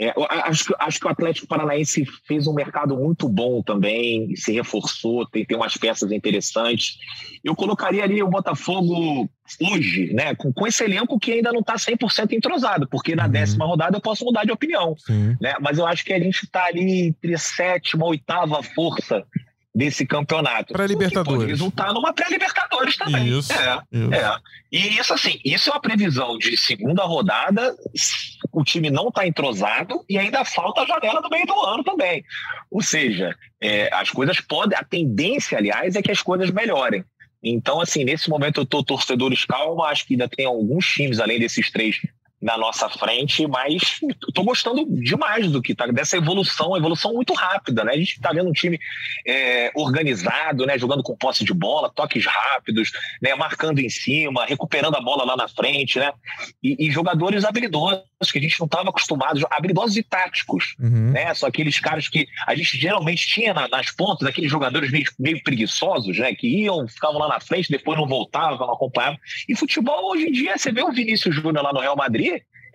É, 0.00 0.14
acho, 0.44 0.72
acho 0.78 1.00
que 1.00 1.06
o 1.06 1.10
Atlético 1.10 1.48
Paranaense 1.48 2.06
fez 2.24 2.46
um 2.46 2.54
mercado 2.54 2.96
muito 2.96 3.28
bom 3.28 3.60
também, 3.62 4.34
se 4.36 4.52
reforçou, 4.52 5.26
tem, 5.26 5.44
tem 5.44 5.56
umas 5.56 5.76
peças 5.76 6.12
interessantes. 6.12 6.98
Eu 7.42 7.56
colocaria 7.56 8.04
ali 8.04 8.22
o 8.22 8.28
Botafogo 8.28 9.28
hoje, 9.60 10.12
né, 10.14 10.36
com, 10.36 10.52
com 10.52 10.66
esse 10.68 10.84
elenco 10.84 11.18
que 11.18 11.32
ainda 11.32 11.52
não 11.52 11.60
está 11.60 11.74
100% 11.74 12.32
entrosado, 12.32 12.86
porque 12.88 13.16
na 13.16 13.24
uhum. 13.24 13.30
décima 13.30 13.66
rodada 13.66 13.96
eu 13.96 14.00
posso 14.00 14.24
mudar 14.24 14.44
de 14.44 14.52
opinião. 14.52 14.94
Né? 15.40 15.54
Mas 15.60 15.78
eu 15.78 15.86
acho 15.86 16.04
que 16.04 16.12
a 16.12 16.20
gente 16.20 16.44
está 16.44 16.66
ali 16.66 17.08
entre 17.08 17.36
sétima 17.36 18.06
e 18.06 18.10
oitava 18.10 18.62
força 18.62 19.26
desse 19.78 20.04
campeonato. 20.04 20.72
Pré-Libertadores. 20.72 21.38
Pode 21.38 21.50
resultar 21.52 21.92
numa 21.92 22.12
pré-Libertadores 22.12 22.96
também. 22.96 23.38
Isso, 23.38 23.52
é, 23.52 23.80
isso. 23.92 24.12
é. 24.12 24.38
E 24.72 24.98
isso, 24.98 25.14
assim, 25.14 25.40
isso 25.44 25.70
é 25.70 25.72
uma 25.72 25.80
previsão 25.80 26.36
de 26.36 26.56
segunda 26.56 27.04
rodada. 27.04 27.74
O 28.52 28.64
time 28.64 28.90
não 28.90 29.08
está 29.08 29.24
entrosado 29.24 30.04
e 30.08 30.18
ainda 30.18 30.44
falta 30.44 30.82
a 30.82 30.86
janela 30.86 31.22
do 31.22 31.30
meio 31.30 31.46
do 31.46 31.60
ano 31.62 31.84
também. 31.84 32.24
Ou 32.70 32.82
seja, 32.82 33.36
é, 33.60 33.88
as 33.94 34.10
coisas 34.10 34.40
podem. 34.40 34.76
A 34.76 34.82
tendência, 34.82 35.56
aliás, 35.56 35.94
é 35.94 36.02
que 36.02 36.10
as 36.10 36.20
coisas 36.20 36.50
melhorem. 36.50 37.04
Então, 37.42 37.80
assim, 37.80 38.02
nesse 38.02 38.28
momento 38.28 38.60
eu 38.60 38.66
tô 38.66 38.82
torcedores 38.82 39.44
calma, 39.44 39.86
acho 39.86 40.04
que 40.04 40.14
ainda 40.14 40.28
tem 40.28 40.44
alguns 40.44 40.84
times, 40.86 41.20
além 41.20 41.38
desses 41.38 41.70
três, 41.70 42.00
na 42.40 42.56
nossa 42.56 42.88
frente, 42.88 43.46
mas 43.46 44.00
estou 44.28 44.44
gostando 44.44 44.86
demais 45.02 45.50
do 45.50 45.60
que 45.60 45.74
tá 45.74 45.86
dessa 45.86 46.16
evolução, 46.16 46.76
evolução 46.76 47.12
muito 47.12 47.34
rápida, 47.34 47.82
né? 47.82 47.92
A 47.92 47.96
gente 47.96 48.12
está 48.12 48.32
vendo 48.32 48.48
um 48.48 48.52
time 48.52 48.78
é, 49.26 49.72
organizado, 49.74 50.64
né? 50.64 50.78
Jogando 50.78 51.02
com 51.02 51.16
posse 51.16 51.44
de 51.44 51.52
bola, 51.52 51.90
toques 51.90 52.24
rápidos, 52.26 52.92
né? 53.20 53.34
Marcando 53.34 53.80
em 53.80 53.88
cima, 53.88 54.46
recuperando 54.46 54.94
a 54.94 55.00
bola 55.00 55.24
lá 55.24 55.36
na 55.36 55.48
frente, 55.48 55.98
né? 55.98 56.12
E, 56.62 56.86
e 56.86 56.90
jogadores 56.92 57.44
habilidosos 57.44 58.04
que 58.32 58.38
a 58.38 58.42
gente 58.42 58.58
não 58.60 58.66
estava 58.66 58.88
acostumado, 58.88 59.44
habilidosos 59.50 59.96
e 59.96 60.02
táticos, 60.04 60.76
uhum. 60.78 61.10
né? 61.10 61.34
São 61.34 61.48
aqueles 61.48 61.80
caras 61.80 62.08
que 62.08 62.28
a 62.46 62.54
gente 62.54 62.78
geralmente 62.78 63.26
tinha 63.26 63.52
na, 63.52 63.66
nas 63.66 63.90
pontas, 63.90 64.28
aqueles 64.28 64.50
jogadores 64.50 64.92
meio, 64.92 65.06
meio 65.18 65.42
preguiçosos, 65.42 66.16
né? 66.16 66.32
Que 66.36 66.46
iam, 66.46 66.86
ficavam 66.86 67.18
lá 67.18 67.28
na 67.28 67.40
frente, 67.40 67.68
depois 67.68 67.98
não 67.98 68.06
voltavam, 68.06 68.64
não 68.64 68.74
acompanhavam. 68.74 69.18
E 69.48 69.56
futebol 69.56 70.12
hoje 70.12 70.28
em 70.28 70.32
dia, 70.32 70.56
você 70.56 70.70
vê 70.70 70.82
o 70.82 70.92
Vinícius 70.92 71.34
Júnior 71.34 71.64
lá 71.64 71.72
no 71.72 71.80
Real 71.80 71.96
Madrid 71.96 72.27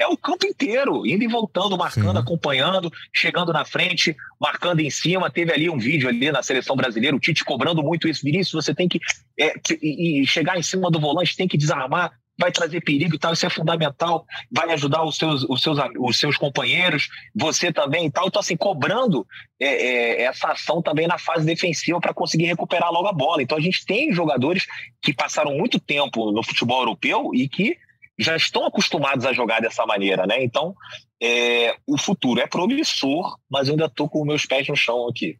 é 0.03 0.07
o 0.07 0.17
campo 0.17 0.45
inteiro, 0.45 1.05
indo 1.07 1.23
e 1.23 1.27
voltando, 1.27 1.77
marcando, 1.77 2.17
Sim. 2.17 2.23
acompanhando, 2.23 2.91
chegando 3.13 3.53
na 3.53 3.65
frente, 3.65 4.15
marcando 4.39 4.81
em 4.81 4.89
cima. 4.89 5.31
Teve 5.31 5.53
ali 5.53 5.69
um 5.69 5.77
vídeo 5.77 6.09
ali 6.09 6.31
na 6.31 6.43
seleção 6.43 6.75
brasileira, 6.75 7.15
o 7.15 7.19
Tite 7.19 7.43
cobrando 7.43 7.81
muito 7.81 8.07
isso. 8.07 8.23
Vinícius, 8.23 8.65
você 8.65 8.75
tem 8.75 8.87
que 8.87 8.99
é, 9.39 9.53
e 9.81 10.25
chegar 10.27 10.57
em 10.57 10.63
cima 10.63 10.91
do 10.91 10.99
volante, 10.99 11.35
tem 11.35 11.47
que 11.47 11.57
desarmar, 11.57 12.11
vai 12.37 12.51
trazer 12.51 12.81
perigo 12.81 13.15
e 13.15 13.19
tal, 13.19 13.33
isso 13.33 13.45
é 13.45 13.49
fundamental, 13.49 14.25
vai 14.51 14.71
ajudar 14.73 15.03
os 15.03 15.17
seus, 15.17 15.43
os 15.43 15.61
seus, 15.61 15.77
os 15.99 16.19
seus 16.19 16.37
companheiros, 16.37 17.09
você 17.33 17.71
também 17.71 18.07
e 18.07 18.11
tal. 18.11 18.27
Então, 18.27 18.39
assim, 18.39 18.57
cobrando 18.57 19.25
é, 19.59 19.67
é, 19.67 20.21
essa 20.23 20.49
ação 20.49 20.81
também 20.81 21.07
na 21.07 21.17
fase 21.17 21.45
defensiva 21.45 21.99
para 21.99 22.13
conseguir 22.13 22.45
recuperar 22.45 22.91
logo 22.91 23.07
a 23.07 23.13
bola. 23.13 23.41
Então, 23.41 23.57
a 23.57 23.61
gente 23.61 23.85
tem 23.85 24.11
jogadores 24.11 24.65
que 25.01 25.13
passaram 25.13 25.55
muito 25.55 25.79
tempo 25.79 26.31
no 26.31 26.43
futebol 26.43 26.81
europeu 26.81 27.31
e 27.33 27.47
que 27.47 27.77
já 28.23 28.35
estão 28.35 28.65
acostumados 28.65 29.25
a 29.25 29.33
jogar 29.33 29.61
dessa 29.61 29.85
maneira, 29.85 30.25
né? 30.25 30.43
Então, 30.43 30.75
é, 31.21 31.75
o 31.85 31.97
futuro 31.97 32.39
é 32.39 32.47
promissor, 32.47 33.37
mas 33.49 33.67
eu 33.67 33.73
ainda 33.73 33.85
estou 33.85 34.09
com 34.09 34.25
meus 34.25 34.45
pés 34.45 34.67
no 34.67 34.75
chão 34.75 35.07
aqui. 35.07 35.37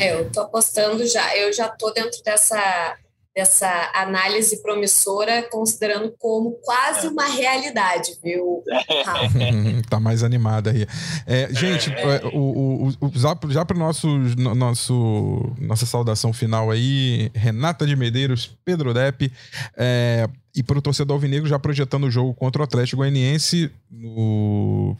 É, 0.00 0.12
eu 0.12 0.26
estou 0.26 0.44
apostando 0.44 1.06
já, 1.06 1.36
eu 1.36 1.52
já 1.52 1.66
estou 1.66 1.92
dentro 1.92 2.22
dessa 2.24 2.96
dessa 3.34 3.92
análise 3.94 4.60
promissora, 4.62 5.48
considerando 5.50 6.12
como 6.18 6.52
quase 6.62 7.06
uma 7.06 7.26
realidade, 7.26 8.18
viu? 8.22 8.64
tá 9.88 10.00
mais 10.00 10.22
animada 10.22 10.70
aí. 10.70 10.86
É, 11.26 11.48
gente, 11.52 11.90
é. 11.92 12.26
o, 12.32 12.88
o, 12.88 13.06
o, 13.06 13.50
já 13.50 13.64
para 13.64 13.76
o 13.76 13.78
nosso, 13.78 14.08
nosso 14.08 15.54
nossa 15.58 15.86
saudação 15.86 16.32
final 16.32 16.70
aí, 16.70 17.30
Renata 17.34 17.86
de 17.86 17.94
Medeiros, 17.94 18.58
Pedro 18.64 18.92
Depp, 18.92 19.32
é, 19.76 20.28
e 20.54 20.62
para 20.62 20.78
o 20.78 20.82
torcedor 20.82 21.14
alvinegro 21.14 21.48
já 21.48 21.58
projetando 21.58 22.04
o 22.04 22.10
jogo 22.10 22.34
contra 22.34 22.62
o 22.62 22.64
Atlético 22.64 22.98
Goianiense 22.98 23.70
no 23.90 24.96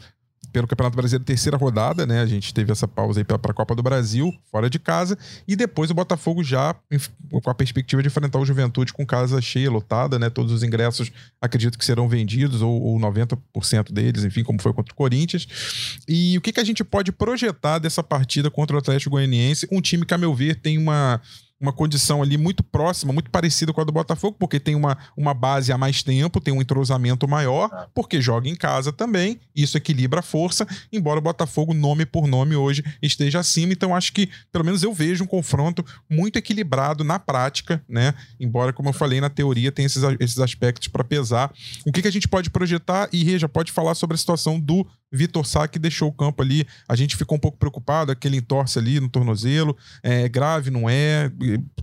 pelo 0.51 0.67
Campeonato 0.67 0.95
Brasileiro, 0.95 1.23
terceira 1.23 1.57
rodada, 1.57 2.05
né? 2.05 2.21
A 2.21 2.25
gente 2.25 2.53
teve 2.53 2.71
essa 2.71 2.87
pausa 2.87 3.19
aí 3.19 3.23
para 3.23 3.37
a 3.37 3.53
Copa 3.53 3.73
do 3.75 3.81
Brasil, 3.81 4.33
fora 4.51 4.69
de 4.69 4.79
casa, 4.79 5.17
e 5.47 5.55
depois 5.55 5.89
o 5.89 5.93
Botafogo 5.93 6.43
já 6.43 6.75
com 7.31 7.49
a 7.49 7.53
perspectiva 7.53 8.01
de 8.01 8.07
enfrentar 8.07 8.39
o 8.39 8.45
Juventude 8.45 8.93
com 8.93 9.05
casa 9.05 9.41
cheia, 9.41 9.69
lotada, 9.69 10.19
né? 10.19 10.29
Todos 10.29 10.51
os 10.51 10.63
ingressos 10.63 11.11
acredito 11.41 11.77
que 11.77 11.85
serão 11.85 12.07
vendidos, 12.07 12.61
ou, 12.61 12.81
ou 12.81 12.99
90% 12.99 13.91
deles, 13.91 14.23
enfim, 14.23 14.43
como 14.43 14.61
foi 14.61 14.73
contra 14.73 14.93
o 14.93 14.95
Corinthians. 14.95 15.47
E 16.07 16.37
o 16.37 16.41
que, 16.41 16.51
que 16.51 16.59
a 16.59 16.63
gente 16.63 16.83
pode 16.83 17.11
projetar 17.11 17.79
dessa 17.79 18.03
partida 18.03 18.51
contra 18.51 18.75
o 18.75 18.79
Atlético 18.79 19.11
Goianiense? 19.11 19.67
Um 19.71 19.81
time 19.81 20.05
que, 20.05 20.13
a 20.13 20.17
meu 20.17 20.33
ver, 20.33 20.55
tem 20.55 20.77
uma 20.77 21.21
uma 21.61 21.71
condição 21.71 22.23
ali 22.23 22.37
muito 22.37 22.63
próxima, 22.63 23.13
muito 23.13 23.29
parecida 23.29 23.71
com 23.71 23.79
a 23.79 23.83
do 23.83 23.91
Botafogo, 23.91 24.35
porque 24.39 24.59
tem 24.59 24.73
uma, 24.73 24.97
uma 25.15 25.33
base 25.33 25.71
há 25.71 25.77
mais 25.77 26.01
tempo, 26.01 26.41
tem 26.41 26.53
um 26.53 26.61
entrosamento 26.61 27.27
maior, 27.27 27.69
é. 27.71 27.87
porque 27.93 28.19
joga 28.19 28.49
em 28.49 28.55
casa 28.55 28.91
também, 28.91 29.39
isso 29.55 29.77
equilibra 29.77 30.21
a 30.21 30.23
força, 30.23 30.67
embora 30.91 31.19
o 31.19 31.21
Botafogo, 31.21 31.73
nome 31.73 32.05
por 32.05 32.27
nome, 32.27 32.55
hoje 32.55 32.83
esteja 33.01 33.39
acima. 33.39 33.73
Então, 33.73 33.95
acho 33.95 34.11
que, 34.11 34.27
pelo 34.51 34.65
menos 34.65 34.81
eu 34.81 34.91
vejo 34.93 35.23
um 35.23 35.27
confronto 35.27 35.85
muito 36.09 36.37
equilibrado 36.37 37.03
na 37.03 37.19
prática, 37.19 37.83
né? 37.87 38.13
Embora, 38.39 38.73
como 38.73 38.89
eu 38.89 38.93
falei, 38.93 39.21
na 39.21 39.29
teoria 39.29 39.71
tem 39.71 39.85
esses, 39.85 40.01
esses 40.19 40.39
aspectos 40.39 40.87
para 40.87 41.03
pesar. 41.03 41.53
O 41.85 41.91
que, 41.91 42.01
que 42.01 42.07
a 42.07 42.11
gente 42.11 42.27
pode 42.27 42.49
projetar? 42.49 43.07
E 43.13 43.23
Reja, 43.23 43.47
pode 43.47 43.71
falar 43.71 43.93
sobre 43.93 44.15
a 44.15 44.17
situação 44.17 44.59
do 44.59 44.87
Vitor 45.11 45.45
Sá 45.45 45.67
que 45.67 45.77
deixou 45.77 46.09
o 46.09 46.13
campo 46.13 46.41
ali. 46.41 46.65
A 46.87 46.95
gente 46.95 47.17
ficou 47.17 47.37
um 47.37 47.39
pouco 47.39 47.57
preocupado, 47.57 48.11
aquele 48.11 48.37
entorce 48.37 48.79
ali 48.79 48.99
no 48.99 49.09
tornozelo. 49.09 49.77
É 50.01 50.29
grave, 50.29 50.71
não 50.71 50.89
é? 50.89 51.31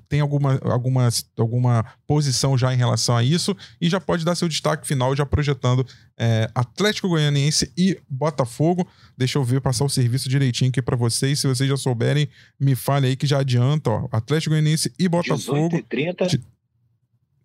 Tem 0.08 0.20
alguma, 0.20 0.58
alguma, 0.62 1.08
alguma 1.36 1.84
posição 2.06 2.56
já 2.56 2.72
em 2.72 2.76
relação 2.76 3.16
a 3.16 3.22
isso. 3.22 3.56
E 3.80 3.88
já 3.88 4.00
pode 4.00 4.24
dar 4.24 4.34
seu 4.34 4.48
destaque 4.48 4.86
final, 4.86 5.14
já 5.14 5.26
projetando 5.26 5.86
é, 6.16 6.50
Atlético 6.54 7.08
Goianiense 7.08 7.72
e 7.76 7.98
Botafogo. 8.08 8.88
Deixa 9.16 9.38
eu 9.38 9.44
ver, 9.44 9.60
passar 9.60 9.84
o 9.84 9.88
serviço 9.88 10.28
direitinho 10.28 10.70
aqui 10.70 10.80
para 10.80 10.96
vocês. 10.96 11.38
Se 11.38 11.46
vocês 11.46 11.68
já 11.68 11.76
souberem, 11.76 12.28
me 12.58 12.74
fale 12.74 13.08
aí 13.08 13.16
que 13.16 13.26
já 13.26 13.40
adianta. 13.40 13.90
Ó, 13.90 14.08
Atlético 14.10 14.50
Goianiense 14.50 14.92
e 14.98 15.08
Botafogo. 15.08 15.68
18 15.68 15.86
30 15.88 16.28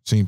Sim, 0.05 0.27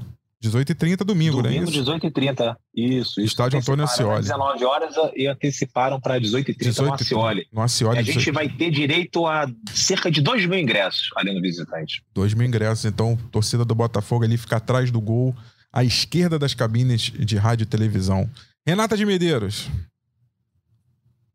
18h30 0.49 0.97
domingo, 0.97 1.41
né? 1.41 1.49
Domingo, 1.49 1.71
18h30. 1.71 2.55
Isso. 2.75 3.21
Estádio 3.21 3.59
Antônio 3.59 3.85
Ascioli. 3.85 4.21
19 4.21 4.65
horas 4.65 4.95
e 5.15 5.27
anteciparam 5.27 5.99
para 5.99 6.19
18h30 6.19 6.57
18 6.57 6.87
no 6.87 6.93
Ascioli. 6.93 7.47
No 7.51 7.61
Ascioli. 7.61 7.99
a 7.99 8.01
gente 8.01 8.31
vai 8.31 8.47
ter 8.49 8.69
direito 8.71 9.25
a 9.25 9.47
cerca 9.73 10.11
de 10.11 10.21
2 10.21 10.45
mil 10.45 10.59
ingressos 10.59 11.09
ali 11.15 11.33
no 11.33 11.41
visitante. 11.41 12.03
2 12.13 12.33
mil 12.33 12.47
ingressos. 12.47 12.85
Então, 12.85 13.17
torcida 13.31 13.65
do 13.65 13.75
Botafogo 13.75 14.23
ali 14.23 14.37
fica 14.37 14.57
atrás 14.57 14.91
do 14.91 15.01
gol, 15.01 15.35
à 15.71 15.83
esquerda 15.83 16.37
das 16.37 16.53
cabines 16.53 17.01
de 17.01 17.37
rádio 17.37 17.63
e 17.63 17.67
televisão. 17.67 18.29
Renata 18.65 18.95
de 18.97 19.05
Medeiros. 19.05 19.69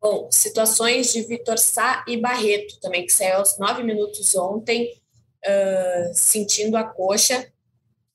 Bom, 0.03 0.29
situações 0.31 1.13
de 1.13 1.23
Vitor 1.23 1.59
Sá 1.59 2.05
e 2.09 2.17
Barreto 2.17 2.81
também, 2.81 3.05
que 3.05 3.13
saiu 3.13 3.37
aos 3.37 3.59
9 3.59 3.83
minutos 3.83 4.35
ontem, 4.35 4.89
uh, 5.45 6.15
sentindo 6.15 6.77
a 6.77 6.85
coxa 6.85 7.47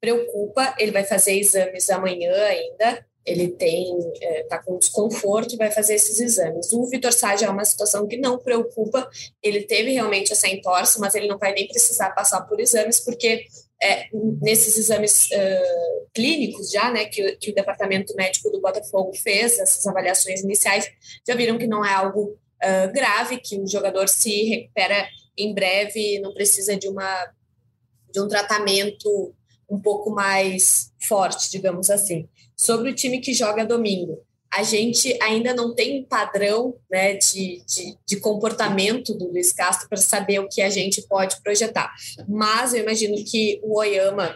preocupa, 0.06 0.76
ele 0.78 0.92
vai 0.92 1.04
fazer 1.04 1.34
exames 1.34 1.90
amanhã 1.90 2.32
ainda, 2.46 3.04
ele 3.26 3.48
tem 3.48 3.98
está 4.22 4.58
é, 4.58 4.60
com 4.64 4.78
desconforto 4.78 5.58
vai 5.58 5.72
fazer 5.72 5.96
esses 5.96 6.20
exames. 6.20 6.72
O 6.72 6.88
Vitor 6.88 7.12
Sá 7.12 7.34
é 7.34 7.50
uma 7.50 7.66
situação 7.66 8.08
que 8.08 8.18
não 8.18 8.38
preocupa, 8.38 9.10
ele 9.42 9.64
teve 9.64 9.94
realmente 9.94 10.32
essa 10.32 10.48
entorse, 10.48 11.00
mas 11.00 11.16
ele 11.16 11.28
não 11.28 11.40
vai 11.40 11.54
nem 11.54 11.68
precisar 11.68 12.12
passar 12.12 12.42
por 12.42 12.60
exames, 12.60 13.00
porque 13.00 13.48
é, 13.82 14.08
nesses 14.42 14.78
exames 14.78 15.26
uh, 15.32 16.08
clínicos 16.14 16.70
já, 16.70 16.92
né, 16.92 17.06
que, 17.06 17.36
que, 17.38 17.50
o 17.50 17.56
departamento 17.56 18.16
médico 18.16 18.52
do 18.52 18.62
Botafogo 18.62 19.12
fez, 19.16 19.58
essas 19.58 19.86
avaliações 19.88 20.42
iniciais, 20.42 20.88
já 21.28 21.36
viram 21.36 21.58
que 21.58 21.68
não 21.68 21.84
é 21.84 21.94
algo 21.94 22.38
uh, 22.64 22.94
grave, 22.94 23.40
que 23.40 23.60
o 23.60 23.68
jogador 23.68 24.08
se 24.08 24.44
recupera 24.44 25.08
em 25.36 25.52
breve, 25.54 26.20
não 26.20 26.32
precisa 26.32 26.78
de 26.78 26.88
uma 26.88 27.34
de 28.16 28.22
um 28.22 28.30
tratamento 28.30 29.36
um 29.70 29.80
pouco 29.80 30.10
mais 30.12 30.92
forte, 31.00 31.50
digamos 31.52 31.90
assim. 31.90 32.28
Sobre 32.56 32.92
o 32.92 32.96
time 32.96 33.20
que 33.20 33.34
joga 33.34 33.66
domingo, 33.66 34.24
a 34.56 34.64
gente 34.64 35.18
ainda 35.22 35.54
não 35.54 35.76
tem 35.76 36.00
um 36.00 36.06
padrão 36.06 36.76
né, 36.90 37.16
de, 37.16 37.62
de, 37.66 37.98
de 38.08 38.20
comportamento 38.22 39.14
do 39.14 39.28
Luiz 39.28 39.52
Castro 39.52 39.90
para 39.90 39.98
saber 39.98 40.40
o 40.40 40.48
que 40.48 40.62
a 40.62 40.70
gente 40.70 41.02
pode 41.08 41.42
projetar. 41.42 41.94
Mas 42.28 42.74
eu 42.74 42.82
imagino 42.82 43.22
que 43.26 43.60
o 43.62 43.78
Oyama 43.78 44.34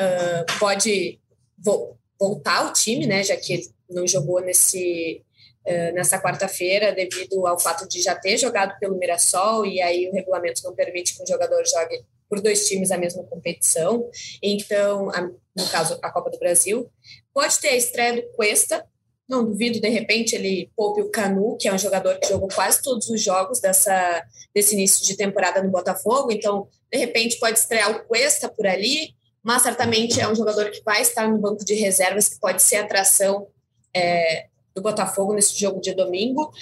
uh, 0.00 0.58
pode 0.58 1.20
vo 1.56 1.96
voltar 2.18 2.58
ao 2.58 2.72
time, 2.72 3.06
né, 3.06 3.24
já 3.24 3.34
que 3.34 3.54
ele 3.54 3.66
não 3.88 4.06
jogou 4.06 4.42
nesse, 4.42 5.22
uh, 5.66 5.94
nessa 5.94 6.20
quarta-feira, 6.20 6.92
devido 6.92 7.46
ao 7.46 7.58
fato 7.58 7.88
de 7.88 8.02
já 8.02 8.14
ter 8.14 8.36
jogado 8.36 8.78
pelo 8.78 8.98
Mirassol, 8.98 9.64
e 9.64 9.80
aí 9.80 10.06
o 10.06 10.12
regulamento 10.12 10.62
não 10.64 10.74
permite 10.74 11.16
que 11.16 11.22
um 11.22 11.26
jogador 11.26 11.64
jogue 11.64 12.04
por 12.30 12.40
dois 12.40 12.68
times 12.68 12.92
a 12.92 12.96
mesma 12.96 13.24
competição. 13.24 14.08
Então, 14.40 15.10
a, 15.10 15.22
no 15.22 15.68
caso, 15.70 15.98
a 16.00 16.10
Copa 16.10 16.30
do 16.30 16.38
Brasil. 16.38 16.88
Pode 17.34 17.58
ter 17.58 17.70
a 17.70 17.76
estreia 17.76 18.22
do 18.22 18.22
Cuesta. 18.36 18.86
Não 19.28 19.44
duvido, 19.44 19.80
de 19.80 19.88
repente, 19.88 20.34
ele 20.34 20.70
poupe 20.76 21.02
o 21.02 21.10
Canu, 21.10 21.56
que 21.58 21.68
é 21.68 21.74
um 21.74 21.78
jogador 21.78 22.18
que 22.18 22.28
jogou 22.28 22.48
quase 22.48 22.80
todos 22.82 23.08
os 23.08 23.22
jogos 23.22 23.60
dessa, 23.60 24.24
desse 24.54 24.74
início 24.74 25.04
de 25.04 25.16
temporada 25.16 25.62
no 25.62 25.70
Botafogo. 25.70 26.32
Então, 26.32 26.68
de 26.90 26.98
repente, 26.98 27.38
pode 27.38 27.58
estrear 27.58 27.90
o 27.90 28.04
Cuesta 28.04 28.48
por 28.48 28.66
ali, 28.66 29.14
mas 29.42 29.62
certamente 29.62 30.20
é 30.20 30.28
um 30.28 30.34
jogador 30.34 30.70
que 30.70 30.82
vai 30.84 31.02
estar 31.02 31.28
no 31.28 31.38
banco 31.38 31.64
de 31.64 31.74
reservas, 31.74 32.28
que 32.28 32.40
pode 32.40 32.62
ser 32.62 32.76
atração 32.76 33.46
é, 33.94 34.46
do 34.74 34.82
Botafogo 34.82 35.32
nesse 35.32 35.58
jogo 35.58 35.80
de 35.80 35.94
domingo. 35.94 36.52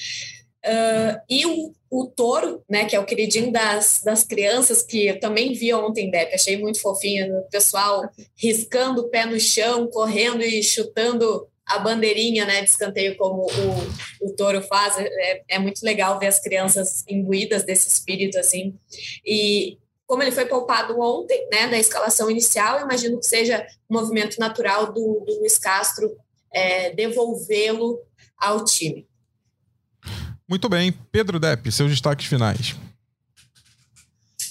Uh, 0.68 1.18
e 1.30 1.46
o, 1.46 1.72
o 1.90 2.06
Toro, 2.06 2.62
né, 2.68 2.84
que 2.84 2.94
é 2.94 3.00
o 3.00 3.06
queridinho 3.06 3.50
das, 3.50 4.02
das 4.04 4.22
crianças, 4.22 4.82
que 4.82 5.06
eu 5.06 5.18
também 5.18 5.54
vi 5.54 5.72
ontem, 5.72 6.10
Depp, 6.10 6.34
achei 6.34 6.58
muito 6.58 6.80
fofinho, 6.80 7.38
o 7.38 7.42
pessoal 7.48 8.06
riscando 8.36 9.00
o 9.00 9.08
pé 9.08 9.24
no 9.24 9.40
chão, 9.40 9.88
correndo 9.88 10.42
e 10.42 10.62
chutando 10.62 11.48
a 11.64 11.78
bandeirinha 11.78 12.44
né, 12.44 12.62
de 12.62 12.68
escanteio, 12.68 13.16
como 13.16 13.46
o, 13.46 14.26
o 14.26 14.32
Toro 14.34 14.60
faz. 14.62 14.96
É, 14.98 15.42
é 15.48 15.58
muito 15.58 15.82
legal 15.82 16.18
ver 16.18 16.26
as 16.26 16.40
crianças 16.40 17.04
imbuídas 17.08 17.64
desse 17.64 17.88
espírito, 17.88 18.38
assim. 18.38 18.74
E 19.24 19.78
como 20.06 20.22
ele 20.22 20.32
foi 20.32 20.46
poupado 20.46 20.98
ontem, 21.00 21.48
né, 21.50 21.68
da 21.68 21.78
escalação 21.78 22.30
inicial, 22.30 22.80
imagino 22.80 23.18
que 23.18 23.26
seja 23.26 23.66
um 23.88 23.94
movimento 23.98 24.38
natural 24.38 24.92
do, 24.92 25.24
do 25.26 25.38
Luiz 25.40 25.58
Castro 25.58 26.16
é, 26.52 26.90
devolvê-lo 26.90 28.00
ao 28.38 28.64
time. 28.64 29.07
Muito 30.48 30.68
bem. 30.68 30.92
Pedro 31.12 31.38
Depp, 31.38 31.70
seus 31.70 31.90
destaques 31.90 32.26
finais. 32.26 32.74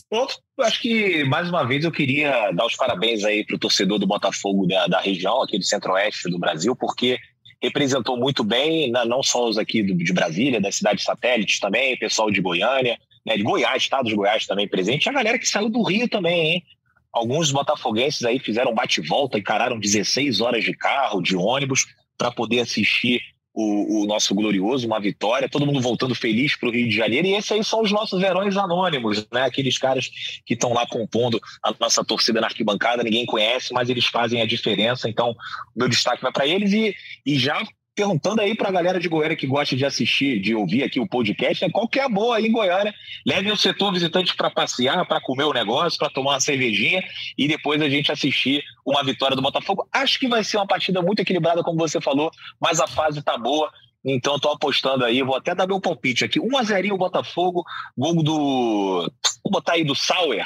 Pronto, 0.10 0.40
acho 0.62 0.82
que 0.82 1.24
mais 1.26 1.50
uma 1.50 1.66
vez 1.66 1.84
eu 1.84 1.92
queria 1.92 2.52
dar 2.52 2.66
os 2.66 2.76
parabéns 2.76 3.26
aí 3.26 3.46
para 3.46 3.56
o 3.56 3.60
torcedor 3.60 4.00
do 4.00 4.08
Botafogo 4.08 4.66
da, 4.66 4.88
da 4.88 5.02
região, 5.02 5.42
aqui 5.42 5.58
do 5.58 5.66
centro-oeste 5.66 6.30
do 6.30 6.40
Brasil, 6.40 6.76
porque 6.76 7.20
representou 7.62 8.16
muito 8.16 8.44
bem, 8.44 8.92
não 8.92 9.22
só 9.22 9.50
os 9.50 9.58
aqui 9.58 9.82
de 9.82 10.14
Brasília, 10.14 10.62
das 10.62 10.76
cidades 10.76 11.04
satélites 11.04 11.60
também, 11.60 11.98
pessoal 11.98 12.32
de 12.32 12.40
Goiânia, 12.40 12.98
né, 13.26 13.36
de 13.36 13.44
Goiás, 13.44 13.84
estado 13.84 14.08
de 14.08 14.16
Goiás 14.16 14.46
também 14.46 14.68
presente, 14.68 15.10
a 15.10 15.14
galera 15.14 15.38
que 15.38 15.48
saiu 15.48 15.70
do 15.70 15.84
Rio 15.84 16.08
também, 16.08 16.54
hein? 16.54 16.64
Alguns 17.12 17.52
botafoguenses 17.52 18.24
aí 18.24 18.40
fizeram 18.40 18.76
bate-volta, 18.76 19.40
encararam 19.40 19.80
16 19.80 20.40
horas 20.40 20.64
de 20.64 20.74
carro, 20.74 21.22
de 21.22 21.36
ônibus, 21.36 21.86
para 22.18 22.32
poder 22.32 22.60
assistir 22.60 23.22
o, 23.60 24.04
o, 24.04 24.06
nosso 24.06 24.36
glorioso, 24.36 24.86
uma 24.86 25.00
vitória, 25.00 25.50
todo 25.50 25.66
mundo 25.66 25.82
voltando 25.82 26.14
feliz 26.14 26.56
para 26.56 26.70
o 26.70 26.72
Rio 26.72 26.88
de 26.88 26.96
Janeiro. 26.96 27.28
E 27.28 27.34
esses 27.34 27.52
aí 27.52 27.64
são 27.64 27.82
os 27.82 27.92
nossos 27.92 28.22
heróis 28.22 28.56
anônimos, 28.56 29.28
né? 29.34 29.46
Aqueles 29.46 29.80
caras 29.80 30.12
que 30.46 30.54
estão 30.54 30.74
lá 30.74 30.86
compondo 30.86 31.42
a 31.64 31.74
nossa 31.80 32.06
torcida 32.06 32.40
na 32.40 32.46
arquibancada, 32.46 33.02
ninguém 33.02 33.26
conhece, 33.26 33.74
mas 33.74 33.90
eles 33.90 34.06
fazem 34.06 34.44
a 34.44 34.46
diferença. 34.46 35.10
Então, 35.10 35.36
meu 35.76 35.90
destaque 35.90 36.22
vai 36.22 36.32
para 36.32 36.46
eles 36.46 36.72
e, 36.72 36.96
e 37.26 37.40
já 37.40 37.60
perguntando 37.98 38.42
aí 38.42 38.56
para 38.56 38.70
a 38.70 38.72
galera 38.72 39.00
de 39.00 39.10
Goiânia 39.10 39.36
que 39.36 39.48
gosta 39.48 39.76
de 39.76 39.84
assistir, 39.84 40.40
de 40.40 40.54
ouvir 40.54 40.84
aqui 40.84 41.00
o 41.00 41.08
podcast, 41.08 41.66
né? 41.66 41.72
qual 41.74 41.88
que 41.88 42.00
é 42.00 42.04
a 42.04 42.10
boa 42.10 42.38
aí 42.38 42.46
em 42.46 42.52
Goiânia? 42.52 42.94
Levem 43.26 43.52
o 43.52 43.58
setor 43.58 43.92
visitante 43.92 44.36
para 44.36 44.52
passear, 44.52 45.04
para 45.08 45.20
comer 45.20 45.46
o 45.46 45.52
negócio, 45.52 45.98
para 45.98 46.12
tomar 46.12 46.34
uma 46.34 46.40
cervejinha 46.40 47.04
e 47.36 47.48
depois 47.48 47.82
a 47.82 47.90
gente 47.90 48.12
assistir 48.12 48.64
uma 48.86 49.04
vitória 49.04 49.36
do 49.36 49.42
Botafogo. 49.42 49.88
Acho 49.92 50.20
que 50.20 50.28
vai 50.28 50.44
ser 50.44 50.58
uma 50.58 50.68
partida 50.68 51.02
muito 51.02 51.22
equilibrada, 51.22 51.64
como 51.64 51.80
você 51.80 52.00
falou, 52.00 52.30
mas 52.62 52.80
a 52.80 52.86
fase 52.86 53.24
tá 53.24 53.36
boa. 53.36 53.72
Então 54.06 54.36
estou 54.36 54.52
apostando 54.52 55.04
aí, 55.04 55.24
vou 55.24 55.36
até 55.36 55.56
dar 55.56 55.66
meu 55.66 55.82
palpite 55.82 56.24
aqui. 56.24 56.40
1 56.40 56.56
a 56.56 56.64
0 56.64 56.94
o 56.94 56.98
Botafogo, 57.00 57.66
gol 57.98 58.22
do. 58.22 59.12
Vou 59.44 59.52
botar 59.52 59.74
aí 59.74 59.84
do 59.84 59.96
Sauer, 59.96 60.46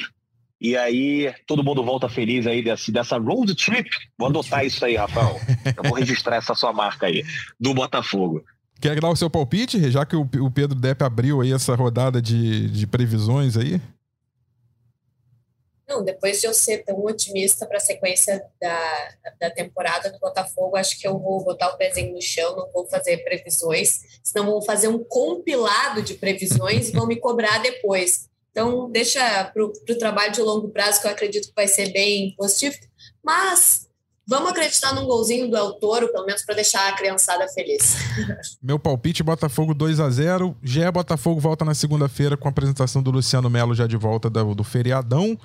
e 0.62 0.76
aí 0.76 1.34
todo 1.44 1.64
mundo 1.64 1.84
volta 1.84 2.08
feliz 2.08 2.46
aí 2.46 2.62
desse, 2.62 2.92
dessa 2.92 3.18
road 3.18 3.52
trip. 3.56 3.90
Vou 4.16 4.28
adotar 4.28 4.64
isso 4.64 4.84
aí, 4.84 4.94
Rafael. 4.94 5.40
Eu 5.76 5.82
vou 5.82 5.98
registrar 5.98 6.36
essa 6.36 6.54
sua 6.54 6.72
marca 6.72 7.06
aí, 7.06 7.24
do 7.58 7.74
Botafogo. 7.74 8.44
Quer 8.80 9.00
dar 9.00 9.10
o 9.10 9.16
seu 9.16 9.28
palpite, 9.28 9.90
já 9.90 10.06
que 10.06 10.14
o, 10.14 10.22
o 10.22 10.50
Pedro 10.52 10.78
Depp 10.78 11.02
abriu 11.02 11.40
aí 11.40 11.52
essa 11.52 11.74
rodada 11.74 12.22
de, 12.22 12.68
de 12.68 12.86
previsões 12.86 13.56
aí? 13.56 13.80
Não, 15.88 16.04
depois 16.04 16.40
de 16.40 16.46
eu 16.46 16.54
ser 16.54 16.84
tão 16.84 17.04
otimista 17.04 17.66
para 17.66 17.78
a 17.78 17.80
sequência 17.80 18.40
da, 18.60 19.08
da 19.40 19.50
temporada 19.50 20.12
do 20.12 20.18
Botafogo, 20.20 20.76
acho 20.76 20.98
que 20.98 21.06
eu 21.06 21.18
vou 21.18 21.42
botar 21.44 21.70
o 21.70 21.76
pezinho 21.76 22.14
no 22.14 22.22
chão, 22.22 22.56
não 22.56 22.70
vou 22.70 22.86
fazer 22.86 23.18
previsões, 23.24 24.20
senão 24.22 24.46
vou 24.46 24.62
fazer 24.62 24.86
um 24.86 25.02
compilado 25.02 26.02
de 26.02 26.14
previsões 26.14 26.88
e 26.88 26.92
vão 26.92 27.06
me 27.06 27.16
cobrar 27.16 27.58
depois. 27.58 28.30
Então, 28.52 28.90
deixa 28.90 29.44
para 29.44 29.64
o 29.64 29.98
trabalho 29.98 30.32
de 30.32 30.42
longo 30.42 30.68
prazo, 30.68 31.00
que 31.00 31.06
eu 31.06 31.10
acredito 31.10 31.48
que 31.48 31.54
vai 31.56 31.66
ser 31.66 31.90
bem 31.90 32.34
positivo. 32.36 32.76
Mas 33.24 33.88
vamos 34.26 34.50
acreditar 34.50 34.94
num 34.94 35.06
golzinho 35.06 35.50
do 35.50 35.56
El 35.56 35.72
Toro, 35.74 36.12
pelo 36.12 36.26
menos 36.26 36.44
para 36.44 36.54
deixar 36.54 36.86
a 36.88 36.92
criançada 36.92 37.48
feliz. 37.48 37.96
Meu 38.62 38.78
palpite: 38.78 39.22
Botafogo 39.22 39.72
2 39.72 39.98
a 40.00 40.10
0 40.10 40.54
Já 40.62 40.84
é 40.84 40.92
Botafogo 40.92 41.40
volta 41.40 41.64
na 41.64 41.74
segunda-feira 41.74 42.36
com 42.36 42.46
a 42.46 42.50
apresentação 42.50 43.02
do 43.02 43.10
Luciano 43.10 43.48
Melo 43.48 43.74
já 43.74 43.86
de 43.86 43.96
volta 43.96 44.28
do, 44.28 44.54
do 44.54 44.62
feriadão. 44.62 45.38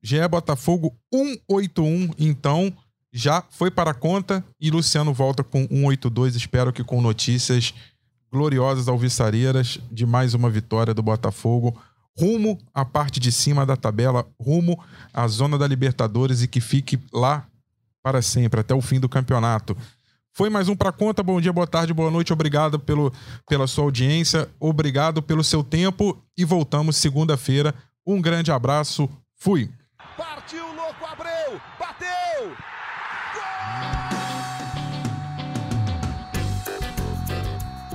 Já 0.00 0.22
é 0.22 0.28
Botafogo 0.28 0.96
181, 1.12 2.10
então 2.18 2.72
já 3.12 3.42
foi 3.50 3.70
para 3.70 3.92
a 3.92 3.94
conta 3.94 4.44
e 4.60 4.70
Luciano 4.70 5.12
volta 5.12 5.42
com 5.42 5.66
182. 5.66 6.36
Espero 6.36 6.72
que 6.72 6.84
com 6.84 7.00
notícias 7.00 7.74
gloriosas 8.30 8.86
alviçareiras 8.86 9.78
de 9.90 10.04
mais 10.04 10.34
uma 10.34 10.50
vitória 10.50 10.92
do 10.92 11.02
Botafogo 11.02 11.80
rumo 12.16 12.58
à 12.72 12.84
parte 12.84 13.18
de 13.18 13.32
cima 13.32 13.66
da 13.66 13.76
tabela, 13.76 14.26
rumo 14.40 14.82
à 15.12 15.26
zona 15.26 15.58
da 15.58 15.66
Libertadores 15.66 16.42
e 16.42 16.48
que 16.48 16.60
fique 16.60 16.98
lá 17.12 17.46
para 18.02 18.20
sempre, 18.22 18.60
até 18.60 18.74
o 18.74 18.80
fim 18.80 19.00
do 19.00 19.08
campeonato. 19.08 19.76
Foi 20.32 20.50
mais 20.50 20.68
um 20.68 20.76
para 20.76 20.92
conta. 20.92 21.22
Bom 21.22 21.40
dia, 21.40 21.52
boa 21.52 21.66
tarde, 21.66 21.94
boa 21.94 22.10
noite. 22.10 22.32
Obrigado 22.32 22.78
pelo, 22.78 23.12
pela 23.48 23.66
sua 23.66 23.84
audiência, 23.84 24.48
obrigado 24.58 25.22
pelo 25.22 25.44
seu 25.44 25.62
tempo 25.62 26.20
e 26.36 26.44
voltamos 26.44 26.96
segunda-feira. 26.96 27.74
Um 28.06 28.20
grande 28.20 28.52
abraço. 28.52 29.08
Fui. 29.36 29.70
Partiu, 30.16 30.66
louco, 30.74 31.06
Abreu! 31.06 31.60
Bateu! 31.78 32.52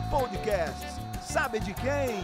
Gol! 0.09 0.19
Podcast. 0.19 0.87
Sabe 1.21 1.59
de 1.59 1.73
quem? 1.73 2.23